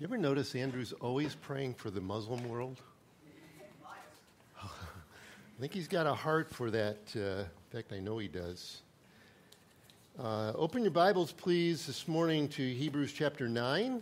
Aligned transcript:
You 0.00 0.06
ever 0.06 0.16
notice 0.16 0.54
Andrew's 0.54 0.94
always 0.94 1.34
praying 1.34 1.74
for 1.74 1.90
the 1.90 2.00
Muslim 2.00 2.48
world? 2.48 2.80
I 4.62 4.66
think 5.60 5.74
he's 5.74 5.88
got 5.88 6.06
a 6.06 6.14
heart 6.14 6.48
for 6.48 6.70
that. 6.70 6.96
Uh, 7.14 7.20
in 7.20 7.46
fact, 7.70 7.92
I 7.92 7.98
know 7.98 8.16
he 8.16 8.26
does. 8.26 8.80
Uh, 10.18 10.54
open 10.54 10.80
your 10.80 10.90
Bibles, 10.90 11.32
please, 11.32 11.86
this 11.86 12.08
morning 12.08 12.48
to 12.48 12.66
Hebrews 12.66 13.12
chapter 13.12 13.46
9. 13.46 14.00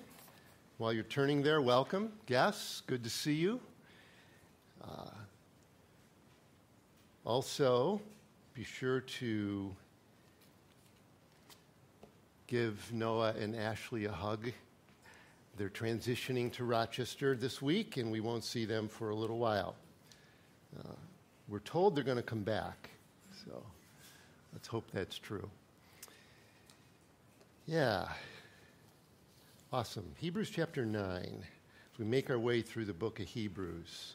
While 0.76 0.92
you're 0.92 1.02
turning 1.02 1.42
there, 1.42 1.60
welcome. 1.60 2.12
Guests, 2.26 2.80
good 2.86 3.02
to 3.02 3.10
see 3.10 3.34
you. 3.34 3.58
Uh, 4.80 5.10
also, 7.24 8.00
be 8.54 8.62
sure 8.62 9.00
to 9.00 9.74
give 12.46 12.88
Noah 12.92 13.34
and 13.36 13.56
Ashley 13.56 14.04
a 14.04 14.12
hug 14.12 14.52
they're 15.58 15.68
transitioning 15.68 16.52
to 16.52 16.64
Rochester 16.64 17.34
this 17.34 17.60
week, 17.60 17.96
and 17.96 18.12
we 18.12 18.20
won't 18.20 18.44
see 18.44 18.64
them 18.64 18.86
for 18.86 19.10
a 19.10 19.14
little 19.14 19.38
while. 19.38 19.74
Uh, 20.78 20.92
we're 21.48 21.58
told 21.58 21.96
they're 21.96 22.04
going 22.04 22.16
to 22.16 22.22
come 22.22 22.44
back, 22.44 22.90
so 23.44 23.62
let's 24.52 24.68
hope 24.68 24.84
that's 24.92 25.18
true. 25.18 25.50
Yeah. 27.66 28.06
Awesome. 29.72 30.04
Hebrews 30.18 30.50
chapter 30.50 30.86
9. 30.86 31.02
As 31.02 31.98
we 31.98 32.04
make 32.04 32.30
our 32.30 32.38
way 32.38 32.62
through 32.62 32.84
the 32.84 32.94
book 32.94 33.18
of 33.18 33.26
Hebrews, 33.26 34.14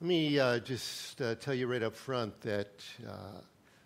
let 0.00 0.08
me 0.08 0.38
uh, 0.38 0.60
just 0.60 1.20
uh, 1.20 1.34
tell 1.34 1.54
you 1.54 1.66
right 1.66 1.82
up 1.82 1.96
front 1.96 2.40
that 2.42 2.70
uh, 3.04 3.40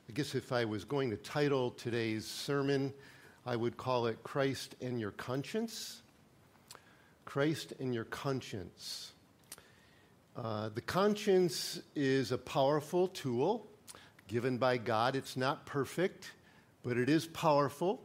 I 0.09 0.13
guess 0.13 0.35
if 0.35 0.53
I 0.53 0.67
was 0.67 0.85
going 0.85 1.09
to 1.09 1.17
title 1.17 1.71
today's 1.71 2.27
sermon, 2.27 2.93
I 3.47 3.57
would 3.57 3.79
call 3.79 4.07
it 4.09 4.23
Christ 4.23 4.77
and 4.83 5.01
Your 5.01 5.13
Conscience. 5.13 6.03
Christ 7.25 7.73
in 7.79 7.93
your 7.93 8.05
conscience. 8.05 9.13
Uh, 10.37 10.71
the 10.71 10.81
conscience 10.81 11.81
is 11.95 12.33
a 12.33 12.39
powerful 12.39 13.09
tool 13.09 13.67
given 14.29 14.57
by 14.59 14.79
God. 14.79 15.15
It's 15.15 15.37
not 15.37 15.67
perfect, 15.67 16.33
but 16.83 16.97
it 16.97 17.09
is 17.09 17.27
powerful. 17.27 18.01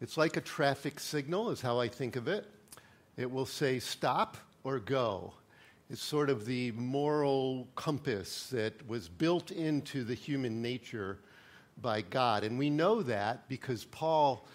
It's 0.00 0.16
like 0.16 0.36
a 0.36 0.40
traffic 0.40 1.00
signal, 1.00 1.50
is 1.50 1.60
how 1.60 1.78
I 1.78 1.88
think 1.88 2.16
of 2.16 2.28
it. 2.28 2.46
It 3.16 3.30
will 3.30 3.46
say 3.46 3.78
stop 3.78 4.36
or 4.64 4.78
go. 4.78 5.34
It's 5.88 6.02
sort 6.02 6.30
of 6.30 6.46
the 6.46 6.72
moral 6.72 7.68
compass 7.76 8.48
that 8.50 8.86
was 8.88 9.08
built 9.08 9.50
into 9.50 10.02
the 10.02 10.14
human 10.14 10.60
nature 10.60 11.18
by 11.80 12.00
God. 12.00 12.42
And 12.42 12.58
we 12.58 12.70
know 12.70 13.02
that 13.02 13.48
because 13.48 13.84
Paul 13.84 14.46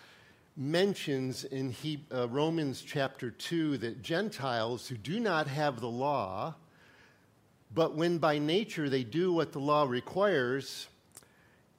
mentions 0.56 1.44
in 1.44 1.72
he, 1.72 2.04
uh, 2.14 2.28
Romans 2.28 2.82
chapter 2.82 3.32
2 3.32 3.78
that 3.80 4.02
Gentiles 4.02 4.88
who 4.88 4.98
do 4.98 5.20
not 5.20 5.48
have 5.48 5.80
the 5.80 5.90
law, 5.90 6.56
but 7.74 7.96
when 7.96 8.18
by 8.18 8.38
nature 8.38 8.90
they 8.90 9.04
do 9.04 9.32
what 9.32 9.54
the 9.54 9.60
law 9.60 9.84
requires, 9.84 10.88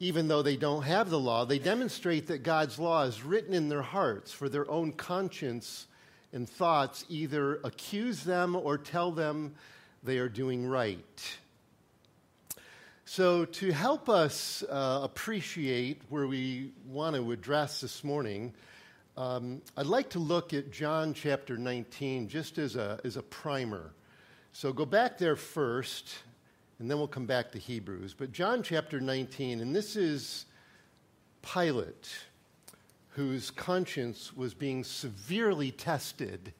even 0.01 0.27
though 0.27 0.43
they 0.43 0.57
don't 0.57 0.83
have 0.83 1.11
the 1.11 1.19
law, 1.19 1.45
they 1.45 1.59
demonstrate 1.59 2.27
that 2.27 2.43
God's 2.43 2.79
law 2.79 3.05
is 3.05 3.23
written 3.23 3.55
in 3.55 3.69
their 3.69 3.83
hearts 3.83 4.33
for 4.33 4.49
their 4.49 4.69
own 4.71 4.93
conscience 4.93 5.87
and 6.33 6.49
thoughts, 6.49 7.05
either 7.09 7.61
accuse 7.63 8.25
them 8.25 8.57
or 8.57 8.79
tell 8.79 9.13
them 9.13 9.55
they 10.03 10.19
are 10.19 10.29
doing 10.29 10.67
right. 10.67 11.39
So, 13.15 13.45
to 13.45 13.73
help 13.73 14.09
us 14.09 14.65
uh, 14.71 15.01
appreciate 15.03 16.01
where 16.09 16.27
we 16.27 16.73
want 16.87 17.15
to 17.15 17.33
address 17.33 17.83
this 17.83 18.03
morning, 18.03 18.55
um, 19.19 19.61
I'd 19.77 19.85
like 19.85 20.09
to 20.11 20.19
look 20.19 20.55
at 20.55 20.73
John 20.73 21.13
chapter 21.13 21.59
19 21.59 22.29
just 22.29 22.57
as 22.57 22.75
a, 22.75 22.99
as 23.05 23.19
a 23.19 23.23
primer. 23.23 23.93
So, 24.55 24.73
go 24.73 24.87
back 24.87 25.19
there 25.19 25.37
first, 25.37 26.15
and 26.79 26.91
then 26.91 26.97
we'll 26.97 27.07
come 27.07 27.27
back 27.27 27.53
to 27.53 27.59
Hebrews. 27.59 28.15
But 28.15 28.33
John 28.33 28.63
chapter 28.63 28.99
19, 28.99 29.61
and 29.61 29.77
this 29.77 29.95
is 29.95 30.47
Pilate, 31.43 32.09
whose 33.11 33.51
conscience 33.51 34.35
was 34.35 34.55
being 34.55 34.85
severely 34.85 35.71
tested 35.71 36.55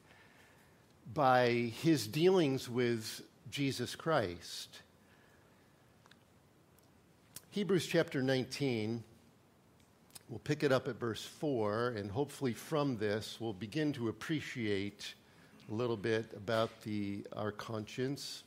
by 1.15 1.71
his 1.81 2.05
dealings 2.05 2.69
with 2.69 3.23
Jesus 3.49 3.95
Christ. 3.95 4.82
Hebrews 7.53 7.85
chapter 7.85 8.23
19, 8.23 9.03
we'll 10.27 10.39
pick 10.39 10.63
it 10.63 10.71
up 10.71 10.87
at 10.87 10.99
verse 10.99 11.23
4, 11.23 11.89
and 11.89 12.09
hopefully 12.09 12.51
from 12.51 12.97
this 12.97 13.37
we'll 13.39 13.53
begin 13.53 13.93
to 13.93 14.09
appreciate 14.09 15.13
a 15.69 15.73
little 15.75 15.95
bit 15.95 16.25
about 16.35 16.81
the, 16.81 17.23
our 17.33 17.51
conscience. 17.51 18.41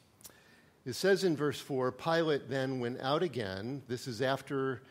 It 0.85 0.95
says 0.95 1.23
in 1.23 1.37
verse 1.37 1.61
4 1.61 1.93
Pilate 1.93 2.51
then 2.51 2.81
went 2.81 3.01
out 3.01 3.23
again. 3.23 3.81
This 3.87 4.09
is 4.09 4.23
after 4.23 4.83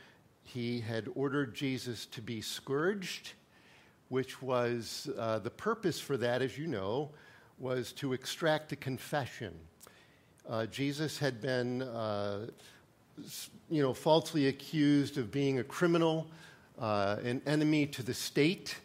he 0.46 0.80
had 0.80 1.10
ordered 1.14 1.54
Jesus 1.54 2.06
to 2.06 2.22
be 2.22 2.40
scourged, 2.40 3.34
which 4.08 4.42
was 4.42 5.10
uh, 5.18 5.40
the 5.40 5.52
purpose 5.52 6.00
for 6.00 6.16
that, 6.16 6.42
as 6.42 6.58
you 6.58 6.68
know, 6.68 7.10
was 7.60 7.92
to 7.92 8.14
extract 8.14 8.72
a 8.72 8.78
confession. 8.78 9.54
Uh, 10.48 10.68
Jesus 10.68 11.18
had 11.18 11.42
been. 11.42 11.82
Uh, 11.82 12.48
you 13.70 13.82
know, 13.82 13.94
falsely 13.94 14.48
accused 14.48 15.18
of 15.18 15.32
being 15.32 15.60
a 15.60 15.64
criminal, 15.64 16.28
uh, 16.80 17.18
an 17.24 17.42
enemy 17.46 17.86
to 17.88 18.04
the 18.04 18.14
state. 18.14 18.76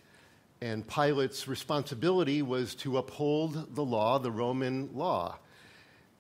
And 0.63 0.87
Pilate's 0.87 1.49
responsibility 1.49 2.43
was 2.43 2.75
to 2.77 2.99
uphold 2.99 3.75
the 3.75 3.85
law, 3.85 4.19
the 4.19 4.31
Roman 4.31 4.91
law. 4.95 5.39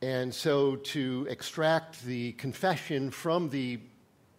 And 0.03 0.34
so 0.34 0.76
to 0.76 1.26
extract 1.28 2.03
the 2.04 2.32
confession 2.32 3.10
from 3.10 3.50
the, 3.50 3.78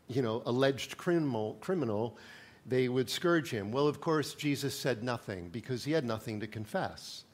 you 0.07 0.21
know, 0.21 0.41
alleged 0.45 0.97
criminal, 0.97 1.57
criminal, 1.61 2.17
they 2.65 2.89
would 2.89 3.09
scourge 3.09 3.51
him. 3.51 3.71
Well, 3.71 3.88
of 3.88 4.01
course, 4.01 4.33
Jesus 4.33 4.77
said 4.77 5.03
nothing 5.03 5.49
because 5.49 5.83
he 5.83 5.91
had 5.91 6.05
nothing 6.05 6.39
to 6.39 6.47
confess. 6.47 7.25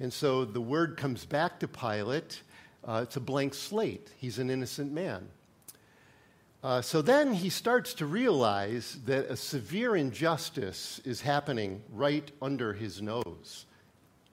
And 0.00 0.12
so 0.12 0.44
the 0.44 0.60
word 0.60 0.96
comes 0.96 1.24
back 1.24 1.60
to 1.60 1.68
Pilate. 1.68 2.42
Uh, 2.84 3.00
it's 3.04 3.16
a 3.16 3.20
blank 3.20 3.54
slate. 3.54 4.10
He's 4.16 4.38
an 4.38 4.50
innocent 4.50 4.92
man. 4.92 5.28
Uh, 6.62 6.82
so 6.82 7.00
then 7.00 7.32
he 7.32 7.48
starts 7.48 7.94
to 7.94 8.04
realize 8.04 8.98
that 9.06 9.30
a 9.30 9.36
severe 9.36 9.96
injustice 9.96 11.00
is 11.06 11.22
happening 11.22 11.82
right 11.90 12.30
under 12.42 12.74
his 12.74 13.00
nose, 13.00 13.64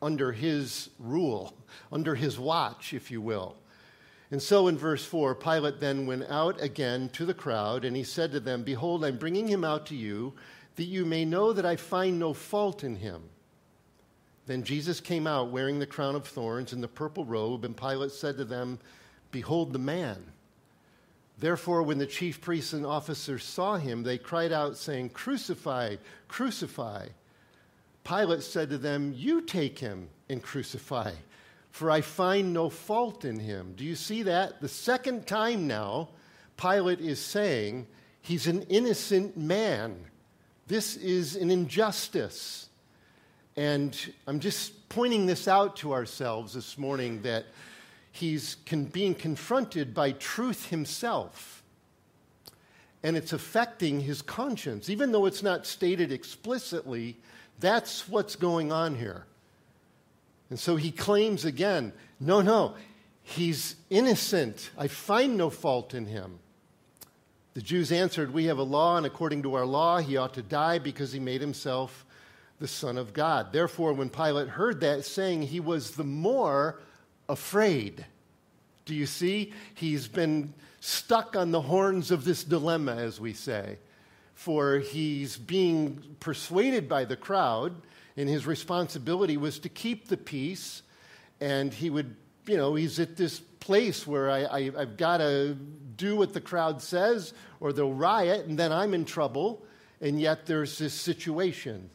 under 0.02 0.34
his 0.34 0.90
rule, 1.00 1.54
under 1.90 2.16
his 2.16 2.38
watch, 2.38 2.94
if 2.94 3.10
you 3.10 3.22
will. 3.22 3.56
And 4.30 4.42
so 4.42 4.68
in 4.68 4.78
verse 4.78 5.06
4, 5.06 5.36
Pilate 5.36 5.80
then 5.80 6.06
went 6.06 6.26
out 6.30 6.62
again 6.62 7.08
to 7.14 7.26
the 7.26 7.34
crowd, 7.34 7.86
and 7.86 7.96
he 7.96 8.04
said 8.04 8.34
to 8.34 8.42
them, 8.42 8.64
Behold, 8.64 9.06
I'm 9.06 9.18
bringing 9.18 9.48
him 9.48 9.64
out 9.64 9.86
to 9.86 9.96
you, 9.96 10.34
that 10.76 10.84
you 10.84 11.06
may 11.06 11.24
know 11.24 11.54
that 11.54 11.66
I 11.66 11.78
find 11.78 12.20
no 12.20 12.34
fault 12.34 12.84
in 12.84 12.98
him. 12.98 13.24
Then 14.48 14.64
Jesus 14.64 15.00
came 15.00 15.28
out 15.28 15.52
wearing 15.52 15.80
the 15.80 15.86
crown 15.86 16.16
of 16.16 16.28
thorns 16.28 16.74
and 16.74 16.84
the 16.84 16.90
purple 16.90 17.24
robe, 17.24 17.64
and 17.64 17.76
Pilate 17.76 18.12
said 18.12 18.36
to 18.38 18.46
them, 18.46 18.80
Behold 19.32 19.72
the 19.72 19.80
man. 19.80 20.26
Therefore, 21.40 21.84
when 21.84 22.00
the 22.00 22.08
chief 22.08 22.42
priests 22.42 22.74
and 22.74 22.86
officers 22.86 23.44
saw 23.44 23.78
him, 23.78 24.04
they 24.04 24.18
cried 24.18 24.52
out, 24.52 24.76
saying, 24.76 25.10
Crucify, 25.10 25.98
crucify. 26.28 27.08
Pilate 28.04 28.42
said 28.42 28.70
to 28.70 28.78
them, 28.78 29.14
You 29.16 29.42
take 29.42 29.78
him 29.78 30.10
and 30.30 30.42
crucify, 30.42 31.12
for 31.70 31.92
I 31.92 32.02
find 32.02 32.54
no 32.54 32.70
fault 32.70 33.24
in 33.24 33.40
him. 33.40 33.74
Do 33.76 33.84
you 33.84 33.96
see 33.96 34.24
that? 34.24 34.62
The 34.62 34.68
second 34.68 35.28
time 35.28 35.68
now, 35.68 36.10
Pilate 36.58 37.02
is 37.02 37.20
saying, 37.20 37.86
He's 38.22 38.48
an 38.48 38.64
innocent 38.64 39.38
man. 39.38 40.06
This 40.68 40.98
is 40.98 41.36
an 41.36 41.52
injustice. 41.52 42.68
And 43.56 43.96
I'm 44.26 44.40
just 44.40 44.90
pointing 44.90 45.28
this 45.28 45.48
out 45.48 45.78
to 45.78 45.94
ourselves 45.94 46.54
this 46.54 46.78
morning 46.78 47.22
that 47.22 47.46
he's 48.18 48.58
con- 48.66 48.86
being 48.86 49.16
confronted 49.16 49.94
by 49.94 50.12
truth 50.12 50.70
himself. 50.70 51.64
And 53.04 53.16
it's 53.16 53.32
affecting 53.32 54.02
his 54.02 54.22
conscience. 54.22 54.90
Even 54.90 55.12
though 55.12 55.26
it's 55.26 55.44
not 55.44 55.66
stated 55.66 56.12
explicitly, 56.12 57.18
that's 57.60 58.10
what's 58.10 58.36
going 58.36 58.72
on 58.72 58.96
here. 58.96 59.26
And 60.50 60.60
so 60.60 60.76
he 60.76 60.92
claims 60.92 61.46
again 61.46 61.94
no, 62.20 62.42
no, 62.42 62.74
he's 63.22 63.76
innocent. 63.92 64.72
I 64.78 64.88
find 64.88 65.38
no 65.38 65.52
fault 65.52 65.94
in 65.94 66.08
him. 66.08 66.40
The 67.54 67.62
Jews 67.62 67.92
answered, 67.92 68.34
We 68.34 68.46
have 68.46 68.58
a 68.58 68.64
law, 68.64 68.98
and 68.98 69.06
according 69.06 69.44
to 69.44 69.54
our 69.54 69.66
law, 69.66 70.00
he 70.00 70.18
ought 70.18 70.34
to 70.34 70.42
die 70.42 70.80
because 70.80 71.12
he 71.12 71.20
made 71.20 71.42
himself 71.42 72.06
the 72.60 72.68
Son 72.68 72.98
of 72.98 73.14
God. 73.14 73.54
Therefore, 73.54 73.94
when 73.94 74.10
Pilate 74.10 74.48
heard 74.48 74.80
that 74.80 75.06
saying, 75.06 75.44
he 75.44 75.60
was 75.60 75.92
the 75.92 76.04
more 76.04 76.80
afraid. 77.30 78.06
Do 78.86 78.96
you 78.96 79.06
see? 79.06 79.54
He's 79.76 80.08
been 80.08 80.54
stuck 80.80 81.36
on 81.36 81.52
the 81.52 81.62
horns 81.62 82.12
of 82.12 82.24
this 82.24 82.44
dilemma, 82.44 82.96
as 82.96 83.20
we 83.20 83.34
say. 83.34 83.78
For 84.34 84.80
he's 84.80 85.36
being 85.36 86.16
persuaded 86.20 86.88
by 86.88 87.06
the 87.06 87.18
crowd, 87.18 87.76
And 88.16 88.28
his 88.28 88.48
responsibility 88.48 89.38
was 89.38 89.60
to 89.60 89.70
keep 89.70 90.08
the 90.08 90.18
peace. 90.18 90.82
And 91.40 91.72
he 91.72 91.90
would, 91.92 92.16
you 92.48 92.58
know, 92.58 92.74
he's 92.74 93.00
at 93.00 93.16
this 93.16 93.40
place 93.40 94.08
where 94.08 94.32
I, 94.32 94.72
I've 94.76 94.98
got 94.98 95.18
to 95.18 95.56
do 95.98 96.16
what 96.16 96.34
the 96.34 96.42
crowd 96.42 96.82
says 96.82 97.34
or 97.60 97.74
they'll 97.74 97.94
riot, 97.94 98.46
and 98.48 98.58
then 98.58 98.72
I'm 98.72 98.94
in 98.94 99.06
trouble. 99.06 99.64
And 100.02 100.20
yet 100.20 100.46
there's 100.46 100.78
this 100.78 100.94
situation 100.94 101.90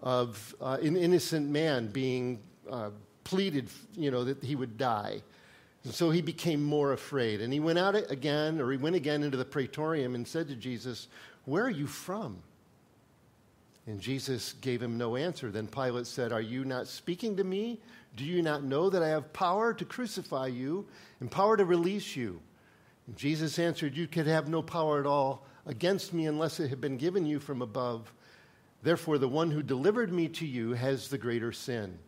of 0.00 0.54
uh, 0.60 0.78
an 0.82 0.96
innocent 0.96 1.48
man 1.48 1.88
being 1.88 2.40
uh, 2.70 2.90
pleaded, 3.26 3.68
you 3.96 4.12
know, 4.12 4.22
that 4.22 4.42
he 4.42 4.54
would 4.54 4.78
die. 4.78 5.20
And 5.82 5.92
so 5.92 6.10
he 6.10 6.22
became 6.22 6.62
more 6.62 6.92
afraid. 6.92 7.40
And 7.40 7.52
he 7.52 7.58
went 7.58 7.78
out 7.78 7.96
again, 8.08 8.60
or 8.60 8.70
he 8.70 8.76
went 8.76 8.94
again 8.94 9.24
into 9.24 9.36
the 9.36 9.44
praetorium 9.44 10.14
and 10.14 10.26
said 10.26 10.46
to 10.46 10.54
Jesus, 10.54 11.08
Where 11.44 11.64
are 11.64 11.70
you 11.70 11.88
from? 11.88 12.38
And 13.88 14.00
Jesus 14.00 14.52
gave 14.60 14.80
him 14.80 14.96
no 14.96 15.16
answer. 15.16 15.50
Then 15.50 15.66
Pilate 15.66 16.06
said, 16.06 16.30
Are 16.32 16.40
you 16.40 16.64
not 16.64 16.86
speaking 16.86 17.36
to 17.36 17.44
me? 17.44 17.80
Do 18.14 18.24
you 18.24 18.42
not 18.42 18.62
know 18.62 18.90
that 18.90 19.02
I 19.02 19.08
have 19.08 19.32
power 19.32 19.74
to 19.74 19.84
crucify 19.84 20.46
you 20.46 20.86
and 21.18 21.28
power 21.28 21.56
to 21.56 21.64
release 21.64 22.14
you? 22.14 22.40
And 23.08 23.16
Jesus 23.16 23.58
answered, 23.58 23.96
You 23.96 24.06
could 24.06 24.28
have 24.28 24.48
no 24.48 24.62
power 24.62 25.00
at 25.00 25.06
all 25.06 25.44
against 25.66 26.14
me 26.14 26.26
unless 26.26 26.60
it 26.60 26.68
had 26.68 26.80
been 26.80 26.96
given 26.96 27.26
you 27.26 27.40
from 27.40 27.60
above. 27.60 28.12
Therefore, 28.84 29.18
the 29.18 29.28
one 29.28 29.50
who 29.50 29.64
delivered 29.64 30.12
me 30.12 30.28
to 30.28 30.46
you 30.46 30.74
has 30.74 31.08
the 31.08 31.18
greater 31.18 31.50
sin. 31.50 31.98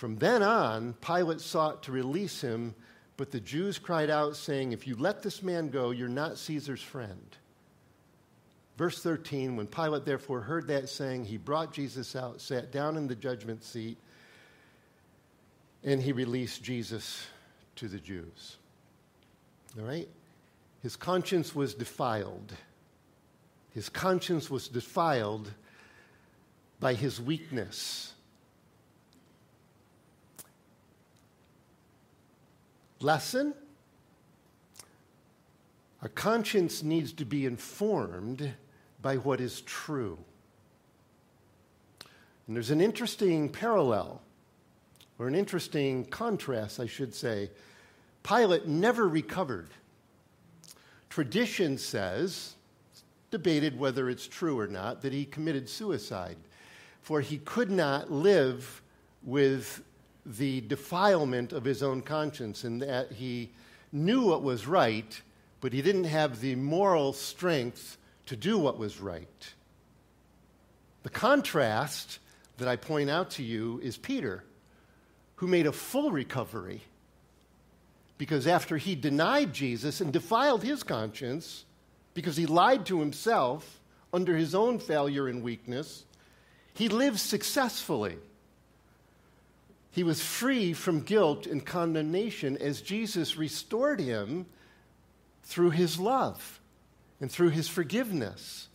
From 0.00 0.16
then 0.16 0.42
on, 0.42 0.94
Pilate 1.02 1.42
sought 1.42 1.82
to 1.82 1.92
release 1.92 2.40
him, 2.40 2.74
but 3.18 3.30
the 3.30 3.38
Jews 3.38 3.78
cried 3.78 4.08
out, 4.08 4.34
saying, 4.34 4.72
If 4.72 4.86
you 4.86 4.96
let 4.96 5.22
this 5.22 5.42
man 5.42 5.68
go, 5.68 5.90
you're 5.90 6.08
not 6.08 6.38
Caesar's 6.38 6.80
friend. 6.80 7.36
Verse 8.78 9.02
13 9.02 9.56
When 9.56 9.66
Pilate 9.66 10.06
therefore 10.06 10.40
heard 10.40 10.68
that 10.68 10.88
saying, 10.88 11.26
he 11.26 11.36
brought 11.36 11.74
Jesus 11.74 12.16
out, 12.16 12.40
sat 12.40 12.72
down 12.72 12.96
in 12.96 13.08
the 13.08 13.14
judgment 13.14 13.62
seat, 13.62 13.98
and 15.84 16.00
he 16.00 16.12
released 16.12 16.62
Jesus 16.62 17.26
to 17.76 17.86
the 17.86 17.98
Jews. 17.98 18.56
All 19.78 19.84
right? 19.84 20.08
His 20.82 20.96
conscience 20.96 21.54
was 21.54 21.74
defiled. 21.74 22.54
His 23.74 23.90
conscience 23.90 24.48
was 24.50 24.66
defiled 24.66 25.52
by 26.80 26.94
his 26.94 27.20
weakness. 27.20 28.14
Lesson 33.00 33.54
Our 36.02 36.08
conscience 36.08 36.82
needs 36.82 37.12
to 37.14 37.24
be 37.24 37.46
informed 37.46 38.52
by 39.02 39.16
what 39.16 39.40
is 39.40 39.62
true. 39.62 40.18
And 42.46 42.56
there's 42.56 42.70
an 42.70 42.80
interesting 42.80 43.48
parallel, 43.48 44.20
or 45.18 45.28
an 45.28 45.34
interesting 45.34 46.04
contrast, 46.06 46.80
I 46.80 46.86
should 46.86 47.14
say. 47.14 47.50
Pilate 48.22 48.66
never 48.66 49.08
recovered. 49.08 49.68
Tradition 51.08 51.78
says, 51.78 52.54
debated 53.30 53.78
whether 53.78 54.10
it's 54.10 54.26
true 54.26 54.58
or 54.58 54.66
not, 54.66 55.00
that 55.02 55.12
he 55.12 55.24
committed 55.24 55.68
suicide, 55.68 56.36
for 57.02 57.20
he 57.20 57.38
could 57.38 57.70
not 57.70 58.10
live 58.10 58.82
with 59.22 59.82
the 60.26 60.60
defilement 60.62 61.52
of 61.52 61.64
his 61.64 61.82
own 61.82 62.02
conscience, 62.02 62.64
and 62.64 62.82
that 62.82 63.12
he 63.12 63.50
knew 63.92 64.22
what 64.22 64.42
was 64.42 64.66
right, 64.66 65.20
but 65.60 65.72
he 65.72 65.82
didn't 65.82 66.04
have 66.04 66.40
the 66.40 66.54
moral 66.54 67.12
strength 67.12 67.96
to 68.26 68.36
do 68.36 68.58
what 68.58 68.78
was 68.78 69.00
right. 69.00 69.54
The 71.02 71.10
contrast 71.10 72.18
that 72.58 72.68
I 72.68 72.76
point 72.76 73.10
out 73.10 73.30
to 73.32 73.42
you 73.42 73.80
is 73.82 73.96
Peter, 73.96 74.44
who 75.36 75.46
made 75.46 75.66
a 75.66 75.72
full 75.72 76.10
recovery. 76.10 76.82
Because 78.18 78.46
after 78.46 78.76
he 78.76 78.94
denied 78.94 79.54
Jesus 79.54 80.02
and 80.02 80.12
defiled 80.12 80.62
his 80.62 80.82
conscience, 80.82 81.64
because 82.12 82.36
he 82.36 82.44
lied 82.44 82.84
to 82.86 83.00
himself 83.00 83.80
under 84.12 84.36
his 84.36 84.54
own 84.54 84.78
failure 84.78 85.26
and 85.26 85.42
weakness, 85.42 86.04
he 86.74 86.88
lived 86.88 87.18
successfully. 87.18 88.16
He 89.90 90.02
was 90.02 90.22
free 90.22 90.72
from 90.72 91.00
guilt 91.00 91.46
and 91.46 91.64
condemnation 91.64 92.56
as 92.58 92.80
Jesus 92.80 93.36
restored 93.36 94.00
him 94.00 94.46
through 95.42 95.70
his 95.70 95.98
love 95.98 96.60
and 97.20 97.30
through 97.30 97.50
his 97.50 97.68
forgiveness. 97.68 98.68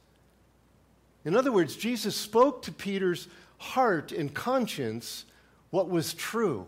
In 1.24 1.36
other 1.36 1.52
words, 1.52 1.76
Jesus 1.76 2.16
spoke 2.16 2.62
to 2.64 2.72
Peter's 2.72 3.28
heart 3.58 4.12
and 4.12 4.34
conscience 4.34 5.26
what 5.70 5.90
was 5.90 6.14
true. 6.14 6.68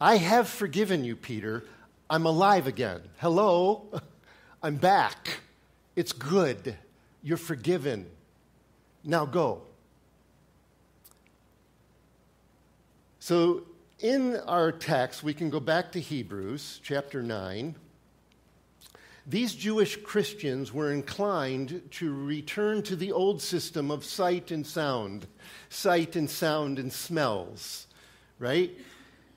I 0.00 0.16
have 0.16 0.48
forgiven 0.48 1.04
you, 1.04 1.14
Peter. 1.14 1.64
I'm 2.10 2.26
alive 2.26 2.66
again. 2.66 3.00
Hello, 3.18 3.86
I'm 4.62 4.76
back. 4.76 5.40
It's 5.94 6.12
good. 6.12 6.76
You're 7.22 7.36
forgiven. 7.36 8.06
Now 9.04 9.24
go. 9.24 9.62
So, 13.24 13.62
in 14.00 14.34
our 14.48 14.72
text, 14.72 15.22
we 15.22 15.32
can 15.32 15.48
go 15.48 15.60
back 15.60 15.92
to 15.92 16.00
Hebrews 16.00 16.80
chapter 16.82 17.22
9. 17.22 17.76
These 19.28 19.54
Jewish 19.54 19.94
Christians 20.02 20.72
were 20.72 20.90
inclined 20.90 21.82
to 21.92 22.12
return 22.12 22.82
to 22.82 22.96
the 22.96 23.12
old 23.12 23.40
system 23.40 23.92
of 23.92 24.04
sight 24.04 24.50
and 24.50 24.66
sound, 24.66 25.28
sight 25.68 26.16
and 26.16 26.28
sound 26.28 26.80
and 26.80 26.92
smells, 26.92 27.86
right? 28.40 28.76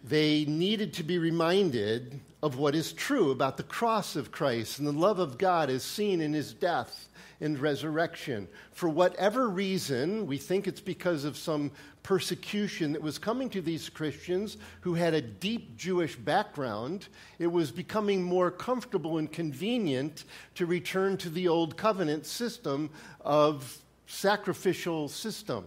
They 0.03 0.45
needed 0.45 0.91
to 0.93 1.03
be 1.03 1.19
reminded 1.19 2.19
of 2.41 2.57
what 2.57 2.73
is 2.73 2.91
true 2.91 3.29
about 3.29 3.57
the 3.57 3.61
cross 3.61 4.15
of 4.15 4.31
Christ 4.31 4.79
and 4.79 4.87
the 4.87 4.93
love 4.93 5.19
of 5.19 5.37
God 5.37 5.69
as 5.69 5.83
seen 5.83 6.21
in 6.21 6.33
his 6.33 6.55
death 6.55 7.07
and 7.41 7.59
resurrection. 7.59 8.47
For 8.71 8.89
whatever 8.89 9.49
reason, 9.49 10.27
we 10.27 10.37
think 10.37 10.67
it's 10.67 10.81
because 10.81 11.23
of 11.23 11.37
some 11.37 11.71
persecution 12.03 12.93
that 12.93 13.01
was 13.01 13.17
coming 13.17 13.49
to 13.49 13.61
these 13.61 13.89
Christians 13.89 14.57
who 14.81 14.93
had 14.93 15.13
a 15.13 15.21
deep 15.21 15.75
Jewish 15.75 16.15
background, 16.15 17.07
it 17.39 17.47
was 17.47 17.71
becoming 17.71 18.21
more 18.21 18.51
comfortable 18.51 19.17
and 19.17 19.31
convenient 19.31 20.25
to 20.53 20.65
return 20.65 21.17
to 21.17 21.29
the 21.29 21.47
old 21.47 21.77
covenant 21.77 22.25
system 22.25 22.89
of 23.21 23.79
sacrificial 24.07 25.09
system. 25.09 25.65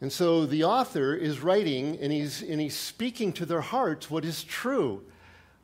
And 0.00 0.12
so 0.12 0.46
the 0.46 0.64
author 0.64 1.14
is 1.14 1.40
writing 1.40 1.98
and 2.00 2.12
he's, 2.12 2.42
and 2.42 2.60
he's 2.60 2.76
speaking 2.76 3.32
to 3.34 3.46
their 3.46 3.62
hearts 3.62 4.10
what 4.10 4.24
is 4.24 4.44
true. 4.44 5.02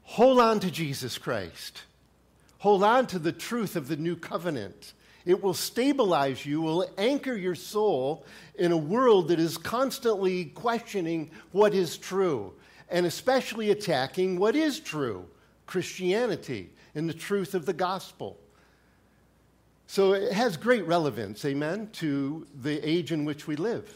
Hold 0.04 0.40
on 0.40 0.58
to 0.60 0.70
Jesus 0.70 1.18
Christ. 1.18 1.82
Hold 2.62 2.84
on 2.84 3.08
to 3.08 3.18
the 3.18 3.32
truth 3.32 3.74
of 3.74 3.88
the 3.88 3.96
new 3.96 4.14
covenant. 4.14 4.92
It 5.26 5.42
will 5.42 5.52
stabilize 5.52 6.46
you, 6.46 6.60
will 6.60 6.88
anchor 6.96 7.34
your 7.34 7.56
soul 7.56 8.24
in 8.54 8.70
a 8.70 8.76
world 8.76 9.26
that 9.28 9.40
is 9.40 9.58
constantly 9.58 10.44
questioning 10.44 11.32
what 11.50 11.74
is 11.74 11.98
true, 11.98 12.52
and 12.88 13.04
especially 13.04 13.72
attacking 13.72 14.38
what 14.38 14.54
is 14.54 14.78
true 14.78 15.26
Christianity 15.66 16.70
and 16.94 17.08
the 17.08 17.14
truth 17.14 17.56
of 17.56 17.66
the 17.66 17.72
gospel. 17.72 18.38
So 19.88 20.12
it 20.12 20.32
has 20.32 20.56
great 20.56 20.86
relevance, 20.86 21.44
amen, 21.44 21.88
to 21.94 22.46
the 22.62 22.78
age 22.88 23.10
in 23.10 23.24
which 23.24 23.48
we 23.48 23.56
live 23.56 23.92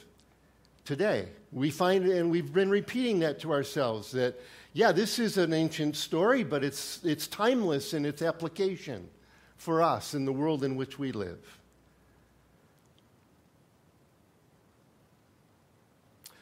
today. 0.85 1.29
We 1.53 1.71
find, 1.71 2.05
and 2.07 2.33
we've 2.33 2.53
been 2.53 2.71
repeating 2.71 3.21
that 3.21 3.39
to 3.43 3.53
ourselves, 3.53 4.11
that, 4.11 4.35
yeah, 4.77 4.93
this 4.93 5.19
is 5.19 5.39
an 5.39 5.55
ancient 5.55 5.97
story, 5.97 6.45
but 6.45 6.63
it's, 6.63 7.03
it's 7.03 7.27
timeless 7.27 7.95
in 7.95 8.05
its 8.05 8.21
application 8.21 9.09
for 9.57 9.81
us 9.81 10.13
in 10.13 10.27
the 10.27 10.33
world 10.35 10.63
in 10.63 10.77
which 10.77 10.99
we 10.99 11.13
live. 11.13 11.39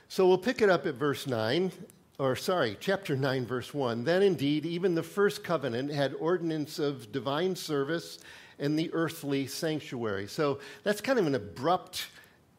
So 0.09 0.26
we'll 0.26 0.37
pick 0.37 0.62
it 0.62 0.69
up 0.69 0.85
at 0.85 0.97
verse 0.97 1.29
9, 1.29 1.71
or 2.19 2.35
sorry, 2.35 2.76
chapter 2.81 3.14
9, 3.14 3.47
verse 3.47 3.73
1. 3.73 4.03
Then 4.03 4.21
indeed, 4.21 4.67
even 4.67 4.97
the 4.97 5.03
first 5.05 5.45
covenant 5.45 5.93
had 5.93 6.14
ordinance 6.14 6.81
of 6.81 7.12
divine 7.12 7.55
service 7.55 8.19
and 8.59 8.76
the 8.76 8.93
earthly 8.95 9.47
sanctuary. 9.47 10.26
So 10.26 10.59
that's 10.83 11.00
kind 11.00 11.21
of 11.21 11.29
an 11.29 11.37
abrupt 11.37 12.09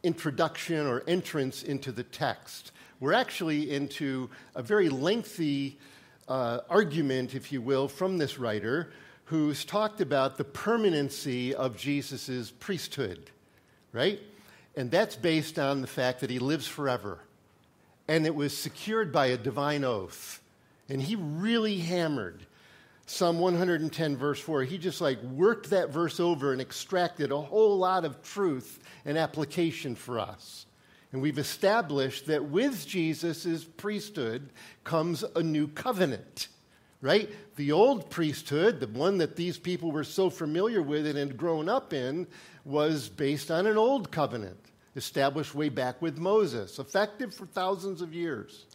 introduction 0.04 0.88
or 0.88 1.04
entrance 1.06 1.64
into 1.64 1.92
the 1.92 2.04
text. 2.04 2.72
We're 3.00 3.14
actually 3.14 3.72
into 3.72 4.30
a 4.56 4.64
very 4.64 4.90
lengthy 4.90 5.78
uh, 6.28 6.60
argument, 6.70 7.36
if 7.36 7.52
you 7.52 7.62
will, 7.62 7.88
from 7.88 8.18
this 8.18 8.40
writer 8.40 8.92
who's 9.26 9.66
talked 9.66 10.02
about 10.02 10.38
the 10.38 10.44
permanency 10.44 11.54
of 11.54 11.78
Jesus' 11.78 12.52
priesthood, 12.60 13.32
right? 13.92 14.20
And 14.76 14.92
that's 14.92 15.16
based 15.16 15.58
on 15.58 15.82
the 15.82 15.88
fact 15.88 16.20
that 16.20 16.30
he 16.30 16.40
lives 16.40 16.68
forever. 16.68 17.20
And 18.08 18.26
it 18.26 18.36
was 18.36 18.56
secured 18.56 19.12
by 19.12 19.28
a 19.28 19.38
divine 19.38 19.84
oath. 19.84 20.42
And 20.88 21.02
he 21.02 21.16
really 21.16 21.80
hammered 21.80 22.46
Psalm 23.08 23.38
110, 23.38 24.18
verse 24.18 24.40
4, 24.40 24.64
he 24.64 24.80
just 24.80 25.00
like 25.00 25.22
worked 25.22 25.70
that 25.70 25.92
verse 25.92 26.20
over 26.20 26.52
and 26.52 26.60
extracted 26.60 27.32
a 27.32 27.40
whole 27.40 27.78
lot 27.78 28.04
of 28.04 28.24
truth 28.24 28.80
and 29.06 29.16
application 29.18 29.96
for 29.96 30.20
us. 30.20 30.65
And 31.16 31.22
we've 31.22 31.40
established 31.40 32.26
that 32.26 32.44
with 32.44 32.86
Jesus' 32.86 33.64
priesthood 33.64 34.50
comes 34.84 35.24
a 35.24 35.42
new 35.42 35.70
covenant, 35.70 36.50
right? 37.00 37.30
The 37.56 37.72
old 37.72 38.10
priesthood, 38.10 38.82
the 38.82 38.88
one 38.88 39.20
that 39.20 39.38
these 39.38 39.58
people 39.58 39.94
were 39.94 40.04
so 40.04 40.30
familiar 40.30 40.82
with 40.82 41.08
and 41.08 41.18
had 41.18 41.38
grown 41.38 41.70
up 41.70 41.94
in, 41.94 42.28
was 42.66 43.08
based 43.08 43.50
on 43.50 43.66
an 43.66 43.78
old 43.78 44.12
covenant 44.12 44.60
established 44.98 45.56
way 45.56 45.70
back 45.70 46.02
with 46.02 46.18
Moses, 46.18 46.80
effective 46.80 47.34
for 47.34 47.46
thousands 47.46 48.02
of 48.02 48.14
years. 48.14 48.66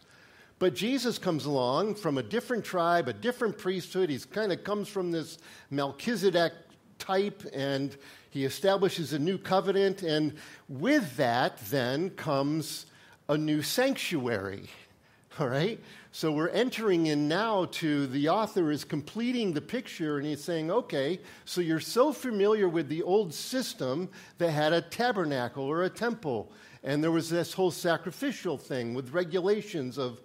But 0.57 0.73
Jesus 0.73 1.19
comes 1.19 1.45
along 1.45 1.93
from 1.93 2.17
a 2.17 2.23
different 2.23 2.65
tribe, 2.65 3.07
a 3.07 3.13
different 3.13 3.59
priesthood. 3.59 4.09
He 4.09 4.17
kind 4.17 4.51
of 4.51 4.63
comes 4.63 4.87
from 4.87 5.11
this 5.11 5.37
Melchizedek 5.69 6.53
type, 6.97 7.43
and 7.53 7.95
he 8.31 8.45
establishes 8.45 9.13
a 9.13 9.19
new 9.19 9.37
covenant. 9.37 10.01
And 10.01 10.33
with 10.67 11.17
that, 11.17 11.59
then 11.69 12.09
comes 12.11 12.87
a 13.29 13.37
new 13.37 13.61
sanctuary. 13.61 14.69
All 15.39 15.47
right? 15.47 15.79
So 16.13 16.31
we're 16.31 16.49
entering 16.49 17.07
in 17.07 17.27
now 17.27 17.65
to 17.65 18.07
the 18.07 18.29
author 18.29 18.71
is 18.71 18.83
completing 18.83 19.53
the 19.53 19.61
picture 19.61 20.17
and 20.17 20.25
he's 20.25 20.43
saying, 20.43 20.71
okay, 20.71 21.19
so 21.45 21.61
you're 21.61 21.79
so 21.79 22.11
familiar 22.11 22.67
with 22.67 22.89
the 22.89 23.03
old 23.03 23.33
system 23.33 24.09
that 24.37 24.51
had 24.51 24.73
a 24.73 24.81
tabernacle 24.81 25.63
or 25.63 25.83
a 25.83 25.89
temple. 25.89 26.51
And 26.83 27.03
there 27.03 27.11
was 27.11 27.29
this 27.29 27.53
whole 27.53 27.71
sacrificial 27.71 28.57
thing 28.57 28.93
with 28.93 29.13
regulations 29.13 29.97
of, 29.97 30.21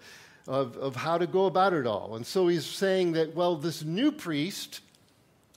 of, 0.48 0.76
of 0.76 0.96
how 0.96 1.18
to 1.18 1.26
go 1.26 1.46
about 1.46 1.72
it 1.72 1.86
all. 1.86 2.16
And 2.16 2.26
so 2.26 2.46
he's 2.48 2.66
saying 2.66 3.12
that, 3.12 3.34
well, 3.34 3.56
this 3.56 3.84
new 3.84 4.10
priest 4.10 4.80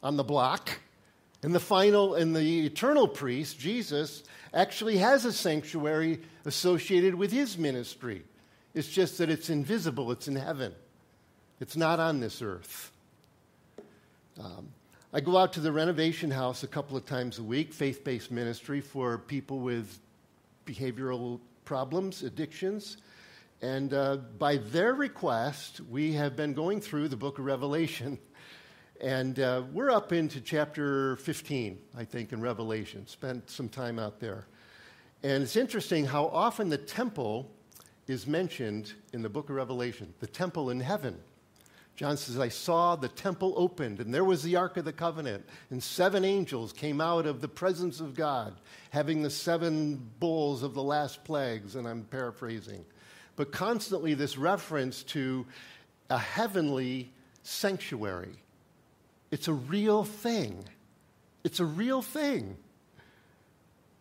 on 0.03 0.15
the 0.15 0.23
block, 0.23 0.79
and 1.41 1.55
the 1.55 1.60
final 1.60 2.15
and 2.15 2.36
the 2.36 2.65
eternal 2.65 3.08
priest, 3.08 3.60
Jesus, 3.60 4.24
actually 4.53 4.98
has 4.98 5.25
a 5.25 5.31
sanctuary 5.31 6.22
associated 6.46 7.15
with 7.15 7.31
his 7.31 7.58
ministry. 7.58 8.24
It's 8.74 8.89
just 8.89 9.17
that 9.17 9.29
it's 9.29 9.50
invisible, 9.50 10.12
it's 10.12 10.27
in 10.27 10.36
heaven, 10.36 10.74
it's 11.60 11.75
not 11.75 12.00
on 12.00 12.19
this 12.19 12.41
earth. 12.41 12.91
Um, 14.39 14.69
I 15.12 15.22
go 15.22 15.38
out 15.38 15.53
to 15.53 15.60
the 15.60 15.72
renovation 15.72 16.29
house 16.29 16.63
a 16.63 16.67
couple 16.67 16.96
of 16.96 17.05
times 17.05 17.39
a 17.39 17.43
week, 17.43 17.74
faith 17.74 18.03
based 18.03 18.31
ministry 18.31 18.79
for 18.79 19.17
people 19.17 19.60
with 19.60 20.00
behavioral 20.65 21.39
problems, 21.65 22.22
addictions. 22.24 22.98
And 23.62 23.93
uh, 23.93 24.17
by 24.38 24.58
their 24.58 24.93
request, 24.93 25.81
we 25.89 26.13
have 26.13 26.36
been 26.36 26.53
going 26.53 26.79
through 26.79 27.10
the 27.10 27.17
book 27.17 27.39
of 27.39 27.46
Revelation. 27.46 28.17
And 29.01 29.39
uh, 29.39 29.63
we're 29.71 29.91
up 29.91 30.11
into 30.11 30.41
chapter 30.41 31.15
15, 31.17 31.79
I 31.97 32.03
think, 32.03 32.33
in 32.33 32.41
Revelation. 32.41 33.07
Spent 33.07 33.49
some 33.49 33.69
time 33.69 33.97
out 33.97 34.19
there. 34.19 34.45
And 35.23 35.41
it's 35.41 35.55
interesting 35.55 36.05
how 36.05 36.25
often 36.27 36.67
the 36.67 36.77
temple 36.77 37.49
is 38.07 38.27
mentioned 38.27 38.93
in 39.13 39.21
the 39.21 39.29
book 39.29 39.49
of 39.49 39.55
Revelation, 39.55 40.13
the 40.19 40.27
temple 40.27 40.69
in 40.69 40.81
heaven. 40.81 41.17
John 41.95 42.17
says, 42.17 42.39
I 42.39 42.49
saw 42.49 42.97
the 42.97 43.07
temple 43.07 43.53
opened, 43.55 43.99
and 43.99 44.13
there 44.13 44.25
was 44.25 44.43
the 44.43 44.57
Ark 44.57 44.75
of 44.75 44.85
the 44.85 44.93
Covenant, 44.93 45.45
and 45.69 45.81
seven 45.81 46.25
angels 46.25 46.73
came 46.73 46.99
out 46.99 47.25
of 47.25 47.39
the 47.39 47.47
presence 47.47 47.99
of 47.99 48.15
God, 48.15 48.55
having 48.89 49.21
the 49.21 49.29
seven 49.29 50.09
bowls 50.19 50.63
of 50.63 50.73
the 50.73 50.83
last 50.83 51.23
plagues, 51.23 51.75
and 51.75 51.87
I'm 51.87 52.03
paraphrasing. 52.03 52.83
But 53.35 53.51
constantly, 53.53 54.13
this 54.13 54.37
reference 54.37 55.03
to 55.03 55.45
a 56.09 56.17
heavenly 56.17 57.11
sanctuary. 57.43 58.35
It's 59.31 59.48
a 59.48 59.53
real 59.53 60.03
thing. 60.03 60.65
It's 61.43 61.59
a 61.59 61.65
real 61.65 62.01
thing. 62.01 62.57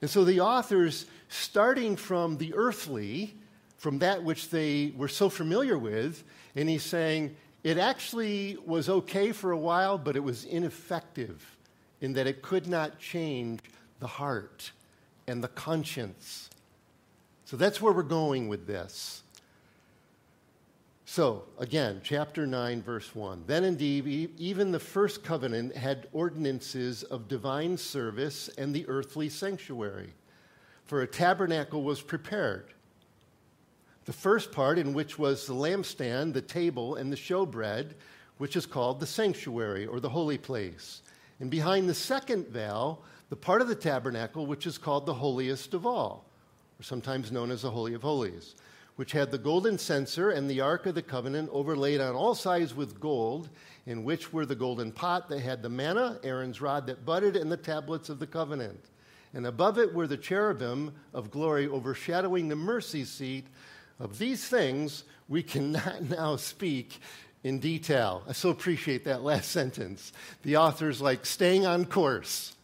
And 0.00 0.10
so 0.10 0.24
the 0.24 0.40
authors, 0.40 1.06
starting 1.28 1.96
from 1.96 2.38
the 2.38 2.54
earthly, 2.54 3.34
from 3.76 3.98
that 4.00 4.22
which 4.22 4.50
they 4.50 4.92
were 4.96 5.08
so 5.08 5.28
familiar 5.28 5.78
with, 5.78 6.24
and 6.54 6.68
he's 6.68 6.82
saying 6.82 7.36
it 7.64 7.78
actually 7.78 8.56
was 8.64 8.88
okay 8.88 9.32
for 9.32 9.52
a 9.52 9.58
while, 9.58 9.98
but 9.98 10.16
it 10.16 10.22
was 10.22 10.44
ineffective 10.44 11.56
in 12.00 12.12
that 12.14 12.26
it 12.26 12.42
could 12.42 12.66
not 12.66 12.98
change 12.98 13.60
the 14.00 14.06
heart 14.06 14.70
and 15.26 15.42
the 15.42 15.48
conscience. 15.48 16.48
So 17.44 17.56
that's 17.56 17.80
where 17.80 17.92
we're 17.92 18.02
going 18.02 18.48
with 18.48 18.66
this. 18.66 19.22
So, 21.10 21.44
again, 21.58 22.02
chapter 22.04 22.46
9, 22.46 22.82
verse 22.82 23.14
1. 23.14 23.44
Then 23.46 23.64
indeed, 23.64 24.30
even 24.36 24.70
the 24.70 24.78
first 24.78 25.24
covenant 25.24 25.74
had 25.74 26.06
ordinances 26.12 27.02
of 27.02 27.28
divine 27.28 27.78
service 27.78 28.50
and 28.58 28.74
the 28.74 28.86
earthly 28.88 29.30
sanctuary. 29.30 30.12
For 30.84 31.00
a 31.00 31.06
tabernacle 31.06 31.82
was 31.82 32.02
prepared 32.02 32.74
the 34.04 34.12
first 34.12 34.52
part, 34.52 34.78
in 34.78 34.92
which 34.92 35.18
was 35.18 35.46
the 35.46 35.54
lampstand, 35.54 36.34
the 36.34 36.42
table, 36.42 36.96
and 36.96 37.10
the 37.10 37.16
showbread, 37.16 37.94
which 38.36 38.54
is 38.54 38.66
called 38.66 39.00
the 39.00 39.06
sanctuary 39.06 39.86
or 39.86 40.00
the 40.00 40.10
holy 40.10 40.36
place. 40.36 41.00
And 41.40 41.50
behind 41.50 41.88
the 41.88 41.94
second 41.94 42.48
veil, 42.48 43.02
the 43.30 43.36
part 43.36 43.62
of 43.62 43.68
the 43.68 43.74
tabernacle 43.74 44.44
which 44.44 44.66
is 44.66 44.76
called 44.76 45.06
the 45.06 45.14
holiest 45.14 45.72
of 45.72 45.86
all, 45.86 46.26
or 46.78 46.82
sometimes 46.82 47.32
known 47.32 47.50
as 47.50 47.62
the 47.62 47.70
Holy 47.70 47.94
of 47.94 48.02
Holies, 48.02 48.56
which 48.98 49.12
had 49.12 49.30
the 49.30 49.38
golden 49.38 49.78
censer 49.78 50.30
and 50.30 50.50
the 50.50 50.60
Ark 50.60 50.84
of 50.86 50.96
the 50.96 51.02
Covenant 51.02 51.48
overlaid 51.52 52.00
on 52.00 52.16
all 52.16 52.34
sides 52.34 52.74
with 52.74 52.98
gold, 52.98 53.48
in 53.86 54.02
which 54.02 54.32
were 54.32 54.44
the 54.44 54.56
golden 54.56 54.90
pot 54.90 55.28
that 55.28 55.38
had 55.38 55.62
the 55.62 55.68
manna, 55.68 56.18
Aaron's 56.24 56.60
rod 56.60 56.88
that 56.88 57.06
budded, 57.06 57.36
and 57.36 57.50
the 57.50 57.56
tablets 57.56 58.08
of 58.08 58.18
the 58.18 58.26
covenant. 58.26 58.86
And 59.32 59.46
above 59.46 59.78
it 59.78 59.94
were 59.94 60.08
the 60.08 60.16
cherubim 60.16 60.92
of 61.14 61.30
glory 61.30 61.68
overshadowing 61.68 62.48
the 62.48 62.56
mercy 62.56 63.04
seat 63.04 63.46
of 64.00 64.18
these 64.18 64.48
things 64.48 65.04
we 65.28 65.44
cannot 65.44 66.02
now 66.10 66.34
speak 66.34 66.98
in 67.44 67.60
detail. 67.60 68.24
I 68.28 68.32
so 68.32 68.50
appreciate 68.50 69.04
that 69.04 69.22
last 69.22 69.48
sentence. 69.52 70.12
The 70.42 70.56
author's 70.56 71.00
like 71.00 71.24
staying 71.24 71.66
on 71.66 71.84
course. 71.84 72.56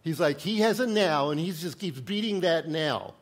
He's 0.00 0.18
like, 0.18 0.40
he 0.40 0.60
has 0.60 0.80
a 0.80 0.86
now, 0.86 1.28
and 1.28 1.38
he 1.38 1.52
just 1.52 1.78
keeps 1.78 2.00
beating 2.00 2.40
that 2.40 2.66
now. 2.66 3.12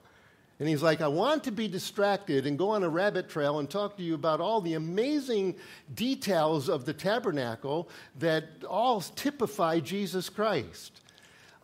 And 0.60 0.68
he's 0.68 0.82
like, 0.82 1.00
I 1.00 1.08
want 1.08 1.42
to 1.44 1.50
be 1.50 1.68
distracted 1.68 2.46
and 2.46 2.58
go 2.58 2.68
on 2.68 2.82
a 2.82 2.88
rabbit 2.88 3.30
trail 3.30 3.58
and 3.58 3.68
talk 3.68 3.96
to 3.96 4.02
you 4.02 4.14
about 4.14 4.42
all 4.42 4.60
the 4.60 4.74
amazing 4.74 5.56
details 5.94 6.68
of 6.68 6.84
the 6.84 6.92
tabernacle 6.92 7.88
that 8.18 8.44
all 8.68 9.00
typify 9.00 9.80
Jesus 9.80 10.28
Christ. 10.28 11.00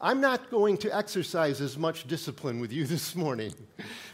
I'm 0.00 0.22
not 0.22 0.50
going 0.50 0.78
to 0.78 0.96
exercise 0.96 1.60
as 1.60 1.76
much 1.76 2.08
discipline 2.08 2.58
with 2.58 2.72
you 2.72 2.84
this 2.86 3.14
morning 3.14 3.52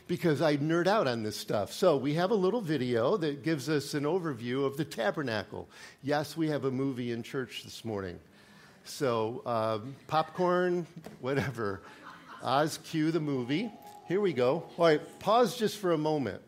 because 0.08 0.42
I 0.42 0.56
nerd 0.56 0.88
out 0.88 1.06
on 1.06 1.22
this 1.22 1.36
stuff. 1.36 1.72
So, 1.72 1.96
we 1.96 2.14
have 2.14 2.32
a 2.32 2.34
little 2.34 2.60
video 2.60 3.16
that 3.18 3.44
gives 3.44 3.68
us 3.68 3.94
an 3.94 4.02
overview 4.02 4.64
of 4.64 4.76
the 4.76 4.84
tabernacle. 4.84 5.68
Yes, 6.02 6.36
we 6.36 6.48
have 6.48 6.64
a 6.64 6.70
movie 6.72 7.12
in 7.12 7.22
church 7.22 7.62
this 7.62 7.84
morning. 7.84 8.18
So, 8.84 9.42
um, 9.46 9.94
popcorn, 10.08 10.88
whatever. 11.20 11.82
Oz, 12.42 12.80
cue 12.82 13.12
the 13.12 13.20
movie. 13.20 13.70
Here 14.12 14.20
we 14.20 14.34
go. 14.34 14.64
All 14.76 14.84
right, 14.84 15.18
pause 15.20 15.56
just 15.56 15.78
for 15.78 15.92
a 15.92 15.96
moment. 15.96 16.42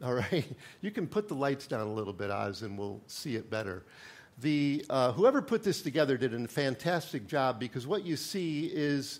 All 0.00 0.14
right, 0.14 0.44
you 0.80 0.92
can 0.92 1.08
put 1.08 1.26
the 1.26 1.34
lights 1.34 1.66
down 1.66 1.80
a 1.80 1.92
little 1.92 2.12
bit, 2.12 2.30
Oz, 2.30 2.62
and 2.62 2.78
we'll 2.78 3.00
see 3.08 3.34
it 3.34 3.50
better. 3.50 3.82
The, 4.38 4.86
uh, 4.88 5.10
whoever 5.10 5.42
put 5.42 5.64
this 5.64 5.82
together 5.82 6.16
did 6.16 6.32
a 6.34 6.46
fantastic 6.46 7.26
job 7.26 7.58
because 7.58 7.84
what 7.84 8.04
you 8.04 8.14
see 8.14 8.66
is 8.72 9.18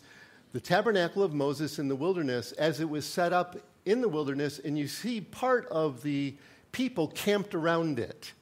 the 0.52 0.60
tabernacle 0.60 1.24
of 1.24 1.34
Moses 1.34 1.80
in 1.80 1.88
the 1.88 1.96
wilderness 1.96 2.52
as 2.52 2.78
it 2.78 2.88
was 2.88 3.04
set 3.04 3.32
up 3.32 3.56
in 3.86 4.00
the 4.00 4.08
wilderness, 4.08 4.60
and 4.60 4.78
you 4.78 4.86
see 4.86 5.20
part 5.20 5.66
of 5.66 6.00
the 6.04 6.36
people 6.70 7.08
camped 7.08 7.56
around 7.56 7.98
it. 7.98 8.32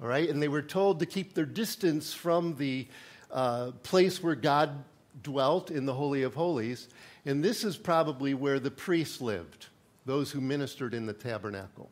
All 0.00 0.08
right? 0.08 0.30
And 0.30 0.40
they 0.40 0.48
were 0.48 0.62
told 0.62 0.98
to 1.00 1.04
keep 1.04 1.34
their 1.34 1.44
distance 1.44 2.14
from 2.14 2.56
the 2.56 2.86
uh, 3.30 3.72
place 3.82 4.22
where 4.22 4.34
God 4.34 4.82
dwelt 5.22 5.70
in 5.70 5.84
the 5.84 5.92
Holy 5.92 6.22
of 6.22 6.32
Holies. 6.34 6.88
And 7.24 7.44
this 7.44 7.64
is 7.64 7.76
probably 7.76 8.34
where 8.34 8.58
the 8.58 8.70
priests 8.70 9.20
lived, 9.20 9.66
those 10.06 10.30
who 10.30 10.40
ministered 10.40 10.94
in 10.94 11.06
the 11.06 11.12
tabernacle. 11.12 11.90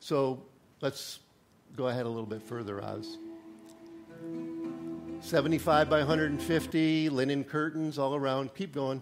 So 0.00 0.42
let's 0.80 1.20
go 1.76 1.88
ahead 1.88 2.06
a 2.06 2.08
little 2.08 2.26
bit 2.26 2.42
further, 2.42 2.82
Oz. 2.82 3.18
75 5.20 5.88
by 5.88 5.98
150, 5.98 7.08
linen 7.10 7.44
curtains 7.44 7.96
all 7.98 8.16
around. 8.16 8.54
Keep 8.54 8.74
going. 8.74 9.00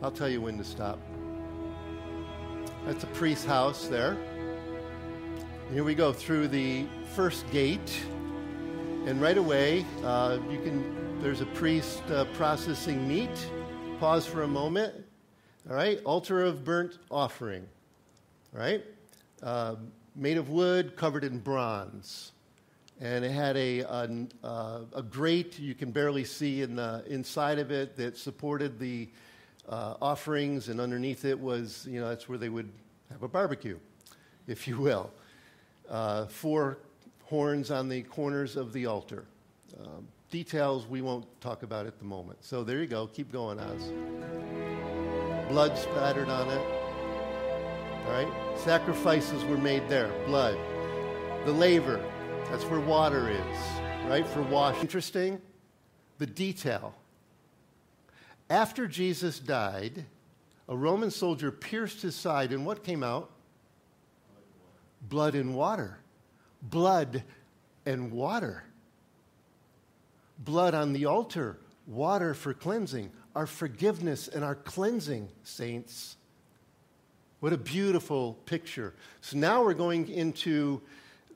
I'll 0.00 0.12
tell 0.12 0.28
you 0.28 0.40
when 0.40 0.58
to 0.58 0.64
stop. 0.64 0.98
That's 2.86 3.02
a 3.02 3.08
priest's 3.08 3.44
house 3.44 3.88
there. 3.88 4.16
Here 5.72 5.82
we 5.82 5.94
go 5.94 6.12
through 6.12 6.48
the 6.48 6.84
first 7.14 7.50
gate, 7.50 8.00
and 9.06 9.20
right 9.20 9.38
away 9.38 9.84
uh, 10.04 10.38
you 10.50 10.60
can. 10.60 11.20
There's 11.20 11.40
a 11.40 11.46
priest 11.46 12.02
uh, 12.10 12.24
processing 12.34 13.06
meat. 13.08 13.48
Pause 14.02 14.26
for 14.26 14.42
a 14.42 14.48
moment. 14.48 14.92
All 15.70 15.76
right, 15.76 16.02
altar 16.02 16.42
of 16.42 16.64
burnt 16.64 16.98
offering. 17.08 17.68
All 18.52 18.58
right, 18.58 18.84
uh, 19.44 19.76
made 20.16 20.38
of 20.38 20.48
wood, 20.48 20.96
covered 20.96 21.22
in 21.22 21.38
bronze 21.38 22.32
and 23.00 23.24
it 23.24 23.30
had 23.30 23.56
a, 23.56 23.78
a, 23.82 24.26
uh, 24.42 24.80
a 24.92 25.02
grate 25.04 25.56
you 25.60 25.76
can 25.76 25.92
barely 25.92 26.24
see 26.24 26.62
in 26.62 26.74
the 26.74 27.04
inside 27.06 27.60
of 27.60 27.70
it 27.70 27.96
that 27.96 28.18
supported 28.18 28.76
the 28.80 29.08
uh, 29.68 29.94
offerings, 30.02 30.68
and 30.68 30.80
underneath 30.80 31.24
it 31.24 31.38
was, 31.38 31.86
you 31.88 32.00
know, 32.00 32.08
that's 32.08 32.28
where 32.28 32.38
they 32.38 32.48
would 32.48 32.72
have 33.12 33.22
a 33.22 33.28
barbecue, 33.28 33.78
if 34.48 34.66
you 34.66 34.80
will. 34.80 35.12
Uh, 35.88 36.26
four 36.26 36.78
horns 37.22 37.70
on 37.70 37.88
the 37.88 38.02
corners 38.02 38.56
of 38.56 38.72
the 38.72 38.84
altar. 38.84 39.26
Um, 39.80 40.08
details 40.32 40.86
we 40.88 41.02
won't 41.02 41.26
talk 41.42 41.62
about 41.62 41.86
at 41.86 41.98
the 41.98 42.04
moment. 42.04 42.42
So 42.42 42.64
there 42.64 42.80
you 42.80 42.86
go. 42.86 43.06
Keep 43.06 43.30
going, 43.30 43.60
Oz. 43.60 43.92
Blood 45.48 45.76
splattered 45.76 46.30
on 46.30 46.48
it. 46.48 46.66
All 48.06 48.12
right? 48.12 48.58
Sacrifices 48.58 49.44
were 49.44 49.58
made 49.58 49.86
there. 49.90 50.10
Blood. 50.24 50.56
The 51.44 51.52
laver. 51.52 52.02
That's 52.50 52.64
where 52.64 52.80
water 52.80 53.28
is, 53.28 53.58
right? 54.08 54.26
For 54.26 54.42
wash. 54.42 54.80
Interesting. 54.80 55.40
The 56.18 56.26
detail. 56.26 56.94
After 58.48 58.86
Jesus 58.86 59.38
died, 59.38 60.06
a 60.66 60.76
Roman 60.76 61.10
soldier 61.10 61.50
pierced 61.50 62.00
his 62.00 62.16
side, 62.16 62.52
and 62.52 62.64
what 62.64 62.82
came 62.82 63.02
out? 63.02 63.30
Blood 65.10 65.34
and 65.34 65.54
water. 65.54 65.98
Blood 66.62 67.22
and 67.84 68.10
water. 68.12 68.64
Blood 70.44 70.74
on 70.74 70.92
the 70.92 71.06
altar, 71.06 71.58
water 71.86 72.34
for 72.34 72.52
cleansing, 72.54 73.10
our 73.34 73.46
forgiveness 73.46 74.28
and 74.28 74.44
our 74.44 74.54
cleansing, 74.54 75.28
saints. 75.42 76.16
What 77.40 77.52
a 77.52 77.58
beautiful 77.58 78.34
picture. 78.46 78.94
So 79.20 79.36
now 79.36 79.62
we're 79.62 79.74
going 79.74 80.08
into 80.08 80.80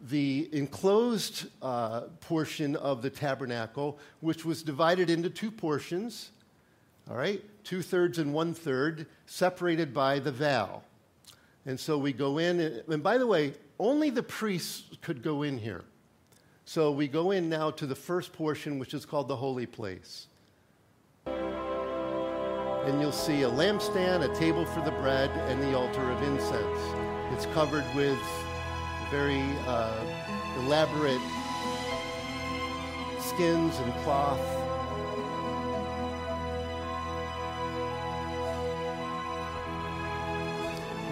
the 0.08 0.48
enclosed 0.52 1.46
uh, 1.62 2.02
portion 2.20 2.76
of 2.76 3.02
the 3.02 3.10
tabernacle, 3.10 3.98
which 4.20 4.44
was 4.44 4.62
divided 4.62 5.10
into 5.10 5.30
two 5.30 5.50
portions, 5.50 6.30
all 7.08 7.16
right, 7.16 7.42
two 7.64 7.82
thirds 7.82 8.18
and 8.18 8.34
one 8.34 8.54
third, 8.54 9.06
separated 9.26 9.94
by 9.94 10.18
the 10.18 10.32
veil. 10.32 10.84
And 11.64 11.78
so 11.78 11.98
we 11.98 12.12
go 12.12 12.38
in, 12.38 12.82
and 12.88 13.02
by 13.02 13.18
the 13.18 13.26
way, 13.26 13.54
only 13.78 14.10
the 14.10 14.22
priests 14.22 14.84
could 15.02 15.22
go 15.22 15.42
in 15.42 15.58
here. 15.58 15.84
So 16.68 16.90
we 16.90 17.06
go 17.06 17.30
in 17.30 17.48
now 17.48 17.70
to 17.70 17.86
the 17.86 17.94
first 17.94 18.32
portion, 18.32 18.80
which 18.80 18.92
is 18.92 19.06
called 19.06 19.28
the 19.28 19.36
holy 19.36 19.66
place. 19.66 20.26
And 21.24 23.00
you'll 23.00 23.12
see 23.12 23.42
a 23.42 23.48
lampstand, 23.48 24.28
a 24.28 24.34
table 24.34 24.66
for 24.66 24.80
the 24.80 24.90
bread, 24.90 25.30
and 25.48 25.62
the 25.62 25.76
altar 25.76 26.10
of 26.10 26.20
incense. 26.22 26.80
It's 27.32 27.46
covered 27.54 27.84
with 27.94 28.18
very 29.12 29.44
uh, 29.68 30.04
elaborate 30.58 31.20
skins 33.20 33.78
and 33.78 33.92
cloth. 34.02 34.40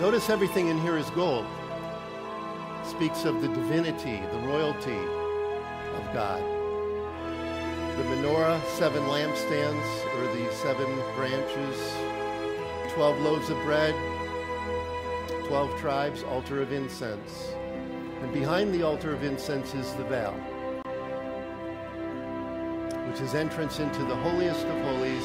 Notice 0.00 0.30
everything 0.30 0.66
in 0.66 0.80
here 0.80 0.99
is 0.99 1.08
gold. 1.11 1.46
Speaks 2.84 3.25
of 3.25 3.40
the 3.40 3.46
divinity, 3.49 4.20
the 4.32 4.38
royalty 4.49 4.99
of 5.94 6.12
God. 6.12 6.42
The 7.96 8.02
menorah, 8.04 8.64
seven 8.76 9.02
lampstands, 9.04 9.88
or 10.16 10.26
the 10.36 10.52
seven 10.52 10.92
branches, 11.14 11.94
12 12.94 13.20
loaves 13.20 13.50
of 13.50 13.56
bread, 13.62 13.94
12 15.46 15.78
tribes, 15.78 16.22
altar 16.24 16.60
of 16.62 16.72
incense. 16.72 17.54
And 18.22 18.32
behind 18.32 18.74
the 18.74 18.82
altar 18.82 19.12
of 19.12 19.22
incense 19.22 19.74
is 19.74 19.92
the 19.94 20.04
veil, 20.04 20.32
which 23.08 23.20
is 23.20 23.34
entrance 23.34 23.78
into 23.78 24.02
the 24.04 24.16
holiest 24.16 24.64
of 24.66 24.84
holies. 24.84 25.24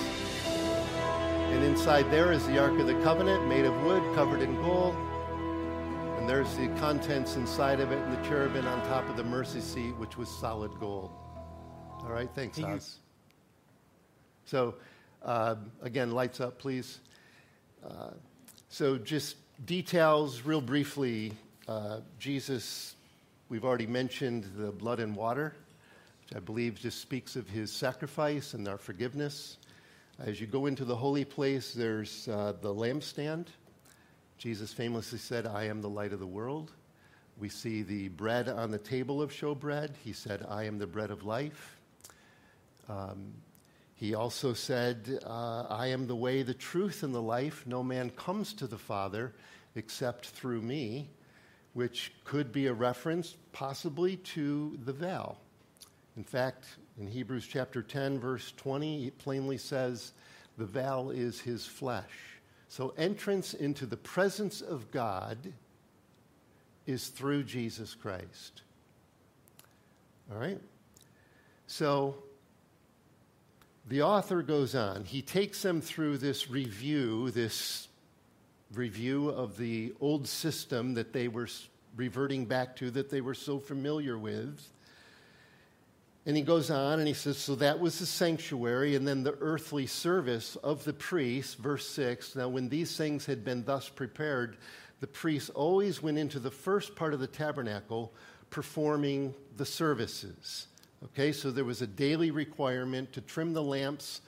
And 1.52 1.64
inside 1.64 2.12
there 2.12 2.32
is 2.32 2.46
the 2.46 2.60
Ark 2.60 2.78
of 2.80 2.88
the 2.88 3.02
Covenant, 3.02 3.48
made 3.48 3.66
of 3.66 3.84
wood, 3.84 4.04
covered 4.14 4.42
in 4.42 4.56
gold. 4.58 4.96
And 6.30 6.38
there's 6.38 6.56
the 6.58 6.68
contents 6.80 7.38
inside 7.38 7.80
of 7.80 7.92
it, 7.92 7.98
and 7.98 8.14
the 8.16 8.30
cherubim 8.30 8.68
on 8.68 8.80
top 8.88 9.10
of 9.10 9.18
the 9.18 9.24
mercy 9.24 9.62
seat, 9.62 9.98
which 9.98 10.16
was 10.16 10.30
solid 10.30 10.70
gold. 10.80 11.10
All 12.04 12.12
right, 12.12 12.30
thanks, 12.36 12.62
Oz. 12.62 12.98
So, 14.46 14.76
uh, 15.24 15.56
again, 15.82 16.12
lights 16.12 16.40
up, 16.40 16.60
please. 16.60 17.00
Uh, 17.84 18.12
so, 18.68 19.00
just 19.00 19.38
details 19.66 20.44
real 20.44 20.62
briefly 20.62 21.34
uh, 21.68 22.02
Jesus, 22.20 22.94
we've 23.50 23.66
already 23.66 23.88
mentioned 23.88 24.52
the 24.56 24.72
blood 24.72 25.00
and 25.00 25.16
water, 25.16 25.56
which 26.22 26.38
I 26.38 26.40
believe 26.42 26.76
just 26.76 27.02
speaks 27.02 27.38
of 27.38 27.50
his 27.50 27.72
sacrifice 27.72 28.54
and 28.54 28.68
our 28.68 28.78
forgiveness. 28.78 29.58
As 30.20 30.40
you 30.40 30.46
go 30.46 30.68
into 30.68 30.86
the 30.86 30.96
holy 30.96 31.26
place, 31.26 31.74
there's 31.74 32.28
uh, 32.28 32.54
the 32.62 32.72
lampstand. 32.72 33.48
Jesus 34.40 34.72
famously 34.72 35.20
said, 35.20 35.46
I 35.46 35.66
am 35.66 35.82
the 35.82 35.90
light 35.90 36.14
of 36.14 36.20
the 36.20 36.26
world. 36.26 36.72
We 37.38 37.50
see 37.50 37.84
the 37.84 38.08
bread 38.08 38.48
on 38.48 38.72
the 38.72 38.78
table 38.78 39.22
of 39.22 39.32
showbread. 39.32 39.92
He 40.02 40.14
said, 40.14 40.46
I 40.50 40.64
am 40.64 40.80
the 40.80 40.88
bread 40.88 41.12
of 41.12 41.26
life. 41.26 41.78
Um, 42.88 43.34
he 43.96 44.16
also 44.16 44.54
said, 44.54 45.20
uh, 45.26 45.66
I 45.70 45.88
am 45.88 46.08
the 46.08 46.16
way, 46.16 46.42
the 46.42 46.54
truth, 46.54 47.04
and 47.04 47.14
the 47.14 47.22
life. 47.22 47.68
No 47.68 47.84
man 47.84 48.12
comes 48.12 48.54
to 48.54 48.68
the 48.68 48.78
Father 48.78 49.34
except 49.76 50.28
through 50.28 50.62
me 50.62 51.10
which 51.74 52.14
could 52.24 52.54
be 52.54 52.68
a 52.68 52.74
reference 52.74 53.36
possibly 53.52 54.16
to 54.16 54.80
the 54.86 54.94
veil. 54.94 55.38
In 56.16 56.24
fact, 56.24 56.66
in 56.98 57.08
Hebrews 57.08 57.46
chapter 57.46 57.82
10, 57.82 58.20
verse 58.20 58.54
20, 58.56 59.08
it 59.08 59.18
plainly 59.18 59.58
says, 59.58 60.14
the 60.58 60.66
veil 60.66 61.12
is 61.12 61.42
his 61.42 61.66
flesh. 61.66 62.39
So 62.70 62.94
entrance 62.98 63.56
into 63.56 63.88
the 63.88 63.98
presence 63.98 64.62
of 64.62 64.92
God 64.92 65.38
is 66.86 67.08
through 67.08 67.44
Jesus 67.44 67.96
Christ. 67.96 68.62
All 70.32 70.40
right? 70.40 70.62
So 71.66 72.16
the 73.88 74.04
author 74.04 74.44
goes 74.44 74.76
on. 74.76 75.04
He 75.04 75.24
takes 75.24 75.64
them 75.64 75.82
through 75.82 76.20
this 76.20 76.52
review, 76.52 77.32
this 77.32 77.88
review 78.74 79.30
of 79.30 79.58
the 79.58 79.94
old 80.00 80.28
system 80.28 80.94
that 80.94 81.12
they 81.12 81.28
were 81.28 81.48
reverting 81.96 82.46
back 82.46 82.76
to, 82.78 82.92
that 82.92 83.10
they 83.10 83.22
were 83.22 83.34
so 83.34 83.58
familiar 83.58 84.18
with. 84.18 84.62
And 86.30 86.38
he 86.38 86.44
goes 86.44 86.70
on 86.70 87.00
and 87.00 87.08
he 87.08 87.16
says, 87.16 87.40
So 87.40 87.56
that 87.56 87.80
was 87.80 87.98
the 87.98 88.06
sanctuary, 88.06 88.94
and 88.94 89.08
then 89.08 89.24
the 89.24 89.36
earthly 89.42 89.88
service 89.88 90.58
of 90.58 90.84
the 90.84 90.94
priest, 90.94 91.58
verse 91.58 91.90
6. 91.90 92.36
Now, 92.36 92.50
when 92.50 92.70
these 92.70 92.96
things 92.96 93.26
had 93.26 93.44
been 93.44 93.64
thus 93.64 93.90
prepared, 93.90 94.58
the 95.00 95.08
priest 95.08 95.50
always 95.56 96.04
went 96.04 96.20
into 96.20 96.38
the 96.38 96.52
first 96.52 96.96
part 96.96 97.16
of 97.16 97.20
the 97.20 97.26
tabernacle 97.26 98.14
performing 98.52 99.34
the 99.58 99.66
services. 99.66 100.68
Okay, 101.04 101.32
so 101.32 101.50
there 101.50 101.66
was 101.66 101.82
a 101.82 101.88
daily 101.88 102.30
requirement 102.30 103.12
to 103.14 103.22
trim 103.22 103.54
the 103.54 103.64
lamps 103.64 104.22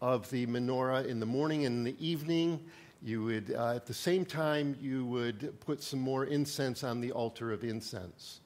of 0.00 0.30
the 0.30 0.46
menorah 0.46 1.06
in 1.06 1.20
the 1.20 1.26
morning 1.26 1.66
and 1.66 1.76
in 1.76 1.84
the 1.84 2.06
evening, 2.08 2.58
you 3.02 3.22
would, 3.22 3.54
uh, 3.54 3.74
at 3.74 3.84
the 3.84 3.92
same 3.92 4.24
time, 4.24 4.78
you 4.80 5.04
would 5.04 5.60
put 5.60 5.82
some 5.82 6.00
more 6.00 6.24
incense 6.24 6.82
on 6.82 7.02
the 7.02 7.12
altar 7.12 7.52
of 7.52 7.64
incense. 7.64 8.40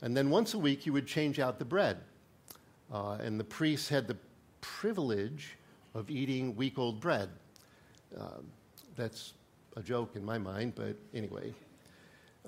And 0.00 0.16
then 0.16 0.28
once 0.28 0.54
a 0.54 0.58
week, 0.58 0.86
you 0.86 0.92
would 0.92 1.06
change 1.06 1.38
out 1.38 1.60
the 1.60 1.64
bread. 1.64 1.98
Uh, 2.92 3.16
and 3.22 3.40
the 3.40 3.44
priests 3.44 3.88
had 3.88 4.06
the 4.06 4.16
privilege 4.60 5.56
of 5.94 6.10
eating 6.10 6.54
week 6.54 6.78
old 6.78 7.00
bread. 7.00 7.30
Um, 8.18 8.46
that's 8.96 9.32
a 9.76 9.82
joke 9.82 10.14
in 10.14 10.24
my 10.24 10.36
mind, 10.36 10.74
but 10.74 10.96
anyway. 11.14 11.54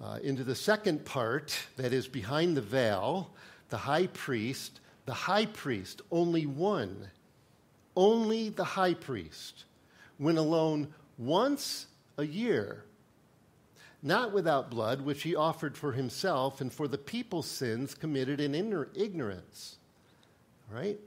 Uh, 0.02 0.18
into 0.22 0.44
the 0.44 0.54
second 0.54 1.04
part, 1.04 1.56
that 1.76 1.92
is 1.92 2.08
behind 2.08 2.56
the 2.56 2.60
veil, 2.60 3.30
the 3.70 3.78
high 3.78 4.08
priest, 4.08 4.80
the 5.06 5.14
high 5.14 5.46
priest, 5.46 6.02
only 6.10 6.46
one, 6.46 7.08
only 7.96 8.48
the 8.50 8.64
high 8.64 8.94
priest, 8.94 9.64
went 10.18 10.36
alone 10.36 10.92
once 11.16 11.86
a 12.18 12.24
year, 12.24 12.84
not 14.02 14.32
without 14.32 14.70
blood, 14.70 15.00
which 15.00 15.22
he 15.22 15.34
offered 15.34 15.76
for 15.76 15.92
himself 15.92 16.60
and 16.60 16.72
for 16.72 16.88
the 16.88 16.98
people's 16.98 17.46
sins 17.46 17.94
committed 17.94 18.40
in 18.40 18.54
ignorance. 18.94 19.78
Right? 20.70 20.98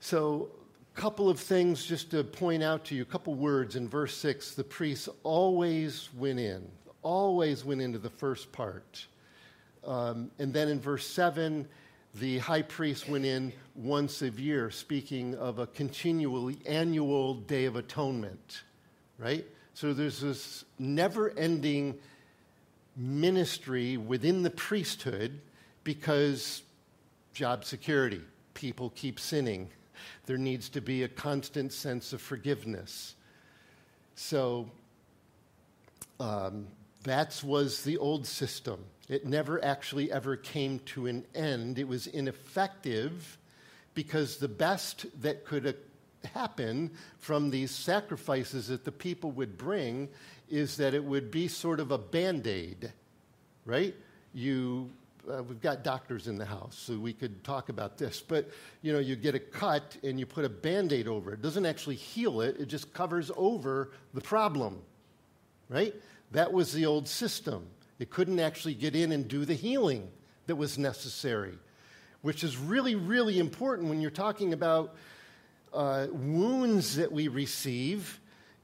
So, 0.00 0.50
a 0.94 1.00
couple 1.00 1.30
of 1.30 1.38
things 1.38 1.84
just 1.84 2.10
to 2.10 2.22
point 2.22 2.62
out 2.62 2.84
to 2.86 2.94
you, 2.94 3.02
a 3.02 3.06
couple 3.06 3.34
words 3.34 3.76
in 3.76 3.88
verse 3.88 4.16
6. 4.16 4.54
The 4.54 4.64
priests 4.64 5.08
always 5.22 6.08
went 6.16 6.38
in, 6.38 6.68
always 7.02 7.64
went 7.64 7.80
into 7.80 7.98
the 7.98 8.10
first 8.10 8.52
part. 8.52 9.06
Um, 9.84 10.30
and 10.38 10.52
then 10.52 10.68
in 10.68 10.80
verse 10.80 11.06
7, 11.06 11.66
the 12.16 12.38
high 12.38 12.62
priest 12.62 13.08
went 13.08 13.24
in 13.24 13.52
once 13.74 14.20
a 14.22 14.28
year, 14.28 14.70
speaking 14.70 15.34
of 15.36 15.58
a 15.58 15.66
continually 15.66 16.58
annual 16.66 17.34
day 17.34 17.64
of 17.64 17.76
atonement, 17.76 18.62
right? 19.18 19.46
So 19.74 19.94
there's 19.94 20.20
this 20.20 20.64
never 20.78 21.30
ending 21.30 21.98
ministry 22.96 23.96
within 23.96 24.42
the 24.42 24.50
priesthood, 24.50 25.40
because 25.84 26.62
job 27.32 27.64
security, 27.64 28.20
people 28.54 28.90
keep 28.94 29.18
sinning. 29.18 29.70
There 30.26 30.38
needs 30.38 30.68
to 30.70 30.80
be 30.80 31.02
a 31.02 31.08
constant 31.08 31.72
sense 31.72 32.12
of 32.12 32.20
forgiveness. 32.20 33.14
So 34.14 34.70
um, 36.20 36.66
that 37.04 37.42
was 37.44 37.82
the 37.82 37.98
old 37.98 38.26
system. 38.26 38.84
It 39.08 39.26
never 39.26 39.62
actually 39.64 40.12
ever 40.12 40.36
came 40.36 40.78
to 40.86 41.06
an 41.06 41.24
end. 41.34 41.78
It 41.78 41.88
was 41.88 42.06
ineffective 42.06 43.38
because 43.94 44.36
the 44.36 44.48
best 44.48 45.06
that 45.22 45.44
could 45.44 45.76
happen 46.34 46.90
from 47.18 47.50
these 47.50 47.70
sacrifices 47.70 48.68
that 48.68 48.84
the 48.84 48.92
people 48.92 49.32
would 49.32 49.58
bring 49.58 50.08
is 50.48 50.76
that 50.76 50.94
it 50.94 51.04
would 51.04 51.30
be 51.30 51.48
sort 51.48 51.80
of 51.80 51.90
a 51.90 51.98
band 51.98 52.46
aid, 52.46 52.92
right? 53.64 53.94
You, 54.32 54.90
uh, 55.30 55.42
we've 55.42 55.60
got 55.60 55.84
doctors 55.84 56.26
in 56.26 56.36
the 56.36 56.44
house, 56.44 56.76
so 56.76 56.98
we 56.98 57.12
could 57.12 57.44
talk 57.44 57.68
about 57.68 57.98
this. 57.98 58.20
But 58.20 58.50
you 58.82 58.92
know, 58.92 58.98
you 58.98 59.16
get 59.16 59.34
a 59.34 59.38
cut 59.38 59.96
and 60.02 60.18
you 60.18 60.26
put 60.26 60.44
a 60.44 60.48
band 60.48 60.92
aid 60.92 61.06
over 61.06 61.30
it. 61.30 61.34
It 61.34 61.42
doesn't 61.42 61.66
actually 61.66 61.96
heal 61.96 62.40
it; 62.40 62.56
it 62.58 62.66
just 62.66 62.92
covers 62.92 63.30
over 63.36 63.92
the 64.14 64.20
problem, 64.20 64.82
right? 65.68 65.94
That 66.32 66.52
was 66.52 66.72
the 66.72 66.86
old 66.86 67.08
system. 67.08 67.66
It 67.98 68.10
couldn't 68.10 68.40
actually 68.40 68.74
get 68.74 68.96
in 68.96 69.12
and 69.12 69.28
do 69.28 69.44
the 69.44 69.54
healing 69.54 70.10
that 70.46 70.56
was 70.56 70.76
necessary, 70.76 71.56
which 72.22 72.42
is 72.42 72.56
really, 72.56 72.94
really 72.96 73.38
important 73.38 73.88
when 73.88 74.00
you're 74.00 74.10
talking 74.10 74.52
about 74.52 74.96
uh, 75.72 76.08
wounds 76.10 76.96
that 76.96 77.12
we 77.12 77.28
receive 77.28 78.18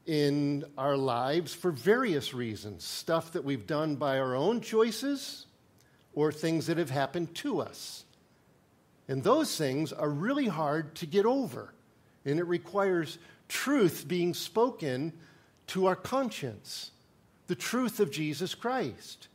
in 0.05 0.65
our 0.77 0.97
lives 0.97 1.53
for 1.53 1.71
various 1.71 2.33
reasons 2.33 2.83
stuff 2.83 3.33
that 3.33 3.43
we've 3.43 3.67
done 3.67 3.95
by 3.95 4.17
our 4.17 4.35
own 4.35 4.59
choices 4.59 5.45
or 6.13 6.31
things 6.31 6.67
that 6.67 6.77
have 6.77 6.89
happened 6.89 7.33
to 7.35 7.61
us. 7.61 8.03
And 9.07 9.23
those 9.23 9.57
things 9.57 9.91
are 9.91 10.09
really 10.09 10.47
hard 10.47 10.95
to 10.95 11.05
get 11.05 11.25
over. 11.25 11.73
And 12.25 12.39
it 12.39 12.45
requires 12.45 13.17
truth 13.47 14.05
being 14.07 14.33
spoken 14.33 15.13
to 15.67 15.87
our 15.87 15.95
conscience, 15.95 16.91
the 17.47 17.55
truth 17.55 17.99
of 17.99 18.11
Jesus 18.11 18.53
Christ. 18.53 19.27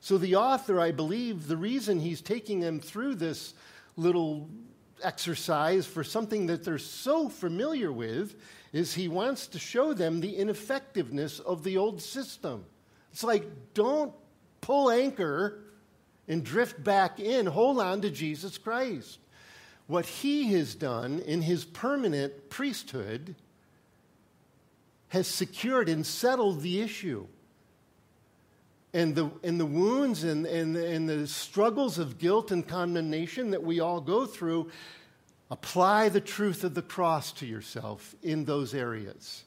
So, 0.00 0.18
the 0.18 0.36
author, 0.36 0.80
I 0.80 0.90
believe, 0.90 1.46
the 1.46 1.56
reason 1.56 2.00
he's 2.00 2.20
taking 2.20 2.60
them 2.60 2.80
through 2.80 3.16
this 3.16 3.54
little 3.96 4.48
exercise 5.02 5.86
for 5.86 6.02
something 6.02 6.46
that 6.46 6.64
they're 6.64 6.78
so 6.78 7.28
familiar 7.28 7.92
with 7.92 8.34
is 8.72 8.94
he 8.94 9.08
wants 9.08 9.46
to 9.48 9.58
show 9.58 9.92
them 9.92 10.20
the 10.20 10.36
ineffectiveness 10.36 11.38
of 11.40 11.62
the 11.62 11.76
old 11.76 12.00
system. 12.00 12.64
It's 13.12 13.22
like, 13.22 13.44
don't 13.74 14.12
pull 14.60 14.90
anchor 14.90 15.60
and 16.28 16.44
drift 16.44 16.82
back 16.82 17.20
in. 17.20 17.46
Hold 17.46 17.80
on 17.80 18.00
to 18.02 18.10
Jesus 18.10 18.58
Christ. 18.58 19.18
What 19.86 20.06
he 20.06 20.52
has 20.52 20.74
done 20.74 21.20
in 21.20 21.42
his 21.42 21.64
permanent 21.64 22.50
priesthood 22.50 23.34
has 25.08 25.26
secured 25.26 25.88
and 25.88 26.06
settled 26.06 26.62
the 26.62 26.80
issue. 26.80 27.26
And 28.94 29.14
the, 29.14 29.30
and 29.42 29.58
the 29.58 29.66
wounds 29.66 30.22
and, 30.22 30.46
and, 30.46 30.76
and 30.76 31.08
the 31.08 31.26
struggles 31.26 31.98
of 31.98 32.18
guilt 32.18 32.50
and 32.50 32.66
condemnation 32.66 33.50
that 33.50 33.62
we 33.62 33.80
all 33.80 34.00
go 34.00 34.26
through 34.26 34.70
Apply 35.52 36.08
the 36.08 36.22
truth 36.22 36.64
of 36.64 36.72
the 36.72 36.80
cross 36.80 37.30
to 37.32 37.46
yourself 37.46 38.14
in 38.22 38.46
those 38.46 38.72
areas. 38.72 39.44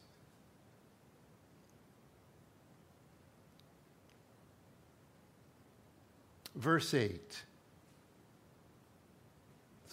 Verse 6.55 6.93
8. 6.93 7.43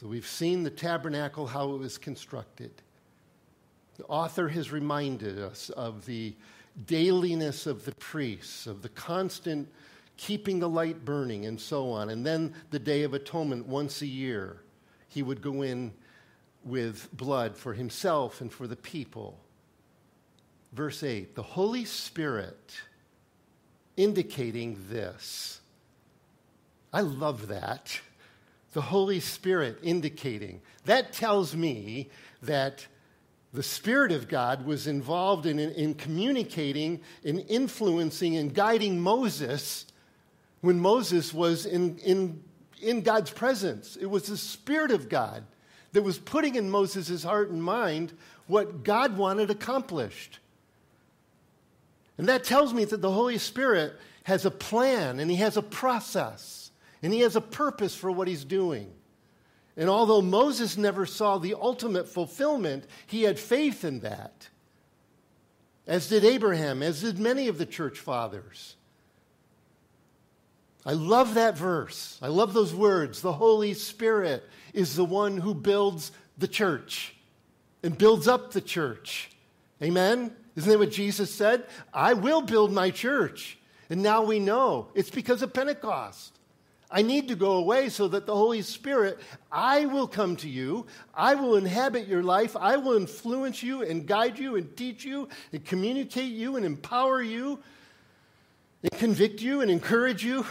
So 0.01 0.09
we've 0.09 0.27
seen 0.27 0.63
the 0.63 0.71
tabernacle, 0.71 1.47
how 1.47 1.73
it 1.75 1.79
was 1.79 1.99
constructed. 1.99 2.73
The 3.99 4.05
author 4.05 4.49
has 4.49 4.73
reminded 4.73 5.39
us 5.39 5.71
of 5.71 6.07
the 6.07 6.35
dailiness 6.87 7.67
of 7.67 7.85
the 7.85 7.95
priests, 7.97 8.67
of 8.67 8.83
the 8.83 8.89
constant 8.89 9.69
keeping 10.17 10.61
the 10.61 10.69
light 10.69 11.05
burning, 11.05 11.47
and 11.47 11.61
so 11.61 11.91
on. 11.91 12.11
And 12.11 12.25
then 12.25 12.55
the 12.71 12.79
Day 12.79 13.03
of 13.03 13.15
Atonement 13.15 13.67
once 13.67 14.03
a 14.03 14.07
year. 14.07 14.63
He 15.09 15.23
would 15.23 15.43
go 15.43 15.63
in 15.63 15.93
with 16.65 17.09
blood 17.13 17.57
for 17.57 17.75
himself 17.75 18.41
and 18.41 18.53
for 18.53 18.67
the 18.67 18.77
people. 18.77 19.39
Verse 20.73 21.03
8 21.03 21.35
the 21.35 21.43
Holy 21.43 21.85
Spirit 21.85 22.81
indicating 23.97 24.79
this. 24.89 25.61
I 26.93 27.01
love 27.01 27.49
that. 27.49 27.99
The 28.73 28.83
Holy 28.83 29.21
Spirit 29.21 29.79
indicating. 29.83 30.61
That 30.85 31.13
tells 31.13 31.55
me 31.57 32.11
that 32.43 32.87
the 33.53 33.63
Spirit 33.63 34.13
of 34.13 34.29
God 34.29 34.65
was 34.65 34.87
involved 34.87 35.47
in, 35.47 35.59
in 35.59 35.95
communicating 35.95 37.01
and 37.25 37.45
influencing 37.49 38.37
and 38.37 38.55
guiding 38.55 39.01
Moses 39.01 39.87
when 40.63 40.81
Moses 40.81 41.35
was 41.35 41.67
in, 41.67 41.99
in, 41.99 42.43
in 42.81 43.03
God's 43.03 43.31
presence. 43.31 43.97
It 43.97 44.07
was 44.07 44.25
the 44.25 44.37
Spirit 44.37 44.91
of 44.91 45.09
God 45.09 45.45
that 45.93 46.03
was 46.03 46.19
putting 46.19 46.55
in 46.55 46.71
Moses' 46.71 47.23
heart 47.23 47.51
and 47.51 47.63
mind 47.63 48.13
what 48.47 48.85
God 48.85 49.19
wanted 49.19 49.51
accomplished. 49.51 50.39
And 52.17 52.29
that 52.29 52.45
tells 52.45 52.73
me 52.73 52.85
that 52.87 53.03
the 53.03 53.11
Holy 53.11 53.39
Spirit 53.39 53.95
has 54.25 54.47
a 54.47 54.51
plan 54.51 55.21
and 55.21 55.31
he 55.31 55.37
has 55.39 55.57
a 55.57 55.63
process 55.63 56.62
and 57.03 57.13
he 57.13 57.21
has 57.21 57.37
a 57.37 57.41
purpose 57.41 57.95
for 57.95 58.11
what 58.11 58.29
he's 58.29 58.45
doing. 58.45 58.93
And 59.77 59.89
although 59.89 60.23
Moses 60.23 60.77
never 60.77 61.07
saw 61.07 61.39
the 61.39 61.55
ultimate 61.55 62.09
fulfillment, 62.09 62.85
he 63.07 63.23
had 63.23 63.39
faith 63.39 63.85
in 63.85 64.01
that, 64.01 64.49
as 65.87 66.09
did 66.09 66.25
Abraham, 66.25 66.83
as 66.83 67.01
did 67.01 67.19
many 67.19 67.49
of 67.49 67.59
the 67.59 67.67
church 67.67 67.99
fathers. 67.99 68.77
I 70.85 70.93
love 70.93 71.35
that 71.35 71.57
verse. 71.57 72.19
I 72.21 72.29
love 72.29 72.55
those 72.55 72.75
words. 72.75 73.23
The 73.23 73.33
Holy 73.33 73.73
Spirit 73.73 74.45
is 74.75 74.97
the 74.97 75.05
one 75.05 75.39
who 75.39 75.55
builds 75.55 76.13
the 76.39 76.49
church 76.49 77.15
and 77.83 77.97
builds 77.97 78.27
up 78.29 78.53
the 78.53 78.61
church. 78.61 79.31
Amen? 79.83 80.35
Isn't 80.57 80.71
that 80.71 80.79
what 80.79 80.91
Jesus 80.91 81.33
said? 81.33 81.67
I 81.95 82.15
will 82.15 82.43
build 82.43 82.73
my 82.73 82.91
church. 82.91 83.59
And 83.91 84.03
now 84.03 84.23
we 84.23 84.39
know 84.39 84.89
it's 84.95 85.11
because 85.11 85.43
of 85.43 85.53
Pentecost. 85.53 86.39
I 86.95 87.01
need 87.01 87.29
to 87.29 87.35
go 87.35 87.53
away 87.53 87.89
so 87.89 88.07
that 88.09 88.27
the 88.27 88.37
Holy 88.37 88.61
Spirit, 88.61 89.19
I 89.51 89.87
will 89.87 90.07
come 90.07 90.37
to 90.37 90.49
you. 90.49 90.87
I 91.15 91.35
will 91.35 91.57
inhabit 91.57 92.07
your 92.07 92.23
life. 92.23 92.55
I 92.55 92.77
will 92.77 92.93
influence 92.99 93.63
you 93.63 93.83
and 93.83 94.07
guide 94.07 94.39
you 94.39 94.57
and 94.57 94.77
teach 94.77 95.03
you 95.03 95.31
and 95.53 95.65
communicate 95.65 96.33
you 96.33 96.57
and 96.57 96.67
empower 96.67 97.23
you 97.23 97.61
and 98.83 98.93
convict 98.93 99.41
you 99.41 99.63
and 99.63 99.71
encourage 99.71 100.23
you 100.23 100.45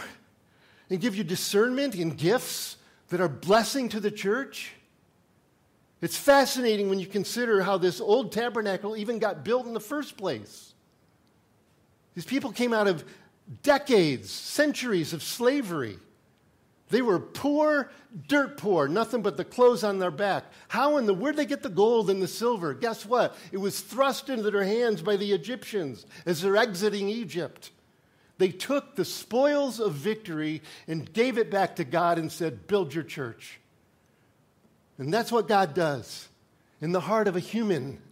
and 0.90 1.00
give 1.00 1.14
you 1.14 1.22
discernment 1.22 1.94
and 1.94 2.18
gifts 2.18 2.76
that 3.10 3.20
are 3.20 3.28
blessing 3.28 3.88
to 3.90 4.00
the 4.00 4.10
church. 4.10 4.72
It's 6.00 6.16
fascinating 6.16 6.88
when 6.88 6.98
you 6.98 7.06
consider 7.06 7.62
how 7.62 7.78
this 7.78 8.00
old 8.00 8.32
tabernacle 8.32 8.96
even 8.96 9.20
got 9.20 9.44
built 9.44 9.66
in 9.66 9.74
the 9.74 9.80
first 9.80 10.16
place. 10.16 10.74
These 12.16 12.26
people 12.26 12.50
came 12.50 12.72
out 12.72 12.88
of 12.88 13.04
decades, 13.62 14.28
centuries 14.28 15.12
of 15.12 15.22
slavery. 15.22 15.98
They 16.92 17.00
were 17.00 17.18
poor, 17.18 17.90
dirt 18.28 18.58
poor, 18.58 18.86
nothing 18.86 19.22
but 19.22 19.38
the 19.38 19.46
clothes 19.46 19.82
on 19.82 19.98
their 19.98 20.10
back. 20.10 20.44
How 20.68 20.98
in 20.98 21.06
the 21.06 21.14
where'd 21.14 21.36
they 21.36 21.46
get 21.46 21.62
the 21.62 21.70
gold 21.70 22.10
and 22.10 22.22
the 22.22 22.28
silver? 22.28 22.74
Guess 22.74 23.06
what? 23.06 23.34
It 23.50 23.56
was 23.56 23.80
thrust 23.80 24.28
into 24.28 24.50
their 24.50 24.62
hands 24.62 25.00
by 25.00 25.16
the 25.16 25.32
Egyptians 25.32 26.04
as 26.26 26.42
they're 26.42 26.58
exiting 26.58 27.08
Egypt. 27.08 27.70
They 28.36 28.50
took 28.50 28.94
the 28.94 29.06
spoils 29.06 29.80
of 29.80 29.94
victory 29.94 30.60
and 30.86 31.10
gave 31.10 31.38
it 31.38 31.50
back 31.50 31.76
to 31.76 31.84
God 31.84 32.18
and 32.18 32.30
said, 32.30 32.66
Build 32.66 32.92
your 32.92 33.04
church. 33.04 33.58
And 34.98 35.12
that's 35.12 35.32
what 35.32 35.48
God 35.48 35.72
does 35.72 36.28
in 36.82 36.92
the 36.92 37.00
heart 37.00 37.26
of 37.26 37.36
a 37.36 37.40
human. 37.40 38.02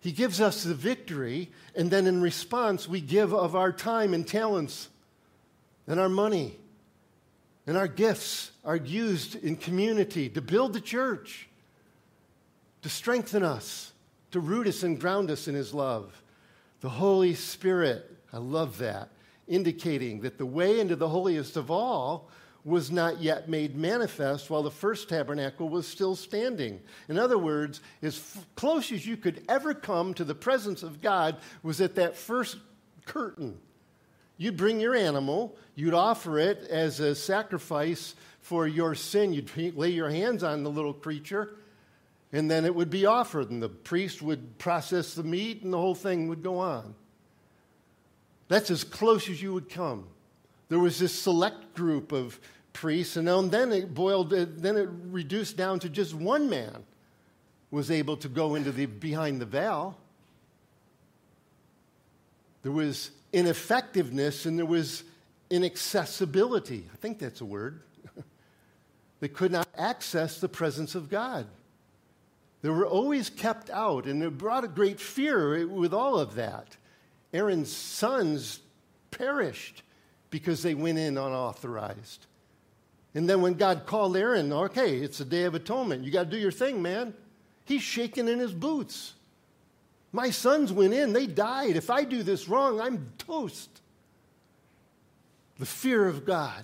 He 0.00 0.12
gives 0.12 0.42
us 0.42 0.62
the 0.62 0.74
victory, 0.74 1.50
and 1.74 1.90
then 1.90 2.06
in 2.06 2.20
response, 2.20 2.86
we 2.86 3.00
give 3.00 3.32
of 3.32 3.56
our 3.56 3.72
time 3.72 4.12
and 4.12 4.28
talents 4.28 4.90
and 5.86 5.98
our 5.98 6.10
money 6.10 6.58
and 7.66 7.76
our 7.76 7.88
gifts 7.88 8.50
are 8.64 8.76
used 8.76 9.36
in 9.36 9.56
community 9.56 10.28
to 10.28 10.42
build 10.42 10.72
the 10.72 10.80
church, 10.80 11.48
to 12.82 12.88
strengthen 12.88 13.42
us, 13.42 13.92
to 14.30 14.40
root 14.40 14.66
us 14.66 14.82
and 14.82 15.00
ground 15.00 15.30
us 15.30 15.48
in 15.48 15.54
His 15.54 15.72
love. 15.72 16.22
The 16.80 16.88
Holy 16.90 17.34
Spirit 17.34 18.10
I 18.34 18.38
love 18.38 18.78
that, 18.78 19.10
indicating 19.46 20.22
that 20.22 20.38
the 20.38 20.46
way 20.46 20.80
into 20.80 20.96
the 20.96 21.08
holiest 21.08 21.56
of 21.56 21.70
all 21.70 22.28
was 22.64 22.90
not 22.90 23.20
yet 23.20 23.48
made 23.48 23.76
manifest 23.76 24.50
while 24.50 24.64
the 24.64 24.70
first 24.70 25.08
tabernacle 25.08 25.68
was 25.68 25.86
still 25.86 26.16
standing. 26.16 26.80
In 27.08 27.16
other 27.16 27.38
words, 27.38 27.80
as 28.02 28.16
f- 28.16 28.44
close 28.56 28.90
as 28.90 29.06
you 29.06 29.16
could 29.16 29.44
ever 29.48 29.72
come 29.72 30.14
to 30.14 30.24
the 30.24 30.34
presence 30.34 30.82
of 30.82 31.00
God 31.00 31.36
was 31.62 31.80
at 31.80 31.94
that 31.94 32.16
first 32.16 32.56
curtain. 33.04 33.60
You'd 34.36 34.56
bring 34.56 34.80
your 34.80 34.94
animal, 34.94 35.56
you'd 35.74 35.94
offer 35.94 36.38
it 36.38 36.66
as 36.68 37.00
a 37.00 37.14
sacrifice 37.14 38.14
for 38.40 38.66
your 38.66 38.94
sin. 38.94 39.32
You'd 39.32 39.50
lay 39.76 39.90
your 39.90 40.10
hands 40.10 40.42
on 40.42 40.62
the 40.62 40.70
little 40.70 40.92
creature, 40.92 41.56
and 42.32 42.50
then 42.50 42.64
it 42.64 42.74
would 42.74 42.90
be 42.90 43.06
offered, 43.06 43.50
and 43.50 43.62
the 43.62 43.68
priest 43.68 44.22
would 44.22 44.58
process 44.58 45.14
the 45.14 45.22
meat, 45.22 45.62
and 45.62 45.72
the 45.72 45.78
whole 45.78 45.94
thing 45.94 46.28
would 46.28 46.42
go 46.42 46.58
on. 46.58 46.94
That's 48.48 48.70
as 48.70 48.84
close 48.84 49.28
as 49.28 49.40
you 49.40 49.54
would 49.54 49.70
come. 49.70 50.06
There 50.68 50.78
was 50.78 50.98
this 50.98 51.12
select 51.12 51.74
group 51.74 52.12
of 52.12 52.38
priests, 52.72 53.16
and 53.16 53.28
then 53.50 53.72
it 53.72 53.94
boiled, 53.94 54.34
uh, 54.34 54.46
then 54.48 54.76
it 54.76 54.88
reduced 55.10 55.56
down 55.56 55.78
to 55.80 55.88
just 55.88 56.14
one 56.14 56.50
man 56.50 56.84
was 57.70 57.90
able 57.90 58.16
to 58.18 58.28
go 58.28 58.54
into 58.54 58.72
the 58.72 58.86
behind 58.86 59.40
the 59.40 59.46
veil. 59.46 59.96
There 62.62 62.72
was 62.72 63.10
ineffectiveness 63.34 64.46
and 64.46 64.58
there 64.58 64.64
was 64.64 65.02
inaccessibility. 65.50 66.88
I 66.92 66.96
think 66.96 67.18
that's 67.18 67.40
a 67.40 67.44
word. 67.44 67.82
they 69.20 69.28
could 69.28 69.52
not 69.52 69.68
access 69.76 70.40
the 70.40 70.48
presence 70.48 70.94
of 70.94 71.10
God. 71.10 71.46
They 72.62 72.70
were 72.70 72.86
always 72.86 73.28
kept 73.28 73.68
out, 73.68 74.06
and 74.06 74.22
it 74.22 74.38
brought 74.38 74.64
a 74.64 74.68
great 74.68 74.98
fear 74.98 75.66
with 75.66 75.92
all 75.92 76.18
of 76.18 76.36
that. 76.36 76.78
Aaron's 77.34 77.70
sons 77.70 78.60
perished 79.10 79.82
because 80.30 80.62
they 80.62 80.74
went 80.74 80.98
in 80.98 81.18
unauthorized. 81.18 82.26
And 83.14 83.28
then 83.28 83.42
when 83.42 83.54
God 83.54 83.84
called 83.84 84.16
Aaron, 84.16 84.52
okay, 84.52 84.96
it's 84.96 85.18
the 85.18 85.24
Day 85.24 85.42
of 85.42 85.54
Atonement. 85.54 86.04
You 86.04 86.10
got 86.10 86.24
to 86.24 86.30
do 86.30 86.38
your 86.38 86.50
thing, 86.50 86.80
man. 86.80 87.12
He's 87.64 87.82
shaking 87.82 88.28
in 88.28 88.38
his 88.38 88.52
boots. 88.52 89.14
My 90.14 90.30
sons 90.30 90.72
went 90.72 90.94
in, 90.94 91.12
they 91.12 91.26
died. 91.26 91.74
If 91.74 91.90
I 91.90 92.04
do 92.04 92.22
this 92.22 92.48
wrong, 92.48 92.80
I'm 92.80 93.10
toast. 93.18 93.68
The 95.58 95.66
fear 95.66 96.06
of 96.06 96.24
God. 96.24 96.62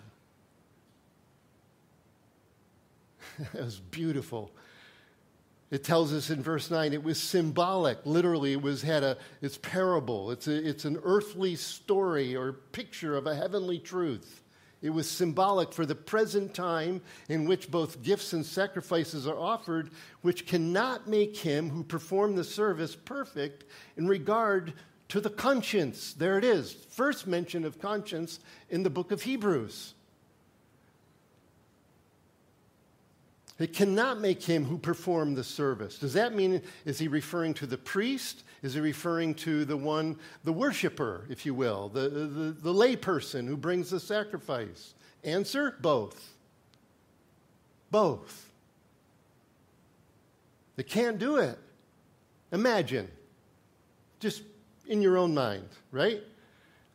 that 3.53 3.65
was 3.65 3.81
beautiful. 3.81 4.53
It 5.73 5.83
tells 5.83 6.13
us 6.13 6.31
in 6.31 6.45
verse 6.45 6.71
9 6.71 6.93
it 6.93 7.03
was 7.03 7.21
symbolic. 7.21 7.99
Literally, 8.07 8.53
it 8.53 8.63
was 8.63 8.83
had 8.83 9.03
a 9.03 9.17
it's 9.43 9.59
parable. 9.59 10.31
It's, 10.31 10.47
a, 10.47 10.69
it's 10.69 10.85
an 10.85 11.01
earthly 11.03 11.57
story 11.57 12.37
or 12.37 12.53
picture 12.53 13.17
of 13.17 13.27
a 13.27 13.35
heavenly 13.35 13.81
truth. 13.81 14.40
It 14.83 14.91
was 14.91 15.11
symbolic 15.11 15.73
for 15.73 15.85
the 15.85 15.95
present 15.95 16.55
time 16.55 17.03
in 17.29 17.45
which 17.45 17.71
both 17.71 18.03
gifts 18.03 18.33
and 18.33 18.45
sacrifices 18.45 19.27
are 19.27 19.39
offered, 19.39 19.91
which 20.23 20.47
cannot 20.47 21.07
make 21.07 21.37
him 21.37 21.69
who 21.69 21.85
performed 21.85 22.39
the 22.39 22.45
service 22.45 22.97
perfect 22.97 23.65
in 23.97 24.09
regard 24.09 24.73
to 25.09 25.21
the 25.21 25.29
conscience. 25.29 26.15
There 26.15 26.39
it 26.39 26.45
is. 26.45 26.73
First 26.73 27.27
mention 27.27 27.65
of 27.65 27.79
conscience 27.79 28.41
in 28.71 28.83
the 28.83 28.91
book 28.91 29.13
of 29.13 29.23
Hebrews. 29.23 29.95
It 33.61 33.75
cannot 33.75 34.23
make 34.23 34.43
him 34.43 34.65
who 34.65 34.79
performed 34.79 35.37
the 35.37 35.45
service. 35.45 35.99
Does 35.99 36.15
that 36.15 36.35
mean, 36.35 36.63
is 36.87 36.99
he 36.99 37.09
referring 37.09 37.53
to 37.55 37.67
the 37.67 37.77
priest? 37.77 38.43
Is 38.63 38.73
he 38.73 38.81
referring 38.81 39.35
to 39.35 39.67
the 39.67 39.77
one, 39.77 40.17
the 40.45 40.53
worshiper, 40.53 41.27
if 41.29 41.45
you 41.45 41.53
will, 41.53 41.91
the, 41.91 42.09
the, 42.09 42.53
the 42.53 42.73
layperson 42.73 43.47
who 43.47 43.59
brings 43.59 43.91
the 43.91 44.01
sacrifice? 44.01 44.95
Answer 45.25 45.77
both. 45.79 46.33
Both. 47.91 48.51
They 50.77 50.83
can't 50.83 51.19
do 51.19 51.37
it. 51.37 51.59
Imagine, 52.53 53.11
just 54.21 54.43
in 54.87 55.03
your 55.03 55.19
own 55.19 55.35
mind, 55.35 55.69
right? 55.93 56.23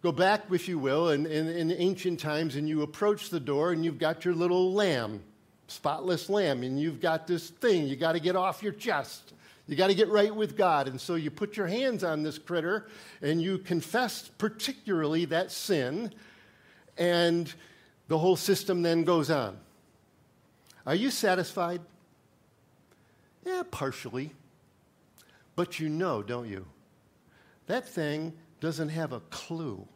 Go 0.01 0.11
back, 0.11 0.45
if 0.51 0.67
you 0.67 0.79
will, 0.79 1.09
in, 1.09 1.27
in, 1.27 1.47
in 1.47 1.71
ancient 1.71 2.19
times, 2.19 2.55
and 2.55 2.67
you 2.67 2.81
approach 2.81 3.29
the 3.29 3.39
door 3.39 3.71
and 3.71 3.85
you've 3.85 3.99
got 3.99 4.25
your 4.25 4.33
little 4.33 4.73
lamb 4.73 5.21
spotless 5.67 6.29
lamb, 6.29 6.63
and 6.63 6.79
you've 6.79 7.01
got 7.01 7.27
this 7.27 7.49
thing 7.49 7.87
you 7.87 7.95
got 7.95 8.13
to 8.13 8.19
get 8.19 8.35
off 8.35 8.61
your 8.61 8.73
chest. 8.73 9.33
You 9.67 9.75
got 9.75 9.87
to 9.87 9.95
get 9.95 10.09
right 10.09 10.33
with 10.33 10.55
God. 10.55 10.87
And 10.87 11.01
so 11.01 11.15
you 11.15 11.31
put 11.31 11.57
your 11.57 11.65
hands 11.65 12.03
on 12.03 12.21
this 12.21 12.37
critter 12.37 12.87
and 13.23 13.41
you 13.41 13.57
confess 13.57 14.29
particularly 14.37 15.25
that 15.25 15.51
sin, 15.51 16.13
and 16.97 17.51
the 18.07 18.17
whole 18.17 18.35
system 18.35 18.81
then 18.83 19.03
goes 19.03 19.31
on. 19.31 19.57
Are 20.85 20.95
you 20.95 21.09
satisfied? 21.09 21.81
Yeah, 23.43 23.63
partially. 23.69 24.31
But 25.55 25.79
you 25.79 25.89
know, 25.89 26.21
don't 26.21 26.47
you? 26.47 26.65
That 27.67 27.87
thing 27.87 28.33
doesn't 28.59 28.89
have 28.89 29.13
a 29.13 29.19
clue 29.31 29.87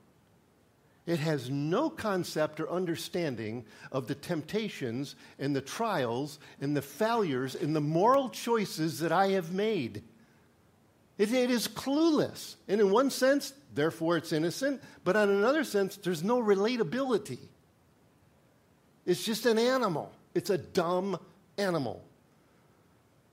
it 1.09 1.19
has 1.19 1.49
no 1.49 1.89
concept 1.89 2.59
or 2.59 2.69
understanding 2.69 3.65
of 3.91 4.07
the 4.07 4.13
temptations 4.13 5.15
and 5.39 5.55
the 5.55 5.61
trials 5.61 6.37
and 6.61 6.77
the 6.77 6.83
failures 6.83 7.55
and 7.55 7.75
the 7.75 7.81
moral 7.81 8.29
choices 8.29 8.99
that 8.99 9.11
I 9.11 9.29
have 9.29 9.51
made. 9.51 10.03
It, 11.17 11.33
it 11.33 11.49
is 11.49 11.67
clueless. 11.67 12.55
And 12.67 12.79
in 12.79 12.91
one 12.91 13.09
sense, 13.09 13.53
therefore, 13.73 14.17
it's 14.17 14.31
innocent, 14.31 14.83
but 15.03 15.15
in 15.15 15.29
another 15.29 15.63
sense, 15.63 15.97
there's 15.97 16.23
no 16.23 16.41
relatability. 16.41 17.39
It's 19.05 19.25
just 19.25 19.47
an 19.47 19.57
animal, 19.57 20.11
it's 20.35 20.51
a 20.51 20.59
dumb 20.59 21.17
animal. 21.57 22.03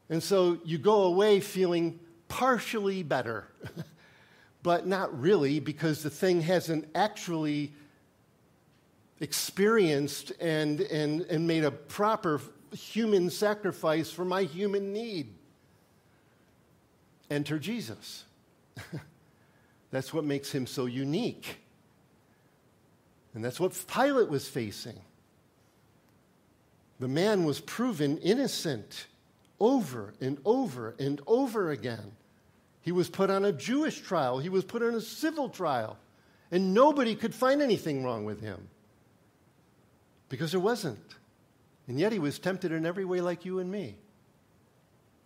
And 0.09 0.23
so 0.23 0.59
you 0.65 0.79
go 0.79 1.03
away 1.03 1.41
feeling 1.41 2.01
partially 2.29 3.03
better. 3.03 3.49
but 4.67 4.85
not 4.85 5.17
really 5.21 5.61
because 5.61 6.03
the 6.03 6.11
thing 6.11 6.41
hasn't 6.41 6.89
actually 6.93 7.73
experienced 9.21 10.33
and, 10.41 10.81
and, 10.81 11.21
and 11.21 11.47
made 11.47 11.63
a 11.63 11.71
proper 11.71 12.41
human 12.73 13.31
sacrifice 13.31 14.11
for 14.11 14.25
my 14.25 14.43
human 14.43 14.93
need. 14.93 15.33
Enter 17.31 17.61
Jesus. 17.61 18.25
that's 19.93 20.13
what 20.13 20.25
makes 20.25 20.51
him 20.51 20.67
so 20.67 20.87
unique. 20.87 21.59
And 23.35 23.45
that's 23.45 23.61
what 23.61 23.73
Pilate 23.87 24.29
was 24.29 24.49
facing. 24.49 24.99
The 26.99 27.07
man 27.07 27.45
was 27.45 27.61
proven 27.61 28.19
innocent 28.19 29.07
over 29.61 30.13
and 30.21 30.39
over 30.45 30.97
and 30.99 31.21
over 31.25 31.71
again. 31.71 32.17
He 32.87 32.93
was 32.93 33.09
put 33.09 33.31
on 33.31 33.45
a 33.45 33.51
Jewish 33.51 34.01
trial, 34.01 34.39
he 34.39 34.49
was 34.49 34.63
put 34.63 34.81
on 34.81 34.95
a 34.95 35.01
civil 35.01 35.49
trial, 35.49 35.99
and 36.53 36.73
nobody 36.73 37.17
could 37.17 37.35
find 37.35 37.61
anything 37.61 38.05
wrong 38.05 38.25
with 38.25 38.41
him 38.41 38.69
because 40.29 40.53
there 40.53 40.61
wasn't. 40.61 41.17
And 41.89 41.99
yet 41.99 42.13
he 42.13 42.21
was 42.21 42.39
tempted 42.39 42.71
in 42.71 42.87
every 42.87 43.05
way 43.05 43.21
like 43.21 43.45
you 43.45 43.59
and 43.59 43.69
me. 43.73 43.97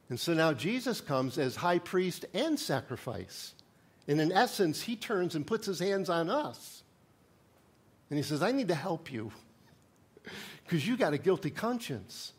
And 0.08 0.18
so 0.18 0.32
now 0.32 0.54
Jesus 0.54 1.02
comes 1.02 1.36
as 1.36 1.54
high 1.54 1.80
priest 1.80 2.24
and 2.32 2.58
sacrifice. 2.58 3.52
And 4.08 4.22
in 4.22 4.32
essence, 4.32 4.80
he 4.80 4.96
turns 4.96 5.34
and 5.34 5.46
puts 5.46 5.66
his 5.66 5.80
hands 5.80 6.08
on 6.08 6.30
us. 6.30 6.82
And 8.08 8.18
he 8.18 8.22
says, 8.22 8.42
I 8.42 8.52
need 8.52 8.68
to 8.68 8.74
help 8.74 9.12
you 9.12 9.32
because 10.64 10.88
you 10.88 10.96
got 10.96 11.12
a 11.12 11.18
guilty 11.18 11.50
conscience. 11.50 12.32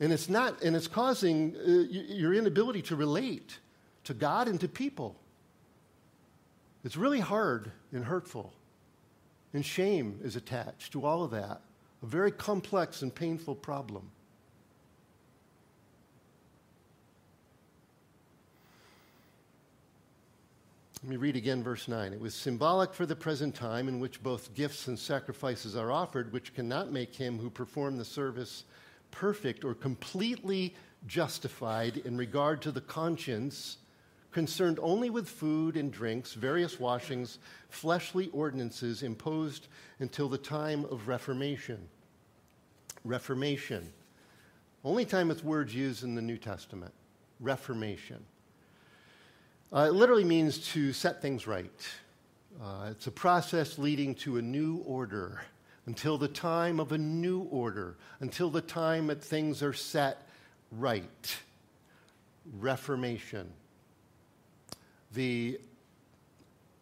And 0.00 0.14
it's 0.14 0.30
not, 0.30 0.62
and 0.62 0.74
it's 0.74 0.88
causing 0.88 1.54
uh, 1.56 1.70
your 1.90 2.32
inability 2.32 2.80
to 2.84 2.96
relate 2.96 3.58
to 4.10 4.14
God 4.14 4.48
and 4.48 4.58
to 4.58 4.66
people. 4.66 5.14
It's 6.82 6.96
really 6.96 7.20
hard 7.20 7.70
and 7.92 8.04
hurtful. 8.04 8.52
And 9.54 9.64
shame 9.64 10.18
is 10.24 10.34
attached 10.34 10.92
to 10.94 11.06
all 11.06 11.22
of 11.22 11.30
that. 11.30 11.60
A 12.02 12.06
very 12.06 12.32
complex 12.32 13.02
and 13.02 13.14
painful 13.14 13.54
problem. 13.54 14.10
Let 21.04 21.10
me 21.10 21.16
read 21.16 21.36
again 21.36 21.62
verse 21.62 21.86
9. 21.86 22.12
It 22.12 22.20
was 22.20 22.34
symbolic 22.34 22.92
for 22.92 23.06
the 23.06 23.14
present 23.14 23.54
time 23.54 23.86
in 23.86 24.00
which 24.00 24.24
both 24.24 24.54
gifts 24.54 24.88
and 24.88 24.98
sacrifices 24.98 25.76
are 25.76 25.92
offered, 25.92 26.32
which 26.32 26.52
cannot 26.52 26.90
make 26.90 27.14
him 27.14 27.38
who 27.38 27.48
performed 27.48 28.00
the 28.00 28.04
service 28.04 28.64
perfect 29.12 29.64
or 29.64 29.72
completely 29.72 30.74
justified 31.06 31.98
in 31.98 32.16
regard 32.16 32.60
to 32.62 32.72
the 32.72 32.80
conscience 32.80 33.76
concerned 34.32 34.78
only 34.82 35.10
with 35.10 35.28
food 35.28 35.76
and 35.76 35.92
drinks, 35.92 36.34
various 36.34 36.78
washings, 36.78 37.38
fleshly 37.68 38.28
ordinances 38.32 39.02
imposed 39.02 39.68
until 39.98 40.28
the 40.28 40.38
time 40.38 40.84
of 40.86 41.08
Reformation. 41.08 41.88
Reformation. 43.04 43.92
Only 44.84 45.04
time 45.04 45.30
it's 45.30 45.42
words 45.42 45.74
used 45.74 46.04
in 46.04 46.14
the 46.14 46.22
New 46.22 46.38
Testament. 46.38 46.92
Reformation. 47.40 48.24
Uh, 49.72 49.86
it 49.88 49.94
literally 49.94 50.24
means 50.24 50.58
to 50.72 50.92
set 50.92 51.22
things 51.22 51.46
right. 51.46 51.88
Uh, 52.60 52.88
it's 52.90 53.06
a 53.06 53.12
process 53.12 53.78
leading 53.78 54.14
to 54.14 54.36
a 54.36 54.42
new 54.42 54.78
order 54.78 55.42
until 55.86 56.18
the 56.18 56.28
time 56.28 56.78
of 56.78 56.92
a 56.92 56.98
new 56.98 57.42
order, 57.42 57.96
until 58.20 58.50
the 58.50 58.60
time 58.60 59.06
that 59.06 59.22
things 59.22 59.62
are 59.62 59.72
set 59.72 60.28
right. 60.70 61.36
Reformation 62.58 63.52
the, 65.12 65.60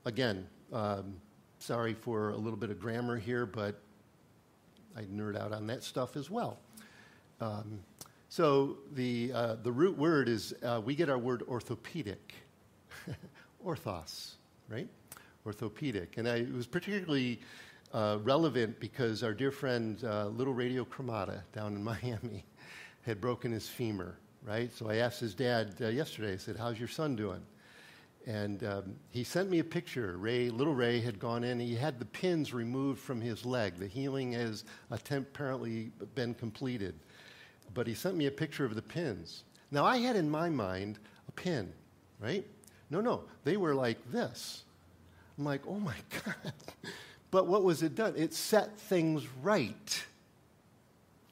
again, 0.04 0.46
um, 0.72 1.16
Sorry 1.60 1.92
for 1.92 2.30
a 2.30 2.36
little 2.36 2.58
bit 2.58 2.70
of 2.70 2.78
grammar 2.78 3.18
here, 3.18 3.44
but 3.44 3.80
I 4.96 5.02
nerd 5.02 5.36
out 5.36 5.52
on 5.52 5.66
that 5.66 5.82
stuff 5.82 6.16
as 6.16 6.30
well. 6.30 6.58
Um, 7.40 7.80
so 8.28 8.78
the, 8.92 9.32
uh, 9.34 9.56
the 9.62 9.72
root 9.72 9.98
word 9.98 10.28
is, 10.28 10.54
uh, 10.62 10.80
we 10.84 10.94
get 10.94 11.10
our 11.10 11.18
word 11.18 11.42
orthopedic, 11.48 12.34
orthos, 13.66 14.34
right? 14.68 14.88
Orthopedic. 15.44 16.16
And 16.16 16.28
I, 16.28 16.36
it 16.36 16.52
was 16.52 16.66
particularly 16.66 17.40
uh, 17.92 18.18
relevant 18.22 18.78
because 18.78 19.24
our 19.24 19.34
dear 19.34 19.50
friend, 19.50 20.02
uh, 20.04 20.28
Little 20.28 20.54
Radio 20.54 20.84
Cremata 20.84 21.42
down 21.52 21.74
in 21.74 21.82
Miami, 22.02 22.44
had 23.02 23.20
broken 23.20 23.50
his 23.50 23.68
femur, 23.68 24.16
right? 24.44 24.72
So 24.72 24.88
I 24.88 24.96
asked 24.96 25.20
his 25.20 25.34
dad 25.34 25.74
uh, 25.80 25.88
yesterday, 25.88 26.34
I 26.34 26.36
said, 26.36 26.56
How's 26.56 26.78
your 26.78 26.88
son 26.88 27.16
doing? 27.16 27.40
And 28.26 28.62
um, 28.64 28.96
he 29.10 29.24
sent 29.24 29.48
me 29.48 29.58
a 29.58 29.64
picture. 29.64 30.16
Ray, 30.18 30.50
little 30.50 30.74
Ray, 30.74 31.00
had 31.00 31.18
gone 31.18 31.44
in. 31.44 31.58
He 31.58 31.74
had 31.74 31.98
the 31.98 32.04
pins 32.04 32.52
removed 32.52 33.00
from 33.00 33.20
his 33.20 33.46
leg. 33.46 33.76
The 33.76 33.86
healing 33.86 34.32
has 34.32 34.64
apparently 34.90 35.90
been 36.14 36.34
completed. 36.34 36.94
But 37.72 37.86
he 37.86 37.94
sent 37.94 38.16
me 38.16 38.26
a 38.26 38.30
picture 38.30 38.64
of 38.64 38.74
the 38.74 38.82
pins. 38.82 39.44
Now, 39.70 39.84
I 39.84 39.98
had 39.98 40.16
in 40.16 40.28
my 40.28 40.48
mind 40.50 40.98
a 41.26 41.32
pin, 41.32 41.72
right? 42.20 42.44
No, 42.90 43.00
no, 43.00 43.22
they 43.44 43.56
were 43.56 43.74
like 43.74 43.98
this. 44.12 44.64
I'm 45.38 45.44
like, 45.44 45.62
oh 45.66 45.78
my 45.78 45.94
God. 46.24 46.52
But 47.30 47.46
what 47.46 47.62
was 47.62 47.82
it 47.82 47.94
done? 47.94 48.14
It 48.16 48.34
set 48.34 48.78
things 48.78 49.26
right. 49.42 50.04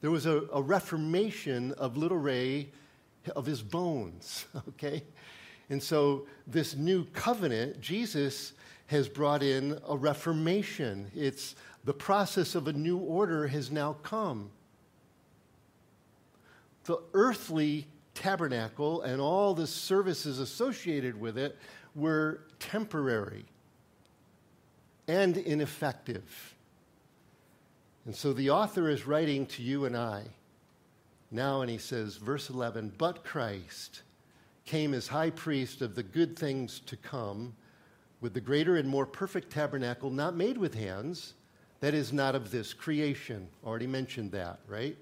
There 0.01 0.11
was 0.11 0.25
a, 0.25 0.43
a 0.53 0.61
reformation 0.61 1.73
of 1.73 1.97
little 1.97 2.17
Ray, 2.17 2.69
of 3.35 3.45
his 3.45 3.61
bones, 3.61 4.45
okay? 4.69 5.03
And 5.69 5.81
so, 5.81 6.27
this 6.45 6.75
new 6.75 7.05
covenant, 7.05 7.81
Jesus 7.81 8.53
has 8.87 9.09
brought 9.09 9.43
in 9.43 9.79
a 9.87 9.97
reformation. 9.97 11.11
It's 11.13 11.55
the 11.83 11.93
process 11.93 12.55
of 12.55 12.67
a 12.67 12.73
new 12.73 12.97
order 12.97 13.47
has 13.47 13.69
now 13.69 13.93
come. 14.03 14.49
The 16.85 16.99
earthly 17.13 17.87
tabernacle 18.13 19.01
and 19.01 19.19
all 19.19 19.53
the 19.53 19.67
services 19.67 20.39
associated 20.39 21.19
with 21.19 21.37
it 21.37 21.57
were 21.95 22.41
temporary 22.59 23.45
and 25.07 25.35
ineffective. 25.35 26.55
And 28.05 28.15
so 28.15 28.31
the 28.31 28.49
author 28.51 28.89
is 28.89 29.05
writing 29.05 29.45
to 29.47 29.63
you 29.63 29.83
and 29.83 29.97
I 29.97 30.23
now, 31.29 31.61
and 31.61 31.69
he 31.69 31.77
says, 31.77 32.15
verse 32.15 32.49
11, 32.49 32.93
but 32.97 33.23
Christ 33.25 34.01
came 34.67 34.93
as 34.93 35.07
high 35.07 35.31
priest 35.31 35.81
of 35.81 35.95
the 35.95 36.03
good 36.03 36.37
things 36.37 36.81
to 36.81 36.95
come 36.97 37.55
with 38.21 38.33
the 38.33 38.41
greater 38.41 38.75
and 38.75 38.87
more 38.87 39.05
perfect 39.05 39.51
tabernacle, 39.51 40.09
not 40.09 40.35
made 40.35 40.57
with 40.57 40.75
hands, 40.75 41.33
that 41.79 41.93
is 41.93 42.11
not 42.11 42.35
of 42.35 42.51
this 42.51 42.73
creation. 42.73 43.47
Already 43.65 43.87
mentioned 43.87 44.31
that, 44.33 44.59
right? 44.67 44.97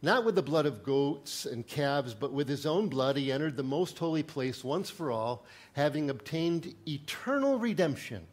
Not 0.00 0.24
with 0.24 0.34
the 0.34 0.42
blood 0.42 0.66
of 0.66 0.82
goats 0.82 1.46
and 1.46 1.66
calves, 1.66 2.14
but 2.14 2.32
with 2.32 2.48
his 2.48 2.66
own 2.66 2.88
blood 2.88 3.16
he 3.16 3.30
entered 3.30 3.56
the 3.56 3.62
most 3.62 3.98
holy 3.98 4.22
place 4.22 4.64
once 4.64 4.90
for 4.90 5.12
all, 5.12 5.44
having 5.74 6.10
obtained 6.10 6.74
eternal 6.88 7.58
redemption. 7.58 8.26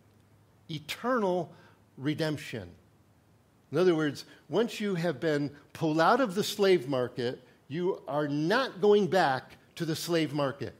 Eternal 0.70 1.54
redemption. 1.98 2.70
In 3.72 3.78
other 3.78 3.94
words, 3.94 4.26
once 4.48 4.80
you 4.80 4.96
have 4.96 5.20
been 5.20 5.52
pulled 5.74 6.02
out 6.02 6.22
of 6.22 6.34
the 6.34 6.44
slave 6.44 6.88
market, 6.88 7.44
you 7.68 8.02
are 8.08 8.28
not 8.28 8.82
going 8.82 9.06
back 9.06 9.59
to 9.80 9.86
the 9.86 9.96
slave 9.96 10.34
market. 10.34 10.76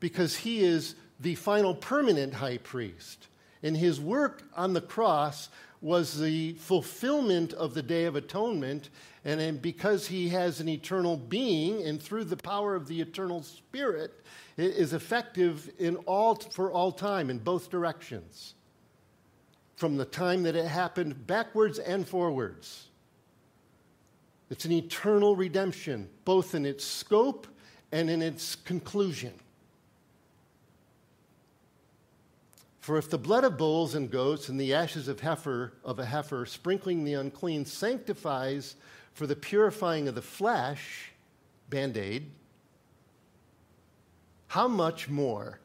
Because 0.00 0.38
he 0.38 0.64
is 0.64 0.94
the 1.20 1.34
final 1.34 1.74
permanent 1.74 2.32
high 2.32 2.56
priest. 2.56 3.26
And 3.62 3.76
his 3.76 4.00
work 4.00 4.42
on 4.56 4.72
the 4.72 4.80
cross 4.80 5.50
was 5.82 6.18
the 6.18 6.54
fulfillment 6.54 7.52
of 7.52 7.74
the 7.74 7.82
Day 7.82 8.06
of 8.06 8.16
Atonement. 8.16 8.88
And 9.22 9.60
because 9.60 10.06
he 10.06 10.30
has 10.30 10.60
an 10.60 10.68
eternal 10.70 11.18
being, 11.18 11.86
and 11.86 12.00
through 12.00 12.24
the 12.24 12.38
power 12.38 12.74
of 12.74 12.88
the 12.88 13.02
eternal 13.02 13.42
Spirit, 13.42 14.24
it 14.56 14.74
is 14.74 14.94
effective 14.94 15.70
in 15.78 15.96
all, 16.06 16.36
for 16.36 16.72
all 16.72 16.90
time 16.90 17.28
in 17.28 17.38
both 17.38 17.68
directions 17.68 18.54
from 19.76 19.98
the 19.98 20.06
time 20.06 20.42
that 20.44 20.56
it 20.56 20.66
happened 20.66 21.26
backwards 21.26 21.78
and 21.78 22.08
forwards. 22.08 22.87
It's 24.50 24.64
an 24.64 24.72
eternal 24.72 25.36
redemption, 25.36 26.08
both 26.24 26.54
in 26.54 26.64
its 26.64 26.84
scope 26.84 27.46
and 27.92 28.08
in 28.08 28.22
its 28.22 28.54
conclusion. 28.54 29.34
For 32.80 32.96
if 32.96 33.10
the 33.10 33.18
blood 33.18 33.44
of 33.44 33.58
bulls 33.58 33.94
and 33.94 34.10
goats 34.10 34.48
and 34.48 34.58
the 34.58 34.72
ashes 34.72 35.08
of 35.08 35.20
heifer 35.20 35.74
of 35.84 35.98
a 35.98 36.06
heifer 36.06 36.46
sprinkling 36.46 37.04
the 37.04 37.14
unclean 37.14 37.66
sanctifies 37.66 38.76
for 39.12 39.26
the 39.26 39.36
purifying 39.36 40.08
of 40.08 40.14
the 40.14 40.22
flesh, 40.22 41.12
band-aid, 41.68 42.30
how 44.46 44.66
much 44.66 45.10
more? 45.10 45.60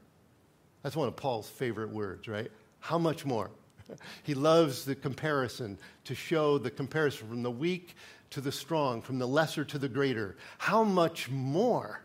That's 0.82 0.98
one 0.98 1.08
of 1.08 1.16
Paul's 1.16 1.48
favorite 1.48 1.92
words, 1.92 2.28
right? 2.28 2.52
How 2.82 2.98
much 2.98 3.26
more? 3.26 3.50
he 4.24 4.34
loves 4.34 4.86
the 4.86 4.96
comparison 4.96 5.78
to 6.06 6.16
show 6.16 6.58
the 6.58 6.72
comparison 6.72 7.28
from 7.28 7.44
the 7.44 7.52
weak 7.52 7.96
to 8.32 8.42
the 8.42 8.52
strong, 8.52 9.02
from 9.02 9.20
the 9.20 9.28
lesser 9.28 9.64
to 9.64 9.78
the 9.78 9.90
greater. 9.90 10.36
How 10.58 10.84
much 10.84 11.30
more 11.30 12.02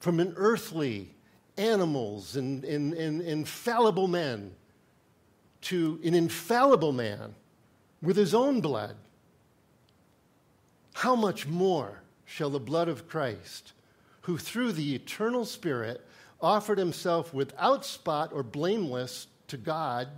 from 0.00 0.18
an 0.18 0.34
earthly 0.36 1.10
animals 1.56 2.36
and, 2.36 2.64
and, 2.64 2.92
and 2.94 3.20
infallible 3.20 4.08
men 4.08 4.52
to 5.62 6.00
an 6.04 6.14
infallible 6.14 6.92
man 6.92 7.34
with 8.02 8.16
his 8.16 8.34
own 8.34 8.60
blood? 8.60 8.96
How 10.94 11.14
much 11.14 11.46
more 11.46 12.00
shall 12.24 12.50
the 12.50 12.60
blood 12.60 12.88
of 12.88 13.08
Christ, 13.08 13.72
who 14.22 14.38
through 14.38 14.72
the 14.72 14.94
eternal 14.94 15.44
Spirit 15.44 16.04
offered 16.40 16.78
himself 16.78 17.32
without 17.32 17.84
spot 17.84 18.30
or 18.32 18.42
blameless 18.42 19.28
to 19.48 19.56
God, 19.56 20.08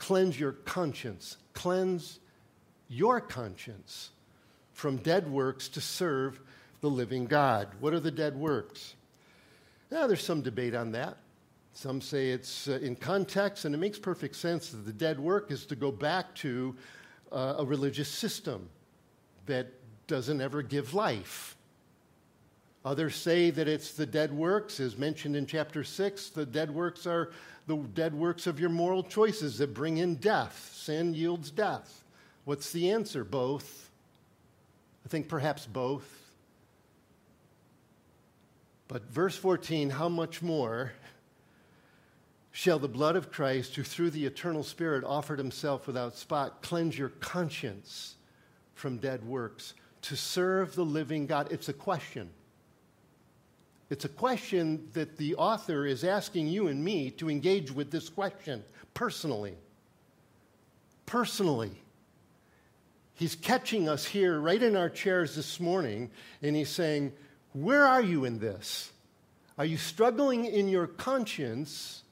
cleanse 0.00 0.40
your 0.40 0.52
conscience, 0.52 1.36
cleanse 1.52 2.18
your 2.88 3.20
conscience 3.20 4.10
from 4.72 4.96
dead 4.96 5.30
works 5.30 5.68
to 5.68 5.80
serve 5.80 6.40
the 6.80 6.90
living 6.90 7.26
God. 7.26 7.68
What 7.78 7.92
are 7.92 8.00
the 8.00 8.10
dead 8.10 8.36
works? 8.36 8.94
Now, 9.90 10.06
there's 10.06 10.24
some 10.24 10.40
debate 10.40 10.74
on 10.74 10.92
that. 10.92 11.18
Some 11.74 12.00
say 12.00 12.30
it's 12.30 12.66
uh, 12.66 12.80
in 12.82 12.96
context, 12.96 13.64
and 13.64 13.74
it 13.74 13.78
makes 13.78 13.98
perfect 13.98 14.34
sense 14.36 14.70
that 14.70 14.86
the 14.86 14.92
dead 14.92 15.20
work 15.20 15.52
is 15.52 15.66
to 15.66 15.76
go 15.76 15.92
back 15.92 16.34
to 16.36 16.74
uh, 17.30 17.56
a 17.58 17.64
religious 17.64 18.08
system 18.08 18.68
that 19.46 19.68
doesn't 20.06 20.40
ever 20.40 20.62
give 20.62 20.94
life. 20.94 21.56
Others 22.84 23.16
say 23.16 23.50
that 23.50 23.68
it's 23.68 23.92
the 23.92 24.06
dead 24.06 24.32
works, 24.32 24.80
as 24.80 24.96
mentioned 24.96 25.36
in 25.36 25.44
chapter 25.44 25.84
6. 25.84 26.30
The 26.30 26.46
dead 26.46 26.70
works 26.70 27.06
are 27.06 27.30
the 27.70 27.76
dead 27.76 28.14
works 28.14 28.48
of 28.48 28.58
your 28.58 28.68
moral 28.68 29.04
choices 29.04 29.58
that 29.58 29.72
bring 29.72 29.98
in 29.98 30.16
death. 30.16 30.72
Sin 30.74 31.14
yields 31.14 31.52
death. 31.52 32.02
What's 32.44 32.72
the 32.72 32.90
answer? 32.90 33.22
Both. 33.22 33.90
I 35.04 35.08
think 35.08 35.28
perhaps 35.28 35.66
both. 35.66 36.32
But 38.88 39.08
verse 39.08 39.36
14, 39.36 39.90
how 39.90 40.08
much 40.08 40.42
more 40.42 40.92
shall 42.50 42.80
the 42.80 42.88
blood 42.88 43.14
of 43.14 43.30
Christ, 43.30 43.76
who 43.76 43.84
through 43.84 44.10
the 44.10 44.26
eternal 44.26 44.64
Spirit 44.64 45.04
offered 45.04 45.38
himself 45.38 45.86
without 45.86 46.16
spot, 46.16 46.62
cleanse 46.62 46.98
your 46.98 47.10
conscience 47.20 48.16
from 48.74 48.96
dead 48.96 49.24
works 49.24 49.74
to 50.02 50.16
serve 50.16 50.74
the 50.74 50.84
living 50.84 51.26
God? 51.26 51.52
It's 51.52 51.68
a 51.68 51.72
question. 51.72 52.30
It's 53.90 54.04
a 54.04 54.08
question 54.08 54.88
that 54.92 55.16
the 55.16 55.34
author 55.34 55.84
is 55.84 56.04
asking 56.04 56.46
you 56.46 56.68
and 56.68 56.82
me 56.82 57.10
to 57.12 57.28
engage 57.28 57.72
with 57.72 57.90
this 57.90 58.08
question 58.08 58.62
personally. 58.94 59.54
Personally. 61.06 61.72
He's 63.14 63.34
catching 63.34 63.88
us 63.88 64.06
here 64.06 64.38
right 64.38 64.62
in 64.62 64.76
our 64.76 64.88
chairs 64.88 65.34
this 65.34 65.58
morning, 65.58 66.10
and 66.40 66.54
he's 66.54 66.70
saying, 66.70 67.12
Where 67.52 67.84
are 67.84 68.00
you 68.00 68.24
in 68.24 68.38
this? 68.38 68.92
Are 69.58 69.64
you 69.64 69.76
struggling 69.76 70.46
in 70.46 70.68
your 70.68 70.86
conscience? 70.86 72.04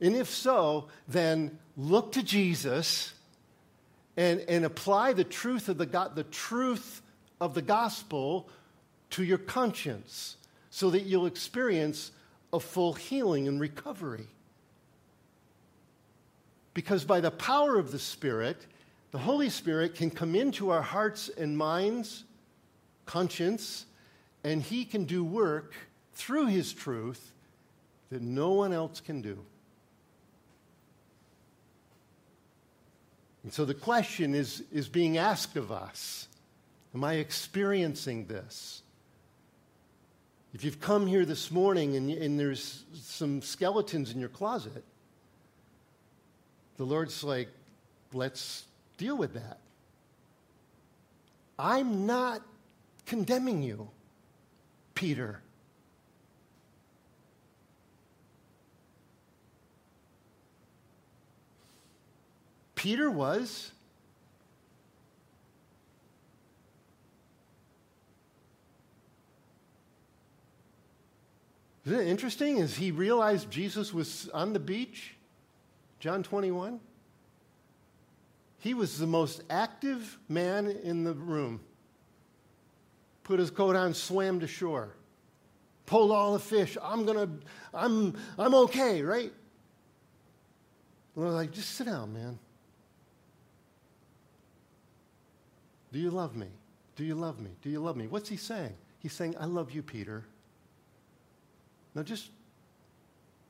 And 0.00 0.14
if 0.14 0.30
so, 0.30 0.88
then 1.08 1.58
look 1.76 2.12
to 2.12 2.22
Jesus 2.22 3.12
and, 4.16 4.40
and 4.48 4.64
apply 4.64 5.12
the 5.12 5.24
truth 5.24 5.68
of 5.68 5.76
the, 5.76 6.10
the 6.14 6.24
truth 6.24 7.02
of 7.40 7.54
the 7.54 7.62
gospel 7.62 8.48
to 9.10 9.24
your 9.24 9.38
conscience 9.38 10.36
so 10.70 10.90
that 10.90 11.02
you'll 11.02 11.26
experience 11.26 12.12
a 12.52 12.60
full 12.60 12.92
healing 12.92 13.48
and 13.48 13.60
recovery. 13.60 14.26
Because 16.74 17.04
by 17.04 17.20
the 17.20 17.30
power 17.30 17.78
of 17.78 17.92
the 17.92 17.98
Spirit, 17.98 18.66
the 19.10 19.18
Holy 19.18 19.50
Spirit 19.50 19.94
can 19.94 20.10
come 20.10 20.34
into 20.34 20.70
our 20.70 20.82
hearts 20.82 21.28
and 21.28 21.58
minds, 21.58 22.24
conscience, 23.06 23.86
and 24.44 24.62
He 24.62 24.84
can 24.84 25.04
do 25.04 25.24
work 25.24 25.74
through 26.14 26.46
His 26.46 26.72
truth 26.72 27.32
that 28.10 28.22
no 28.22 28.52
one 28.52 28.72
else 28.72 29.00
can 29.00 29.20
do. 29.20 29.38
And 33.42 33.52
so 33.52 33.64
the 33.64 33.74
question 33.74 34.34
is, 34.34 34.62
is 34.72 34.88
being 34.88 35.18
asked 35.18 35.56
of 35.56 35.72
us 35.72 36.28
Am 36.94 37.04
I 37.04 37.14
experiencing 37.14 38.26
this? 38.26 38.79
If 40.52 40.64
you've 40.64 40.80
come 40.80 41.06
here 41.06 41.24
this 41.24 41.50
morning 41.50 41.96
and, 41.96 42.10
and 42.10 42.38
there's 42.38 42.84
some 42.94 43.40
skeletons 43.40 44.12
in 44.12 44.18
your 44.18 44.28
closet, 44.28 44.82
the 46.76 46.84
Lord's 46.84 47.22
like, 47.22 47.48
let's 48.12 48.64
deal 48.96 49.16
with 49.16 49.34
that. 49.34 49.58
I'm 51.58 52.06
not 52.06 52.42
condemning 53.06 53.62
you, 53.62 53.88
Peter. 54.94 55.40
Peter 62.74 63.10
was. 63.10 63.72
Isn't 71.86 72.00
it 72.00 72.08
interesting? 72.08 72.60
As 72.60 72.76
he 72.76 72.90
realized 72.90 73.50
Jesus 73.50 73.94
was 73.94 74.28
on 74.34 74.52
the 74.52 74.60
beach, 74.60 75.14
John 75.98 76.22
21, 76.22 76.80
he 78.58 78.74
was 78.74 78.98
the 78.98 79.06
most 79.06 79.42
active 79.48 80.18
man 80.28 80.66
in 80.66 81.04
the 81.04 81.14
room. 81.14 81.60
Put 83.24 83.38
his 83.38 83.50
coat 83.50 83.76
on, 83.76 83.94
swam 83.94 84.40
to 84.40 84.46
shore, 84.46 84.94
pulled 85.86 86.10
all 86.10 86.34
the 86.34 86.38
fish. 86.38 86.76
I'm 86.82 87.06
gonna, 87.06 87.28
I'm, 87.72 88.14
I'm 88.38 88.54
okay, 88.54 89.02
right? 89.02 89.32
And 91.14 91.24
we're 91.24 91.30
like, 91.30 91.52
just 91.52 91.70
sit 91.70 91.86
down, 91.86 92.12
man. 92.12 92.38
Do 95.92 95.98
you 95.98 96.10
love 96.10 96.36
me? 96.36 96.46
Do 96.96 97.04
you 97.04 97.14
love 97.14 97.40
me? 97.40 97.50
Do 97.62 97.70
you 97.70 97.80
love 97.80 97.96
me? 97.96 98.06
What's 98.06 98.28
he 98.28 98.36
saying? 98.36 98.74
He's 98.98 99.12
saying, 99.12 99.34
I 99.40 99.46
love 99.46 99.70
you, 99.70 99.82
Peter. 99.82 100.24
Now 101.94 102.02
just, 102.02 102.30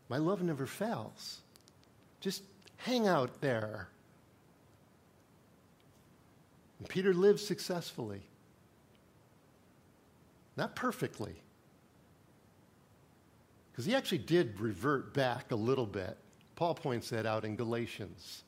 my 0.09 0.17
love 0.17 0.43
never 0.43 0.67
fails. 0.67 1.41
Just 2.21 2.43
hang 2.77 3.07
out 3.07 3.41
there. 3.41 3.89
And 6.79 6.89
Peter 6.89 7.13
lived 7.13 7.41
successfully. 7.41 8.23
Not 10.57 10.75
perfectly. 10.75 11.35
Because 13.71 13.85
he 13.85 13.95
actually 13.95 14.19
did 14.19 14.59
revert 14.61 15.15
back 15.15 15.53
a 15.53 15.57
little 15.57 15.87
bit. 15.87 16.17
Paul 16.57 16.75
points 16.75 17.09
that 17.11 17.25
out 17.25 17.47
in 17.47 17.57
Galatians, 17.57 18.43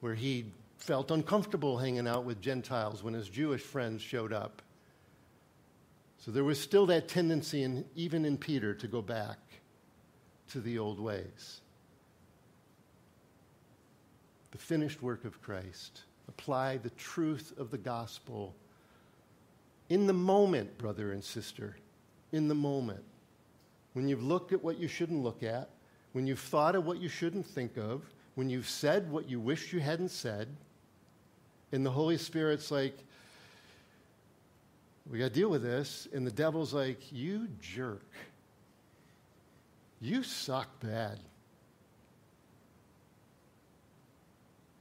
where 0.00 0.14
he 0.14 0.46
felt 0.78 1.12
uncomfortable 1.12 1.78
hanging 1.78 2.08
out 2.08 2.24
with 2.24 2.40
Gentiles 2.40 3.04
when 3.04 3.14
his 3.14 3.28
Jewish 3.28 3.62
friends 3.62 4.02
showed 4.02 4.32
up. 4.32 4.62
So 6.18 6.30
there 6.30 6.44
was 6.44 6.60
still 6.60 6.86
that 6.86 7.08
tendency, 7.08 7.62
in, 7.62 7.84
even 7.94 8.24
in 8.24 8.36
Peter, 8.36 8.74
to 8.74 8.88
go 8.88 9.00
back 9.00 9.38
to 10.50 10.60
the 10.60 10.78
old 10.78 10.98
ways. 10.98 11.60
The 14.50 14.58
finished 14.58 15.02
work 15.02 15.24
of 15.24 15.40
Christ. 15.42 16.02
Apply 16.28 16.78
the 16.78 16.90
truth 16.90 17.52
of 17.58 17.70
the 17.70 17.78
gospel 17.78 18.54
in 19.88 20.06
the 20.06 20.12
moment, 20.12 20.78
brother 20.78 21.12
and 21.12 21.22
sister. 21.22 21.76
In 22.32 22.48
the 22.48 22.54
moment. 22.54 23.04
When 23.92 24.08
you've 24.08 24.22
looked 24.22 24.52
at 24.52 24.62
what 24.62 24.78
you 24.78 24.88
shouldn't 24.88 25.22
look 25.22 25.42
at, 25.42 25.70
when 26.12 26.26
you've 26.26 26.40
thought 26.40 26.74
of 26.74 26.84
what 26.84 27.00
you 27.00 27.08
shouldn't 27.08 27.46
think 27.46 27.76
of, 27.76 28.02
when 28.34 28.50
you've 28.50 28.68
said 28.68 29.10
what 29.10 29.28
you 29.28 29.38
wish 29.38 29.72
you 29.72 29.80
hadn't 29.80 30.10
said, 30.10 30.48
and 31.72 31.84
the 31.84 31.90
Holy 31.90 32.18
Spirit's 32.18 32.70
like, 32.70 32.98
we 35.10 35.18
got 35.18 35.24
to 35.24 35.30
deal 35.30 35.48
with 35.48 35.62
this. 35.62 36.08
And 36.12 36.26
the 36.26 36.30
devil's 36.30 36.74
like, 36.74 37.12
you 37.12 37.48
jerk. 37.60 38.06
You 40.00 40.22
suck 40.22 40.68
bad. 40.80 41.18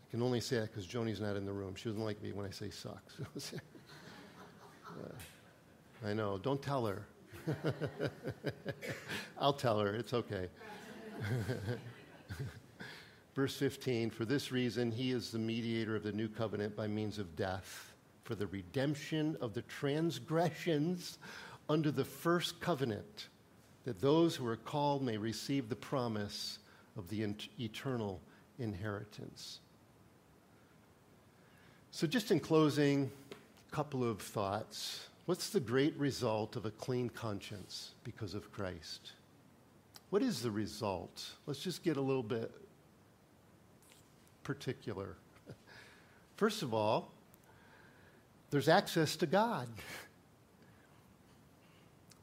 I 0.02 0.12
can 0.12 0.22
only 0.22 0.40
say 0.40 0.60
that 0.60 0.72
because 0.72 0.86
Joni's 0.86 1.22
not 1.22 1.36
in 1.36 1.46
the 1.46 1.54
room. 1.54 1.76
She 1.76 1.90
doesn't 1.90 2.04
like 2.04 2.22
me 2.22 2.32
when 2.32 2.46
I 2.46 2.52
say 2.52 2.70
sucks. 2.70 3.16
I 6.06 6.14
know. 6.14 6.38
Don't 6.38 6.62
tell 6.62 6.86
her. 6.86 7.08
I'll 9.38 9.54
tell 9.54 9.80
her. 9.80 9.96
It's 9.96 10.14
okay. 10.14 10.50
Verse 13.36 13.58
15 13.58 14.10
For 14.10 14.26
this 14.26 14.52
reason, 14.52 14.92
he 14.92 15.12
is 15.12 15.32
the 15.32 15.40
mediator 15.40 15.96
of 15.96 16.04
the 16.04 16.12
new 16.12 16.28
covenant 16.28 16.76
by 16.76 16.88
means 16.88 17.20
of 17.20 17.36
death, 17.36 17.94
for 18.26 18.36
the 18.36 18.48
redemption 18.48 19.38
of 19.40 19.54
the 19.54 19.62
transgressions 19.62 21.20
under 21.70 21.92
the 21.92 22.04
first 22.04 22.60
covenant, 22.60 23.28
that 23.86 24.02
those 24.02 24.36
who 24.36 24.46
are 24.48 24.58
called 24.58 25.04
may 25.04 25.16
receive 25.16 25.70
the 25.70 25.76
promise 25.76 26.60
of 26.98 27.08
the 27.10 27.24
eternal 27.60 28.20
inheritance. 28.60 29.60
So, 31.92 32.08
just 32.08 32.32
in 32.32 32.40
closing, 32.40 33.10
a 33.32 33.76
couple 33.76 34.04
of 34.04 34.20
thoughts. 34.20 35.08
What's 35.28 35.50
the 35.50 35.60
great 35.60 35.96
result 35.98 36.56
of 36.56 36.66
a 36.66 36.72
clean 36.72 37.10
conscience 37.10 37.94
because 38.04 38.36
of 38.36 38.52
Christ? 38.52 39.14
What 40.10 40.22
is 40.22 40.42
the 40.42 40.52
result? 40.52 41.32
Let's 41.48 41.62
just 41.62 41.84
get 41.84 41.98
a 41.98 42.02
little 42.02 42.24
bit 42.24 42.52
particular. 44.44 45.16
First 46.36 46.62
of 46.62 46.74
all, 46.74 47.12
there's 48.56 48.70
access 48.70 49.18
to 49.18 49.26
God. 49.26 49.68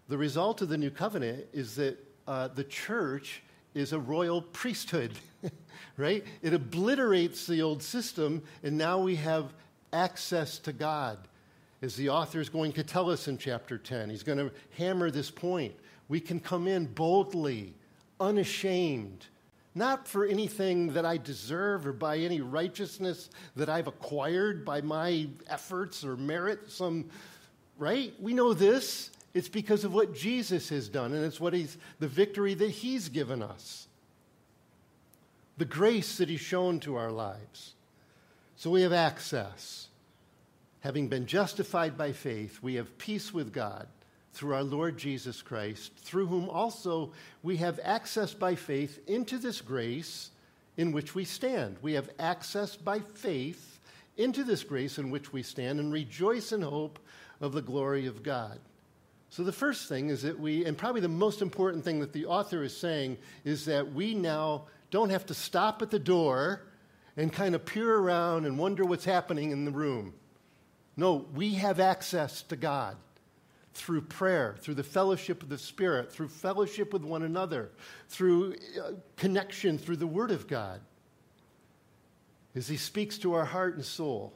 The 0.08 0.16
result 0.16 0.62
of 0.62 0.70
the 0.70 0.78
new 0.78 0.88
covenant 0.88 1.44
is 1.52 1.74
that 1.74 1.98
uh, 2.26 2.48
the 2.48 2.64
church 2.64 3.42
is 3.74 3.92
a 3.92 3.98
royal 3.98 4.40
priesthood, 4.40 5.12
right? 5.98 6.24
It 6.40 6.54
obliterates 6.54 7.46
the 7.46 7.60
old 7.60 7.82
system, 7.82 8.42
and 8.62 8.78
now 8.78 8.98
we 8.98 9.14
have 9.16 9.52
access 9.92 10.58
to 10.60 10.72
God. 10.72 11.18
As 11.82 11.96
the 11.96 12.08
author 12.08 12.40
is 12.40 12.48
going 12.48 12.72
to 12.72 12.82
tell 12.82 13.10
us 13.10 13.28
in 13.28 13.36
chapter 13.36 13.76
10, 13.76 14.08
he's 14.08 14.22
going 14.22 14.38
to 14.38 14.50
hammer 14.78 15.10
this 15.10 15.30
point. 15.30 15.74
We 16.08 16.18
can 16.18 16.40
come 16.40 16.66
in 16.66 16.86
boldly, 16.86 17.74
unashamed, 18.18 19.26
not 19.74 20.06
for 20.06 20.24
anything 20.24 20.92
that 20.92 21.06
I 21.06 21.16
deserve 21.16 21.86
or 21.86 21.92
by 21.92 22.18
any 22.18 22.40
righteousness 22.40 23.30
that 23.56 23.68
I've 23.68 23.86
acquired 23.86 24.64
by 24.64 24.80
my 24.82 25.28
efforts 25.48 26.04
or 26.04 26.16
merit, 26.16 26.70
some, 26.70 27.08
right? 27.78 28.12
We 28.20 28.34
know 28.34 28.52
this. 28.52 29.10
It's 29.34 29.48
because 29.48 29.84
of 29.84 29.94
what 29.94 30.14
Jesus 30.14 30.68
has 30.68 30.90
done, 30.90 31.14
and 31.14 31.24
it's 31.24 31.40
what 31.40 31.54
he's, 31.54 31.78
the 32.00 32.08
victory 32.08 32.52
that 32.52 32.70
he's 32.70 33.08
given 33.08 33.42
us, 33.42 33.88
the 35.56 35.64
grace 35.64 36.18
that 36.18 36.28
he's 36.28 36.40
shown 36.40 36.80
to 36.80 36.96
our 36.96 37.10
lives. 37.10 37.74
So 38.56 38.70
we 38.70 38.82
have 38.82 38.92
access. 38.92 39.88
Having 40.80 41.08
been 41.08 41.26
justified 41.26 41.96
by 41.96 42.12
faith, 42.12 42.58
we 42.60 42.74
have 42.74 42.98
peace 42.98 43.32
with 43.32 43.52
God 43.52 43.86
through 44.32 44.54
our 44.54 44.62
Lord 44.62 44.96
Jesus 44.96 45.42
Christ, 45.42 45.92
through 45.96 46.26
whom 46.26 46.48
also 46.48 47.12
we 47.42 47.58
have 47.58 47.78
access 47.82 48.32
by 48.32 48.54
faith 48.54 48.98
into 49.06 49.38
this 49.38 49.60
grace 49.60 50.30
in 50.76 50.92
which 50.92 51.14
we 51.14 51.24
stand. 51.24 51.76
We 51.82 51.92
have 51.94 52.10
access 52.18 52.74
by 52.74 53.00
faith 53.00 53.78
into 54.16 54.42
this 54.44 54.64
grace 54.64 54.98
in 54.98 55.10
which 55.10 55.32
we 55.32 55.42
stand 55.42 55.80
and 55.80 55.92
rejoice 55.92 56.52
in 56.52 56.62
hope 56.62 56.98
of 57.40 57.52
the 57.52 57.62
glory 57.62 58.06
of 58.06 58.22
God. 58.22 58.58
So, 59.28 59.42
the 59.42 59.52
first 59.52 59.88
thing 59.88 60.10
is 60.10 60.22
that 60.22 60.38
we, 60.38 60.64
and 60.66 60.76
probably 60.76 61.00
the 61.00 61.08
most 61.08 61.40
important 61.40 61.84
thing 61.84 62.00
that 62.00 62.12
the 62.12 62.26
author 62.26 62.62
is 62.62 62.76
saying, 62.76 63.16
is 63.44 63.64
that 63.64 63.92
we 63.92 64.14
now 64.14 64.64
don't 64.90 65.08
have 65.08 65.24
to 65.26 65.34
stop 65.34 65.80
at 65.80 65.90
the 65.90 65.98
door 65.98 66.62
and 67.16 67.32
kind 67.32 67.54
of 67.54 67.64
peer 67.64 67.94
around 67.96 68.44
and 68.44 68.58
wonder 68.58 68.84
what's 68.84 69.06
happening 69.06 69.50
in 69.50 69.64
the 69.64 69.70
room. 69.70 70.12
No, 70.96 71.26
we 71.34 71.54
have 71.54 71.80
access 71.80 72.42
to 72.42 72.56
God 72.56 72.96
through 73.74 74.02
prayer, 74.02 74.56
through 74.60 74.74
the 74.74 74.82
fellowship 74.82 75.42
of 75.42 75.48
the 75.48 75.58
Spirit, 75.58 76.12
through 76.12 76.28
fellowship 76.28 76.92
with 76.92 77.02
one 77.02 77.22
another, 77.22 77.70
through 78.08 78.54
uh, 78.82 78.92
connection 79.16 79.78
through 79.78 79.96
the 79.96 80.06
Word 80.06 80.30
of 80.30 80.46
God, 80.46 80.80
as 82.54 82.68
He 82.68 82.76
speaks 82.76 83.18
to 83.18 83.34
our 83.34 83.46
heart 83.46 83.76
and 83.76 83.84
soul, 83.84 84.34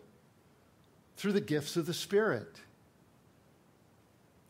through 1.17 1.33
the 1.33 1.41
gifts 1.41 1.77
of 1.77 1.87
the 1.87 1.95
Spirit. 1.95 2.61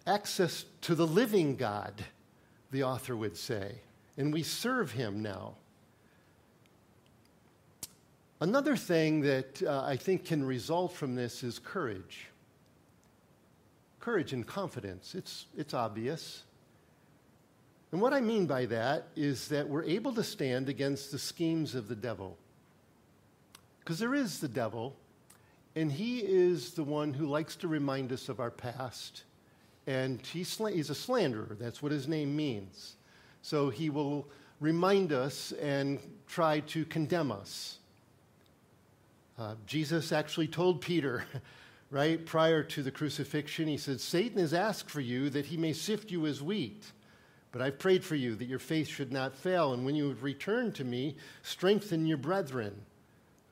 Access 0.07 0.64
to 0.82 0.95
the 0.95 1.07
living 1.07 1.57
God, 1.57 2.05
the 2.70 2.84
author 2.84 3.16
would 3.16 3.37
say, 3.37 3.76
and 4.16 4.32
we 4.32 4.45
serve 4.45 4.93
Him 4.93 5.20
now. 5.20 5.55
Another 8.41 8.76
thing 8.76 9.22
that 9.22 9.62
uh, 9.62 9.82
I 9.84 9.97
think 9.97 10.26
can 10.26 10.45
result 10.45 10.93
from 10.93 11.14
this 11.14 11.43
is 11.43 11.59
courage 11.59 12.28
courage 14.07 14.32
and 14.32 14.46
confidence. 14.46 15.16
It's, 15.16 15.46
it's 15.59 15.74
obvious. 15.74 16.44
And 17.90 18.00
what 18.00 18.12
I 18.12 18.20
mean 18.20 18.46
by 18.46 18.66
that 18.66 19.09
is 19.16 19.48
that 19.48 19.68
we're 19.68 19.82
able 19.82 20.12
to 20.12 20.22
stand 20.22 20.68
against 20.68 21.11
the 21.11 21.18
schemes 21.18 21.74
of 21.74 21.88
the 21.88 21.96
devil. 21.96 22.38
Because 23.80 23.98
there 23.98 24.14
is 24.14 24.38
the 24.38 24.46
devil, 24.46 24.94
and 25.74 25.90
he 25.90 26.20
is 26.20 26.74
the 26.74 26.84
one 26.84 27.14
who 27.14 27.26
likes 27.26 27.57
to 27.57 27.66
remind 27.66 28.12
us 28.12 28.28
of 28.28 28.38
our 28.38 28.52
past. 28.52 29.24
And 29.88 30.24
he's, 30.24 30.57
he's 30.57 30.90
a 30.90 30.94
slanderer. 30.94 31.57
That's 31.59 31.82
what 31.82 31.90
his 31.90 32.07
name 32.07 32.36
means. 32.36 32.94
So 33.42 33.70
he 33.70 33.90
will 33.90 34.28
remind 34.61 35.12
us 35.12 35.50
and 35.61 35.98
try 36.28 36.61
to 36.61 36.84
condemn 36.84 37.32
us. 37.32 37.78
Uh, 39.36 39.57
Jesus 39.66 40.12
actually 40.12 40.46
told 40.46 40.80
Peter, 40.80 41.24
right, 41.91 42.24
prior 42.24 42.62
to 42.62 42.82
the 42.82 42.91
crucifixion, 42.91 43.68
he 43.68 43.76
said, 43.76 44.01
Satan 44.01 44.39
has 44.39 44.55
asked 44.55 44.91
for 44.91 45.01
you 45.01 45.30
that 45.30 45.47
he 45.47 45.57
may 45.57 45.72
sift 45.72 46.11
you 46.11 46.26
as 46.26 46.43
wheat. 46.43 46.84
But 47.53 47.62
I've 47.62 47.78
prayed 47.78 48.05
for 48.05 48.16
you 48.16 48.34
that 48.34 48.45
your 48.45 48.59
faith 48.59 48.89
should 48.89 49.12
not 49.12 49.34
fail. 49.34 49.72
And 49.72 49.87
when 49.87 49.95
you 49.95 50.16
return 50.20 50.72
to 50.72 50.84
me, 50.84 51.16
strengthen 51.43 52.07
your 52.07 52.18
brethren. 52.18 52.74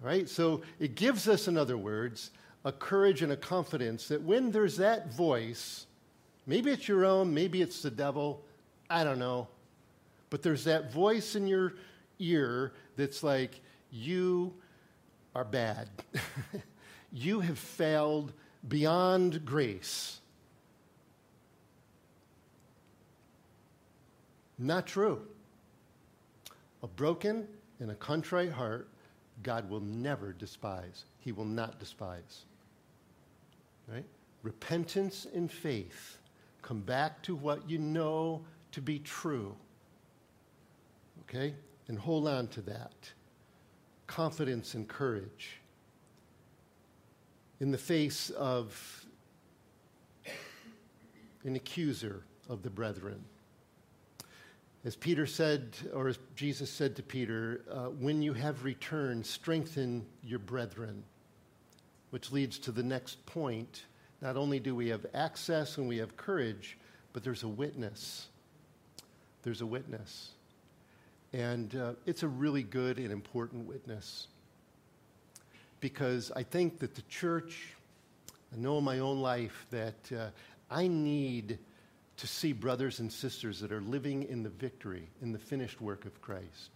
Right? 0.00 0.28
So 0.28 0.60
it 0.78 0.94
gives 0.94 1.28
us, 1.28 1.48
in 1.48 1.56
other 1.56 1.78
words, 1.78 2.30
a 2.64 2.72
courage 2.72 3.22
and 3.22 3.32
a 3.32 3.36
confidence 3.36 4.08
that 4.08 4.20
when 4.20 4.50
there's 4.50 4.76
that 4.76 5.14
voice, 5.14 5.86
maybe 6.46 6.70
it's 6.70 6.88
your 6.88 7.04
own, 7.04 7.32
maybe 7.32 7.62
it's 7.62 7.82
the 7.82 7.90
devil, 7.90 8.44
I 8.90 9.04
don't 9.04 9.18
know. 9.18 9.48
But 10.28 10.42
there's 10.42 10.64
that 10.64 10.92
voice 10.92 11.36
in 11.36 11.46
your 11.46 11.74
ear 12.18 12.72
that's 12.96 13.22
like, 13.22 13.60
you 13.90 14.52
are 15.34 15.44
bad. 15.44 15.88
you 17.14 17.40
have 17.40 17.58
failed 17.58 18.32
beyond 18.68 19.44
grace. 19.44 20.20
Not 24.58 24.86
true. 24.86 25.22
A 26.82 26.88
broken 26.88 27.46
and 27.78 27.90
a 27.90 27.94
contrite 27.94 28.50
heart, 28.50 28.88
God 29.42 29.70
will 29.70 29.80
never 29.80 30.32
despise. 30.32 31.04
He 31.20 31.30
will 31.30 31.44
not 31.44 31.78
despise. 31.78 32.44
Right? 33.86 34.04
Repentance 34.42 35.26
and 35.32 35.50
faith. 35.50 36.18
Come 36.62 36.80
back 36.80 37.22
to 37.22 37.36
what 37.36 37.68
you 37.70 37.78
know 37.78 38.42
to 38.72 38.80
be 38.80 38.98
true. 38.98 39.54
Okay? 41.22 41.54
And 41.86 41.98
hold 41.98 42.26
on 42.26 42.48
to 42.48 42.60
that. 42.62 42.92
Confidence 44.06 44.74
and 44.74 44.88
courage. 44.88 45.60
In 47.64 47.70
the 47.70 47.78
face 47.78 48.28
of 48.28 49.06
an 51.44 51.56
accuser 51.56 52.22
of 52.50 52.62
the 52.62 52.68
brethren. 52.68 53.24
As 54.84 54.96
Peter 54.96 55.24
said, 55.24 55.74
or 55.94 56.08
as 56.08 56.18
Jesus 56.36 56.68
said 56.68 56.94
to 56.96 57.02
Peter, 57.02 57.62
uh, 57.72 57.86
when 57.86 58.20
you 58.20 58.34
have 58.34 58.64
returned, 58.64 59.24
strengthen 59.24 60.04
your 60.22 60.40
brethren. 60.40 61.04
Which 62.10 62.30
leads 62.32 62.58
to 62.58 62.70
the 62.70 62.82
next 62.82 63.24
point. 63.24 63.86
Not 64.20 64.36
only 64.36 64.60
do 64.60 64.74
we 64.74 64.90
have 64.90 65.06
access 65.14 65.78
and 65.78 65.88
we 65.88 65.96
have 65.96 66.18
courage, 66.18 66.76
but 67.14 67.24
there's 67.24 67.44
a 67.44 67.48
witness. 67.48 68.26
There's 69.42 69.62
a 69.62 69.66
witness. 69.66 70.32
And 71.32 71.74
uh, 71.74 71.94
it's 72.04 72.24
a 72.24 72.28
really 72.28 72.62
good 72.62 72.98
and 72.98 73.10
important 73.10 73.66
witness. 73.66 74.26
Because 75.84 76.32
I 76.34 76.44
think 76.44 76.78
that 76.78 76.94
the 76.94 77.02
church, 77.10 77.74
I 78.54 78.56
know 78.56 78.78
in 78.78 78.84
my 78.84 79.00
own 79.00 79.20
life 79.20 79.66
that 79.70 80.12
uh, 80.18 80.28
I 80.70 80.86
need 80.86 81.58
to 82.16 82.26
see 82.26 82.54
brothers 82.54 83.00
and 83.00 83.12
sisters 83.12 83.60
that 83.60 83.70
are 83.70 83.82
living 83.82 84.22
in 84.22 84.42
the 84.42 84.48
victory, 84.48 85.06
in 85.20 85.30
the 85.30 85.38
finished 85.38 85.82
work 85.82 86.06
of 86.06 86.22
Christ. 86.22 86.70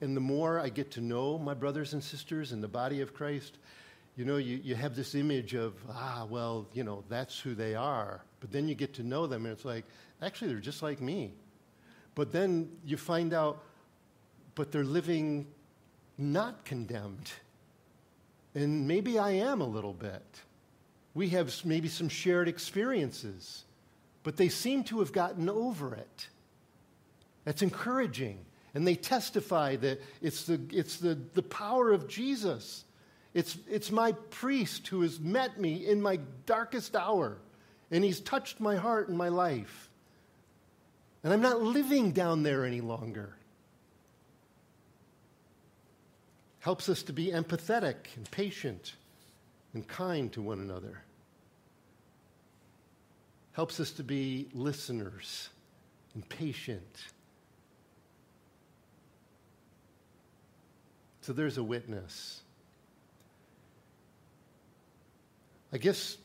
And 0.00 0.16
the 0.16 0.20
more 0.20 0.60
I 0.60 0.68
get 0.68 0.92
to 0.92 1.00
know 1.00 1.36
my 1.36 1.52
brothers 1.52 1.92
and 1.92 2.04
sisters 2.04 2.52
in 2.52 2.60
the 2.60 2.68
body 2.68 3.00
of 3.00 3.12
Christ, 3.12 3.58
you 4.16 4.24
know, 4.24 4.36
you, 4.36 4.60
you 4.62 4.76
have 4.76 4.94
this 4.94 5.16
image 5.16 5.54
of, 5.54 5.74
ah, 5.90 6.28
well, 6.30 6.68
you 6.72 6.84
know, 6.84 7.02
that's 7.08 7.40
who 7.40 7.56
they 7.56 7.74
are. 7.74 8.20
But 8.38 8.52
then 8.52 8.68
you 8.68 8.76
get 8.76 8.94
to 8.94 9.02
know 9.02 9.26
them, 9.26 9.46
and 9.46 9.52
it's 9.52 9.64
like, 9.64 9.84
actually, 10.22 10.52
they're 10.52 10.60
just 10.60 10.80
like 10.84 11.00
me. 11.00 11.32
But 12.14 12.30
then 12.30 12.70
you 12.84 12.96
find 12.96 13.34
out, 13.34 13.64
but 14.54 14.70
they're 14.70 14.84
living 14.84 15.48
not 16.16 16.64
condemned. 16.64 17.32
And 18.54 18.88
maybe 18.88 19.18
I 19.18 19.32
am 19.32 19.60
a 19.60 19.66
little 19.66 19.92
bit. 19.92 20.40
We 21.14 21.30
have 21.30 21.52
maybe 21.64 21.88
some 21.88 22.08
shared 22.08 22.48
experiences, 22.48 23.64
but 24.22 24.36
they 24.36 24.48
seem 24.48 24.84
to 24.84 25.00
have 25.00 25.12
gotten 25.12 25.48
over 25.48 25.94
it. 25.94 26.28
That's 27.44 27.62
encouraging. 27.62 28.44
And 28.74 28.86
they 28.86 28.94
testify 28.94 29.76
that 29.76 30.00
it's 30.22 30.44
the, 30.44 30.60
it's 30.72 30.98
the, 30.98 31.18
the 31.34 31.42
power 31.42 31.90
of 31.90 32.08
Jesus. 32.08 32.84
It's, 33.34 33.56
it's 33.68 33.90
my 33.90 34.12
priest 34.12 34.88
who 34.88 35.02
has 35.02 35.18
met 35.18 35.60
me 35.60 35.86
in 35.86 36.00
my 36.00 36.20
darkest 36.46 36.94
hour, 36.94 37.38
and 37.90 38.04
he's 38.04 38.20
touched 38.20 38.60
my 38.60 38.76
heart 38.76 39.08
and 39.08 39.18
my 39.18 39.28
life. 39.28 39.90
And 41.22 41.32
I'm 41.32 41.40
not 41.40 41.60
living 41.60 42.12
down 42.12 42.42
there 42.42 42.64
any 42.64 42.80
longer. 42.80 43.36
Helps 46.60 46.88
us 46.88 47.02
to 47.04 47.12
be 47.12 47.28
empathetic 47.28 47.94
and 48.16 48.30
patient 48.30 48.94
and 49.74 49.86
kind 49.88 50.32
to 50.32 50.42
one 50.42 50.60
another. 50.60 51.02
Helps 53.52 53.80
us 53.80 53.90
to 53.92 54.02
be 54.02 54.48
listeners 54.52 55.48
and 56.14 56.28
patient. 56.28 57.04
So 61.22 61.32
there's 61.32 61.58
a 61.58 61.62
witness. 61.62 62.40
I 65.72 65.78
guess 65.78 66.16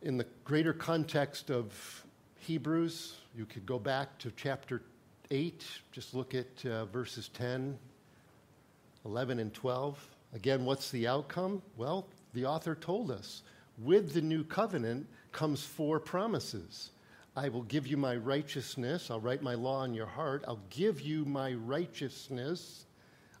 in 0.00 0.16
the 0.16 0.26
greater 0.44 0.72
context 0.72 1.50
of 1.50 2.04
Hebrews, 2.38 3.14
you 3.36 3.44
could 3.44 3.66
go 3.66 3.78
back 3.78 4.18
to 4.18 4.32
chapter 4.36 4.82
8, 5.30 5.64
just 5.92 6.14
look 6.14 6.34
at 6.34 6.64
uh, 6.66 6.86
verses 6.86 7.28
10, 7.28 7.78
11, 9.04 9.38
and 9.38 9.52
12. 9.52 10.08
Again, 10.34 10.64
what's 10.64 10.90
the 10.90 11.06
outcome? 11.06 11.62
Well, 11.76 12.06
the 12.34 12.46
author 12.46 12.74
told 12.74 13.10
us 13.10 13.42
with 13.78 14.12
the 14.12 14.22
new 14.22 14.44
covenant 14.44 15.06
comes 15.32 15.64
four 15.64 15.98
promises. 16.00 16.90
I 17.34 17.48
will 17.48 17.62
give 17.62 17.86
you 17.86 17.96
my 17.96 18.16
righteousness. 18.16 19.10
I'll 19.10 19.20
write 19.20 19.42
my 19.42 19.54
law 19.54 19.84
in 19.84 19.94
your 19.94 20.06
heart. 20.06 20.44
I'll 20.46 20.60
give 20.70 21.00
you 21.00 21.24
my 21.24 21.54
righteousness. 21.54 22.86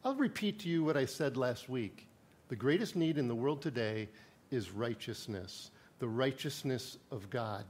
I'll 0.04 0.14
repeat 0.14 0.60
to 0.60 0.68
you 0.68 0.84
what 0.84 0.96
I 0.96 1.04
said 1.04 1.36
last 1.36 1.68
week. 1.68 2.06
The 2.48 2.56
greatest 2.56 2.96
need 2.96 3.18
in 3.18 3.28
the 3.28 3.34
world 3.34 3.62
today 3.62 4.08
is 4.50 4.70
righteousness, 4.70 5.70
the 5.98 6.08
righteousness 6.08 6.98
of 7.10 7.30
God 7.30 7.64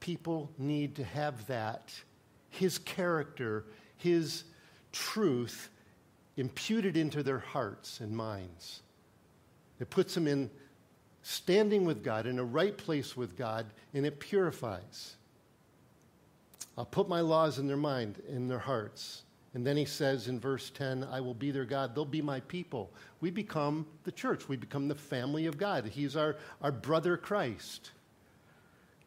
people 0.00 0.50
need 0.58 0.96
to 0.96 1.04
have 1.04 1.46
that, 1.46 1.92
his 2.50 2.78
character, 2.78 3.64
his 3.96 4.44
truth 4.92 5.70
imputed 6.38 6.96
into 6.96 7.22
their 7.22 7.40
hearts 7.40 8.00
and 8.00 8.16
minds. 8.16 8.82
It 9.80 9.90
puts 9.90 10.14
them 10.14 10.26
in 10.26 10.50
standing 11.22 11.84
with 11.84 12.02
God, 12.02 12.26
in 12.26 12.38
a 12.38 12.44
right 12.44 12.76
place 12.76 13.16
with 13.16 13.36
God, 13.36 13.66
and 13.92 14.06
it 14.06 14.20
purifies. 14.20 15.16
I'll 16.78 16.86
put 16.86 17.08
my 17.08 17.20
laws 17.20 17.58
in 17.58 17.66
their 17.66 17.76
mind, 17.76 18.22
in 18.28 18.46
their 18.46 18.60
hearts. 18.60 19.24
And 19.52 19.66
then 19.66 19.76
he 19.76 19.84
says 19.84 20.28
in 20.28 20.38
verse 20.38 20.70
10, 20.70 21.04
I 21.10 21.20
will 21.20 21.34
be 21.34 21.50
their 21.50 21.64
God. 21.64 21.94
They'll 21.94 22.04
be 22.04 22.22
my 22.22 22.40
people. 22.40 22.90
We 23.20 23.30
become 23.30 23.86
the 24.04 24.12
church. 24.12 24.48
We 24.48 24.56
become 24.56 24.86
the 24.86 24.94
family 24.94 25.46
of 25.46 25.58
God. 25.58 25.86
He's 25.86 26.14
our, 26.14 26.36
our 26.62 26.70
brother 26.70 27.16
Christ. 27.16 27.90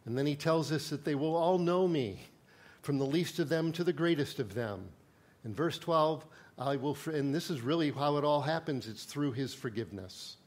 And 0.06 0.18
then 0.18 0.26
he 0.26 0.36
tells 0.36 0.72
us 0.72 0.90
that 0.90 1.06
they 1.06 1.16
will 1.16 1.36
all 1.36 1.58
know 1.58 1.88
me, 1.88 2.20
from 2.82 2.98
the 2.98 3.06
least 3.06 3.40
of 3.40 3.48
them 3.48 3.72
to 3.72 3.84
the 3.84 3.94
greatest 3.94 4.40
of 4.40 4.54
them. 4.54 4.90
In 5.46 5.54
verse 5.54 5.80
12, 5.80 6.26
I 6.62 6.76
will, 6.76 6.96
and 7.08 7.34
this 7.34 7.50
is 7.50 7.62
really 7.62 7.90
how 7.90 8.18
it 8.18 8.24
all 8.24 8.42
happens 8.42 8.88
it's 8.88 9.06
through 9.06 9.32
his 9.32 9.52
forgiveness. 9.52 10.38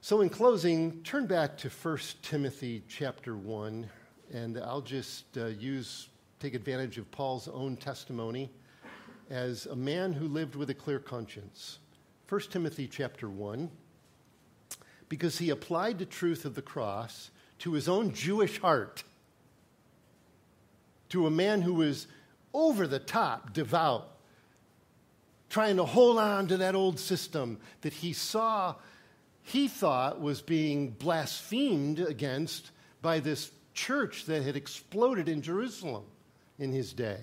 So, 0.00 0.22
in 0.22 0.28
closing, 0.28 1.04
turn 1.04 1.26
back 1.26 1.56
to 1.58 1.68
1 1.68 1.98
Timothy 2.20 2.82
chapter 2.88 3.36
1, 3.36 3.88
and 4.32 4.58
I'll 4.58 4.80
just 4.80 5.38
uh, 5.38 5.46
use, 5.46 6.08
take 6.40 6.54
advantage 6.54 6.98
of 6.98 7.08
Paul's 7.12 7.46
own 7.46 7.76
testimony 7.76 8.50
as 9.30 9.66
a 9.66 9.76
man 9.76 10.12
who 10.12 10.26
lived 10.26 10.56
with 10.56 10.68
a 10.70 10.74
clear 10.74 10.98
conscience. 10.98 11.78
1 12.28 12.40
Timothy 12.50 12.88
chapter 12.88 13.28
1, 13.28 13.70
because 15.08 15.38
he 15.38 15.50
applied 15.50 16.00
the 16.00 16.06
truth 16.06 16.44
of 16.44 16.56
the 16.56 16.62
cross 16.62 17.30
to 17.60 17.74
his 17.74 17.88
own 17.88 18.12
Jewish 18.12 18.60
heart, 18.60 19.04
to 21.10 21.28
a 21.28 21.30
man 21.30 21.62
who 21.62 21.74
was 21.74 22.08
over 22.52 22.88
the 22.88 22.98
top 22.98 23.52
devout, 23.52 24.16
trying 25.50 25.76
to 25.76 25.84
hold 25.84 26.16
on 26.16 26.46
to 26.46 26.56
that 26.58 26.74
old 26.74 26.98
system 26.98 27.58
that 27.82 27.92
he 27.92 28.12
saw, 28.12 28.76
he 29.42 29.68
thought 29.68 30.20
was 30.20 30.40
being 30.40 30.90
blasphemed 30.90 31.98
against 31.98 32.70
by 33.02 33.20
this 33.20 33.50
church 33.74 34.24
that 34.26 34.42
had 34.42 34.56
exploded 34.56 35.28
in 35.28 35.42
Jerusalem 35.42 36.04
in 36.58 36.72
his 36.72 36.92
day. 36.92 37.18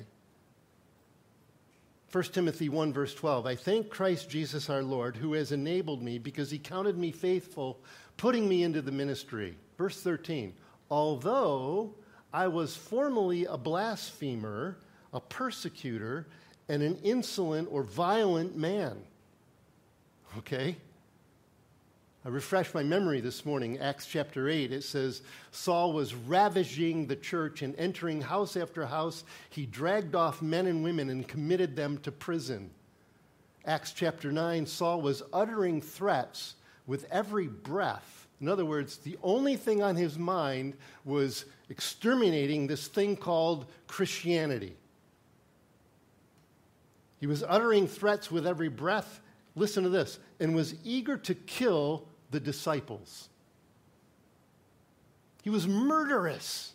1 2.11 2.23
Timothy 2.25 2.69
1, 2.69 2.93
verse 2.93 3.13
12 3.13 3.45
I 3.45 3.55
thank 3.55 3.89
Christ 3.89 4.30
Jesus 4.30 4.69
our 4.69 4.84
Lord, 4.84 5.15
who 5.15 5.34
has 5.34 5.51
enabled 5.51 6.01
me 6.01 6.17
because 6.17 6.51
he 6.51 6.57
counted 6.57 6.97
me 6.97 7.11
faithful, 7.11 7.80
putting 8.17 8.47
me 8.47 8.63
into 8.63 8.82
the 8.82 8.91
ministry. 8.91 9.57
Verse 9.78 10.01
13 10.01 10.53
Although 10.89 11.93
I 12.34 12.47
was 12.47 12.75
formerly 12.75 13.45
a 13.45 13.57
blasphemer, 13.57 14.78
a 15.13 15.19
persecutor, 15.19 16.28
and 16.70 16.84
an 16.84 16.97
insolent 17.03 17.70
or 17.72 17.84
violent 17.84 18.57
man. 18.57 18.97
Okay? 20.38 20.78
I 22.26 22.30
refreshed 22.30 22.74
my 22.74 22.84
memory 22.84 23.22
this 23.22 23.45
morning, 23.45 23.80
Acts 23.80 24.05
chapter 24.05 24.49
8. 24.49 24.74
It 24.74 24.84
says, 24.84 25.22
Saul 25.51 25.93
was 25.93 26.13
ravaging 26.13 27.07
the 27.07 27.15
church 27.15 27.61
and 27.61 27.74
entering 27.78 28.22
house 28.22 28.57
after 28.57 28.86
house. 28.86 29.24
He 29.49 29.65
dragged 29.65 30.13
off 30.13 30.41
men 30.41 30.68
and 30.68 30.84
women 30.84 31.09
and 31.09 31.26
committed 31.26 31.78
them 31.78 31.99
to 31.99 32.11
prison. 32.11 32.70
Acts 33.65 33.93
chapter 33.93 34.32
9, 34.32 34.65
Saul 34.65 35.01
was 35.01 35.24
uttering 35.32 35.80
threats 35.82 36.55
with 36.86 37.05
every 37.11 37.47
breath. 37.47 38.28
In 38.41 38.49
other 38.49 38.65
words, 38.65 38.97
the 38.97 39.18
only 39.24 39.55
thing 39.55 39.82
on 39.82 39.95
his 39.95 40.18
mind 40.18 40.76
was 41.05 41.45
exterminating 41.70 42.68
this 42.68 42.88
thing 42.88 43.15
called 43.15 43.68
Christianity. 43.88 44.76
He 47.20 47.28
was 47.28 47.43
uttering 47.43 47.88
threats 47.88 48.32
with 48.32 48.45
every 48.45 48.70
breath. 48.70 49.20
Listen 49.55 49.84
to 49.84 49.89
this, 49.89 50.20
and 50.39 50.55
was 50.55 50.76
eager 50.84 51.18
to 51.18 51.34
kill 51.34 52.07
the 52.32 52.39
disciples. 52.39 53.30
He 55.43 55.49
was 55.49 55.68
murderous. 55.68 56.74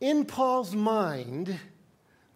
In 0.00 0.24
Paul's 0.24 0.74
mind, 0.74 1.58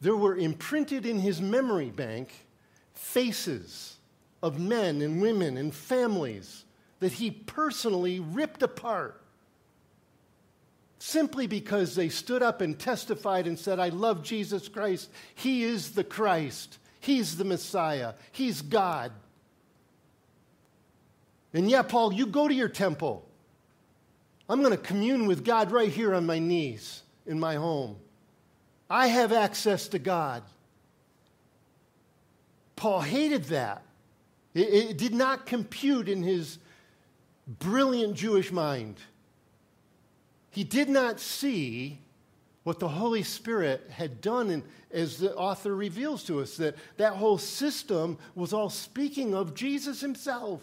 there 0.00 0.16
were 0.16 0.36
imprinted 0.36 1.07
in 1.07 1.18
his 1.18 1.40
memory 1.40 1.90
bank 1.90 2.46
faces 2.94 3.96
of 4.42 4.59
men 4.59 5.02
and 5.02 5.20
women 5.20 5.57
and 5.57 5.74
families 5.74 6.64
that 7.00 7.12
he 7.12 7.30
personally 7.30 8.20
ripped 8.20 8.62
apart 8.62 9.20
simply 11.07 11.46
because 11.46 11.94
they 11.94 12.09
stood 12.09 12.42
up 12.42 12.61
and 12.61 12.76
testified 12.76 13.46
and 13.46 13.57
said, 13.57 13.78
I 13.78 13.90
love 13.90 14.24
Jesus 14.24 14.66
Christ. 14.68 15.09
He 15.36 15.62
is 15.62 15.92
the 15.92 16.02
Christ. 16.02 16.78
He's 16.98 17.36
the 17.36 17.44
Messiah. 17.44 18.14
He's 18.32 18.61
God. 18.61 19.12
And 21.54 21.70
yeah, 21.70 21.82
Paul, 21.82 22.12
you 22.12 22.26
go 22.26 22.48
to 22.48 22.54
your 22.54 22.68
temple. 22.68 23.24
I'm 24.48 24.61
going 24.62 24.72
to 24.72 24.82
commune 24.82 25.26
with 25.26 25.44
God 25.44 25.70
right 25.70 25.90
here 25.90 26.12
on 26.12 26.26
my 26.26 26.40
knees 26.40 27.02
in 27.24 27.38
my 27.38 27.54
home. 27.54 27.96
I 28.90 29.07
have 29.07 29.32
access 29.32 29.86
to 29.88 30.00
God. 30.00 30.42
Paul 32.74 33.00
hated 33.00 33.44
that. 33.44 33.82
It, 34.54 34.90
it, 34.90 34.98
did 34.98 35.14
not 35.14 35.46
compute 35.46 36.09
in 36.09 36.24
his 36.24 36.59
brilliant 37.46 38.14
Jewish 38.14 38.50
mind. 38.50 38.96
He 40.57 40.64
did 40.64 40.88
not 40.88 41.20
see 41.20 41.98
what 42.64 42.78
the 42.78 42.88
Holy 42.88 43.22
Spirit 43.22 43.90
had 43.90 44.22
done, 44.22 44.48
and 44.48 44.62
as 44.90 45.18
the 45.18 45.36
author 45.36 45.76
reveals 45.76 46.24
to 46.24 46.40
us, 46.40 46.57
that 46.57 46.76
that 46.96 47.12
whole 47.12 47.36
system 47.36 48.16
was 48.34 48.54
all 48.54 48.70
speaking 48.70 49.34
of 49.34 49.54
Jesus 49.54 50.00
himself. 50.00 50.62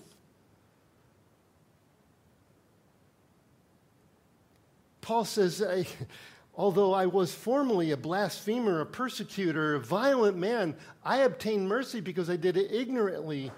Paul 5.02 5.26
says, 5.26 5.64
Although 6.56 6.96
I 6.96 7.06
was 7.06 7.32
formerly 7.32 7.92
a 7.92 7.98
blasphemer, 7.98 8.82
a 8.82 8.88
persecutor, 8.88 9.76
a 9.76 9.80
violent 9.80 10.38
man, 10.38 10.76
I 11.06 11.18
obtained 11.18 11.68
mercy 11.68 12.02
because 12.02 12.32
I 12.32 12.36
did 12.36 12.58
it 12.58 12.72
ignorantly 12.72 13.52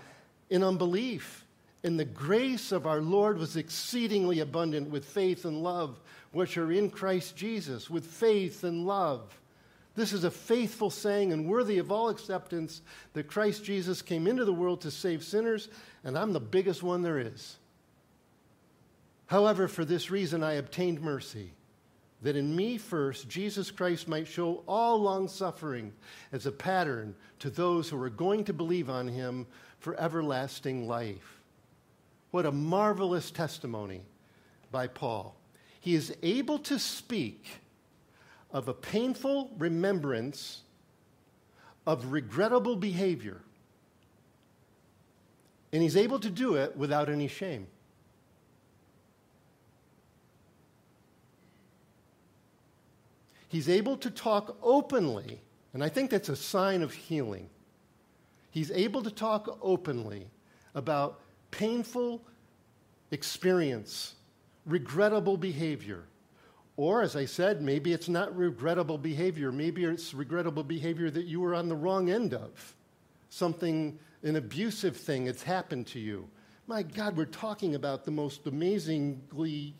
in 0.49 0.63
unbelief. 0.65 1.45
And 1.85 1.97
the 1.97 2.03
grace 2.03 2.73
of 2.73 2.87
our 2.87 2.99
Lord 2.99 3.37
was 3.37 3.55
exceedingly 3.55 4.41
abundant 4.41 4.89
with 4.89 5.05
faith 5.05 5.45
and 5.45 5.63
love, 5.63 6.01
which 6.35 6.57
are 6.57 6.69
in 6.69 6.89
Christ 6.89 7.37
Jesus, 7.37 7.89
with 7.89 8.05
faith 8.05 8.65
and 8.65 8.85
love. 8.85 9.39
This 9.95 10.11
is 10.11 10.25
a 10.25 10.29
faithful 10.29 10.89
saying 10.89 11.31
and 11.31 11.47
worthy 11.47 11.77
of 11.77 11.93
all 11.93 12.09
acceptance 12.09 12.81
that 13.13 13.29
Christ 13.29 13.63
Jesus 13.63 14.01
came 14.01 14.27
into 14.27 14.43
the 14.43 14.51
world 14.51 14.81
to 14.81 14.91
save 14.91 15.23
sinners, 15.23 15.69
and 16.03 16.17
I'm 16.17 16.33
the 16.33 16.41
biggest 16.41 16.83
one 16.83 17.01
there 17.01 17.19
is. 17.19 17.55
However, 19.27 19.69
for 19.69 19.85
this 19.85 20.11
reason 20.11 20.43
I 20.43 20.55
obtained 20.55 21.01
mercy, 21.01 21.53
that 22.21 22.35
in 22.35 22.53
me 22.53 22.77
first 22.77 23.29
Jesus 23.29 23.71
Christ 23.71 24.09
might 24.09 24.27
show 24.27 24.61
all 24.67 25.01
long 25.01 25.29
suffering 25.29 25.93
as 26.33 26.45
a 26.45 26.51
pattern 26.51 27.15
to 27.39 27.49
those 27.49 27.87
who 27.87 28.01
are 28.03 28.09
going 28.09 28.43
to 28.43 28.51
believe 28.51 28.89
on 28.89 29.07
him 29.07 29.47
for 29.79 29.97
everlasting 29.97 30.85
life. 30.85 31.39
What 32.31 32.45
a 32.45 32.51
marvelous 32.51 33.31
testimony 33.31 34.01
by 34.69 34.87
Paul. 34.87 35.33
He 35.85 35.93
is 35.93 36.15
able 36.23 36.57
to 36.57 36.79
speak 36.79 37.45
of 38.51 38.67
a 38.67 38.73
painful 38.73 39.51
remembrance 39.59 40.63
of 41.85 42.11
regrettable 42.11 42.75
behavior, 42.75 43.39
and 45.71 45.83
he's 45.83 45.95
able 45.95 46.19
to 46.21 46.31
do 46.31 46.55
it 46.55 46.75
without 46.75 47.07
any 47.07 47.27
shame. 47.27 47.67
He's 53.47 53.69
able 53.69 53.95
to 53.97 54.09
talk 54.09 54.57
openly, 54.63 55.39
and 55.71 55.83
I 55.83 55.89
think 55.89 56.09
that's 56.09 56.29
a 56.29 56.35
sign 56.35 56.81
of 56.81 56.93
healing. 56.93 57.47
He's 58.49 58.71
able 58.71 59.03
to 59.03 59.11
talk 59.11 59.59
openly 59.61 60.25
about 60.73 61.19
painful 61.51 62.23
experience, 63.11 64.14
regrettable 64.65 65.37
behavior. 65.37 66.03
Or, 66.77 67.01
as 67.01 67.15
I 67.15 67.25
said, 67.25 67.61
maybe 67.61 67.93
it's 67.93 68.09
not 68.09 68.35
regrettable 68.35 68.97
behavior. 68.97 69.51
Maybe 69.51 69.85
it's 69.85 70.13
regrettable 70.13 70.63
behavior 70.63 71.09
that 71.09 71.25
you 71.25 71.39
were 71.39 71.55
on 71.55 71.69
the 71.69 71.75
wrong 71.75 72.09
end 72.09 72.33
of. 72.33 72.75
Something, 73.29 73.97
an 74.23 74.35
abusive 74.35 74.97
thing 74.97 75.25
that's 75.25 75.43
happened 75.43 75.87
to 75.87 75.99
you. 75.99 76.27
My 76.67 76.83
God, 76.83 77.15
we're 77.15 77.25
talking 77.25 77.75
about 77.75 78.03
the 78.03 78.11
most 78.11 78.47
amazingly 78.47 79.75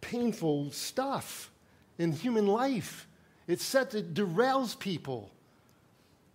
painful 0.00 0.70
stuff 0.70 1.50
in 1.98 2.12
human 2.12 2.46
life. 2.46 3.06
It's 3.46 3.64
set 3.64 3.90
to 3.90 4.02
derails 4.02 4.78
people. 4.78 5.30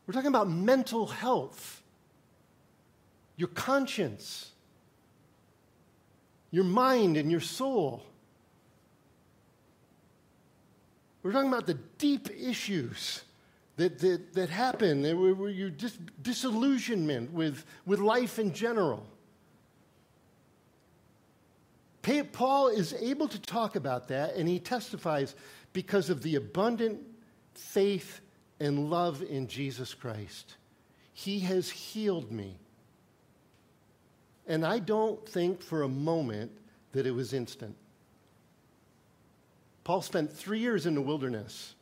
We're 0.06 0.14
talking 0.14 0.28
about 0.28 0.50
mental 0.50 1.08
health, 1.08 1.82
your 3.38 3.48
conscience, 3.50 4.53
your 6.54 6.64
mind, 6.64 7.18
and 7.18 7.32
your 7.32 7.39
soul. 7.39 8.04
We're 11.24 11.32
talking 11.32 11.47
about 11.47 11.66
the 11.66 11.80
deep 11.97 12.30
issues 12.30 13.24
that, 13.78 13.97
that, 13.97 14.34
that 14.34 14.51
happen, 14.51 15.01
where 15.20 15.49
you 15.49 15.72
dis- 15.72 15.97
disillusionment 16.22 17.34
with, 17.34 17.66
with 17.88 17.99
life 17.99 18.38
in 18.38 18.54
general. 18.54 19.04
Paul 22.34 22.68
is 22.68 22.93
able 22.93 23.28
to 23.30 23.41
talk 23.41 23.76
about 23.76 24.10
that, 24.10 24.36
and 24.36 24.47
he 24.47 24.60
testifies 24.60 25.34
because 25.72 26.12
of 26.12 26.22
the 26.22 26.36
abundant 26.36 26.99
faith 27.56 28.22
and 28.60 28.91
love 28.91 29.24
in 29.24 29.47
Jesus 29.47 29.95
Christ. 29.95 30.58
He 31.14 31.39
has 31.39 31.72
healed 31.72 32.32
me. 32.32 32.60
And 34.48 34.66
I 34.66 34.80
don't 34.80 35.28
think 35.28 35.62
for 35.62 35.84
a 35.84 35.88
moment 35.88 36.52
that 36.91 37.08
it 37.08 37.12
was 37.12 37.34
instant. 37.34 37.76
Paul 39.84 40.02
spent 40.02 40.32
three 40.32 40.60
years 40.60 40.86
in 40.86 40.96
the 40.96 41.02
wilderness 41.02 41.76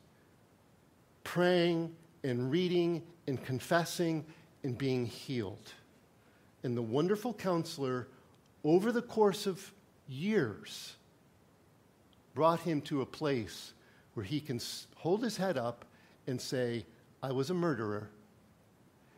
praying 1.24 1.94
and 2.24 2.50
reading 2.50 3.02
and 3.26 3.42
confessing 3.42 4.24
and 4.64 4.76
being 4.76 5.06
healed. 5.06 5.72
And 6.62 6.76
the 6.76 6.82
wonderful 6.82 7.34
counselor, 7.34 8.08
over 8.64 8.92
the 8.92 9.02
course 9.02 9.46
of 9.46 9.72
years 10.08 10.94
brought 12.34 12.60
him 12.60 12.80
to 12.82 13.02
a 13.02 13.06
place 13.06 13.72
where 14.14 14.24
he 14.24 14.40
can 14.40 14.60
hold 14.96 15.22
his 15.22 15.36
head 15.36 15.56
up 15.56 15.84
and 16.26 16.40
say, 16.40 16.84
I 17.22 17.32
was 17.32 17.50
a 17.50 17.54
murderer. 17.54 18.08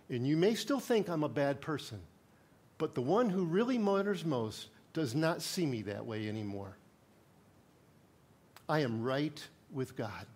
And 0.08 0.26
you 0.26 0.36
may 0.36 0.54
still 0.54 0.80
think 0.80 1.08
I'm 1.08 1.24
a 1.24 1.28
bad 1.28 1.60
person, 1.60 2.00
but 2.78 2.94
the 2.94 3.02
one 3.02 3.30
who 3.30 3.44
really 3.44 3.78
matters 3.78 4.24
most 4.24 4.68
does 4.92 5.14
not 5.14 5.42
see 5.42 5.66
me 5.66 5.82
that 5.82 6.04
way 6.04 6.28
anymore. 6.28 6.76
I 8.68 8.80
am 8.80 9.02
right 9.02 9.42
with 9.72 9.96
God. 9.96 10.26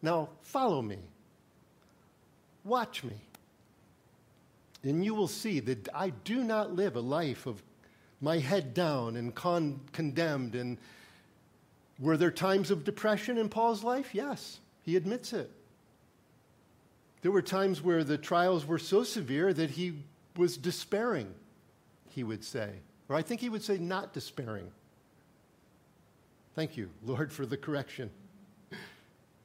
Now, 0.00 0.28
follow 0.42 0.82
me. 0.82 0.98
Watch 2.64 3.04
me. 3.04 3.20
And 4.82 5.04
you 5.04 5.14
will 5.14 5.28
see 5.28 5.60
that 5.60 5.88
I 5.94 6.10
do 6.10 6.44
not 6.44 6.74
live 6.74 6.96
a 6.96 7.00
life 7.00 7.46
of 7.46 7.62
my 8.20 8.38
head 8.38 8.74
down 8.74 9.16
and 9.16 9.34
con- 9.34 9.80
condemned. 9.92 10.54
And 10.54 10.78
were 11.98 12.16
there 12.16 12.30
times 12.30 12.70
of 12.70 12.84
depression 12.84 13.38
in 13.38 13.48
Paul's 13.48 13.82
life? 13.82 14.14
Yes, 14.14 14.60
he 14.82 14.96
admits 14.96 15.32
it. 15.32 15.50
There 17.24 17.32
were 17.32 17.40
times 17.40 17.80
where 17.80 18.04
the 18.04 18.18
trials 18.18 18.66
were 18.66 18.78
so 18.78 19.02
severe 19.02 19.54
that 19.54 19.70
he 19.70 19.94
was 20.36 20.58
despairing, 20.58 21.32
he 22.10 22.22
would 22.22 22.44
say. 22.44 22.68
Or 23.08 23.16
I 23.16 23.22
think 23.22 23.40
he 23.40 23.48
would 23.48 23.62
say, 23.62 23.78
not 23.78 24.12
despairing. 24.12 24.70
Thank 26.54 26.76
you, 26.76 26.90
Lord, 27.02 27.32
for 27.32 27.46
the 27.46 27.56
correction. 27.56 28.10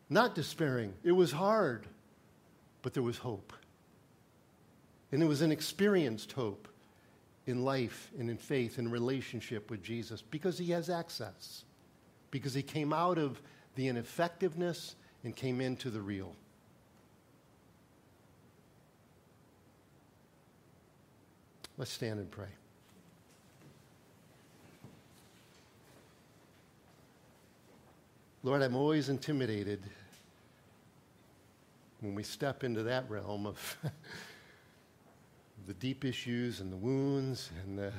Not 0.09 0.35
despairing. 0.35 0.93
It 1.05 1.13
was 1.13 1.31
hard, 1.31 1.87
but 2.81 2.93
there 2.93 3.01
was 3.01 3.17
hope. 3.17 3.53
And 5.13 5.23
it 5.23 5.27
was 5.27 5.41
an 5.41 5.53
experienced 5.53 6.33
hope 6.33 6.67
in 7.47 7.63
life 7.63 8.11
and 8.19 8.29
in 8.29 8.35
faith 8.35 8.77
and 8.77 8.91
relationship 8.91 9.71
with 9.71 9.81
Jesus 9.81 10.21
because 10.21 10.57
he 10.57 10.71
has 10.71 10.89
access, 10.89 11.63
because 12.29 12.53
he 12.53 12.61
came 12.61 12.91
out 12.91 13.17
of 13.17 13.41
the 13.75 13.87
ineffectiveness 13.87 14.97
and 15.23 15.33
came 15.33 15.61
into 15.61 15.89
the 15.89 16.01
real. 16.01 16.35
Let's 21.79 21.93
stand 21.93 22.19
and 22.19 22.29
pray. 22.29 22.49
Lord, 28.43 28.61
I'm 28.61 28.75
always 28.75 29.07
intimidated 29.07 29.81
when 32.01 32.15
we 32.15 32.23
step 32.23 32.65
into 32.65 32.83
that 32.83 33.09
realm 33.09 33.47
of 33.47 33.77
the 35.67 35.73
deep 35.75 36.03
issues 36.03 36.59
and 36.59 36.69
the 36.69 36.77
wounds 36.77 37.49
and 37.63 37.79
the, 37.79 37.93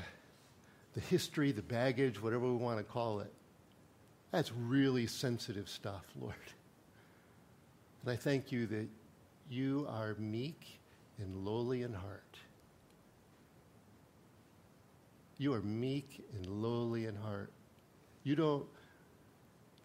the 0.92 1.00
history, 1.00 1.50
the 1.50 1.62
baggage, 1.62 2.20
whatever 2.22 2.46
we 2.46 2.56
want 2.56 2.76
to 2.76 2.84
call 2.84 3.20
it. 3.20 3.32
That's 4.30 4.52
really 4.52 5.06
sensitive 5.06 5.70
stuff, 5.70 6.04
Lord. 6.20 6.34
And 8.02 8.12
I 8.12 8.16
thank 8.16 8.52
you 8.52 8.66
that 8.66 8.88
you 9.48 9.86
are 9.88 10.16
meek 10.18 10.78
and 11.18 11.46
lowly 11.46 11.80
in 11.80 11.94
heart. 11.94 12.29
You 15.40 15.54
are 15.54 15.62
meek 15.62 16.22
and 16.36 16.46
lowly 16.62 17.06
in 17.06 17.16
heart. 17.16 17.50
You 18.24 18.36
don't, 18.36 18.66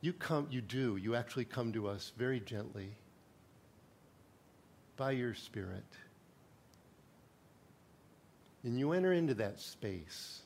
you 0.01 0.12
come, 0.12 0.47
you 0.51 0.60
do, 0.60 0.97
you 0.97 1.16
actually 1.16 1.45
come 1.45 1.72
to 1.72 1.88
us 1.88 2.12
very 2.18 2.41
gently 2.41 2.89
by 4.97 5.12
your 5.12 5.34
Spirit. 5.34 5.86
And 8.66 8.78
you 8.78 8.91
enter 8.91 9.14
into 9.14 9.34
that 9.36 9.62
space. 9.62 10.41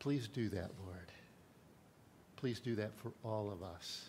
Please 0.00 0.26
do 0.26 0.48
that, 0.48 0.70
Lord. 0.84 1.12
Please 2.34 2.58
do 2.58 2.74
that 2.74 2.90
for 2.98 3.12
all 3.22 3.52
of 3.52 3.62
us. 3.62 4.08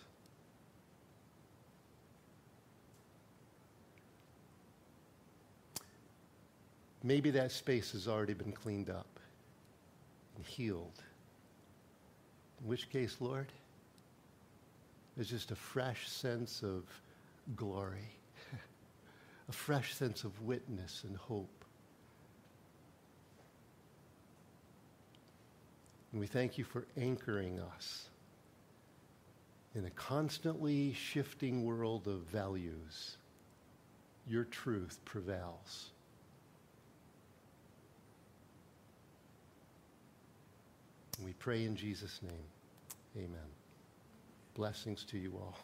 Maybe 7.03 7.31
that 7.31 7.51
space 7.51 7.91
has 7.91 8.07
already 8.07 8.33
been 8.33 8.53
cleaned 8.53 8.89
up 8.89 9.19
and 10.37 10.45
healed. 10.45 11.03
In 12.61 12.67
which 12.67 12.89
case, 12.89 13.17
Lord, 13.19 13.51
there's 15.15 15.29
just 15.29 15.51
a 15.51 15.55
fresh 15.55 16.09
sense 16.09 16.63
of 16.63 16.83
glory, 17.57 18.09
a 19.49 19.51
fresh 19.51 19.93
sense 19.93 20.23
of 20.23 20.41
witness 20.41 21.03
and 21.05 21.17
hope. 21.17 21.65
And 26.13 26.21
we 26.21 26.27
thank 26.27 26.57
you 26.57 26.63
for 26.63 26.85
anchoring 26.95 27.59
us 27.59 28.05
in 29.75 29.85
a 29.85 29.89
constantly 29.89 30.93
shifting 30.93 31.65
world 31.65 32.07
of 32.07 32.21
values. 32.21 33.17
Your 34.27 34.45
truth 34.45 34.99
prevails. 35.03 35.92
We 41.23 41.33
pray 41.33 41.63
in 41.63 41.75
Jesus' 41.75 42.19
name. 42.21 42.47
Amen. 43.17 43.49
Blessings 44.55 45.03
to 45.05 45.17
you 45.17 45.33
all. 45.35 45.57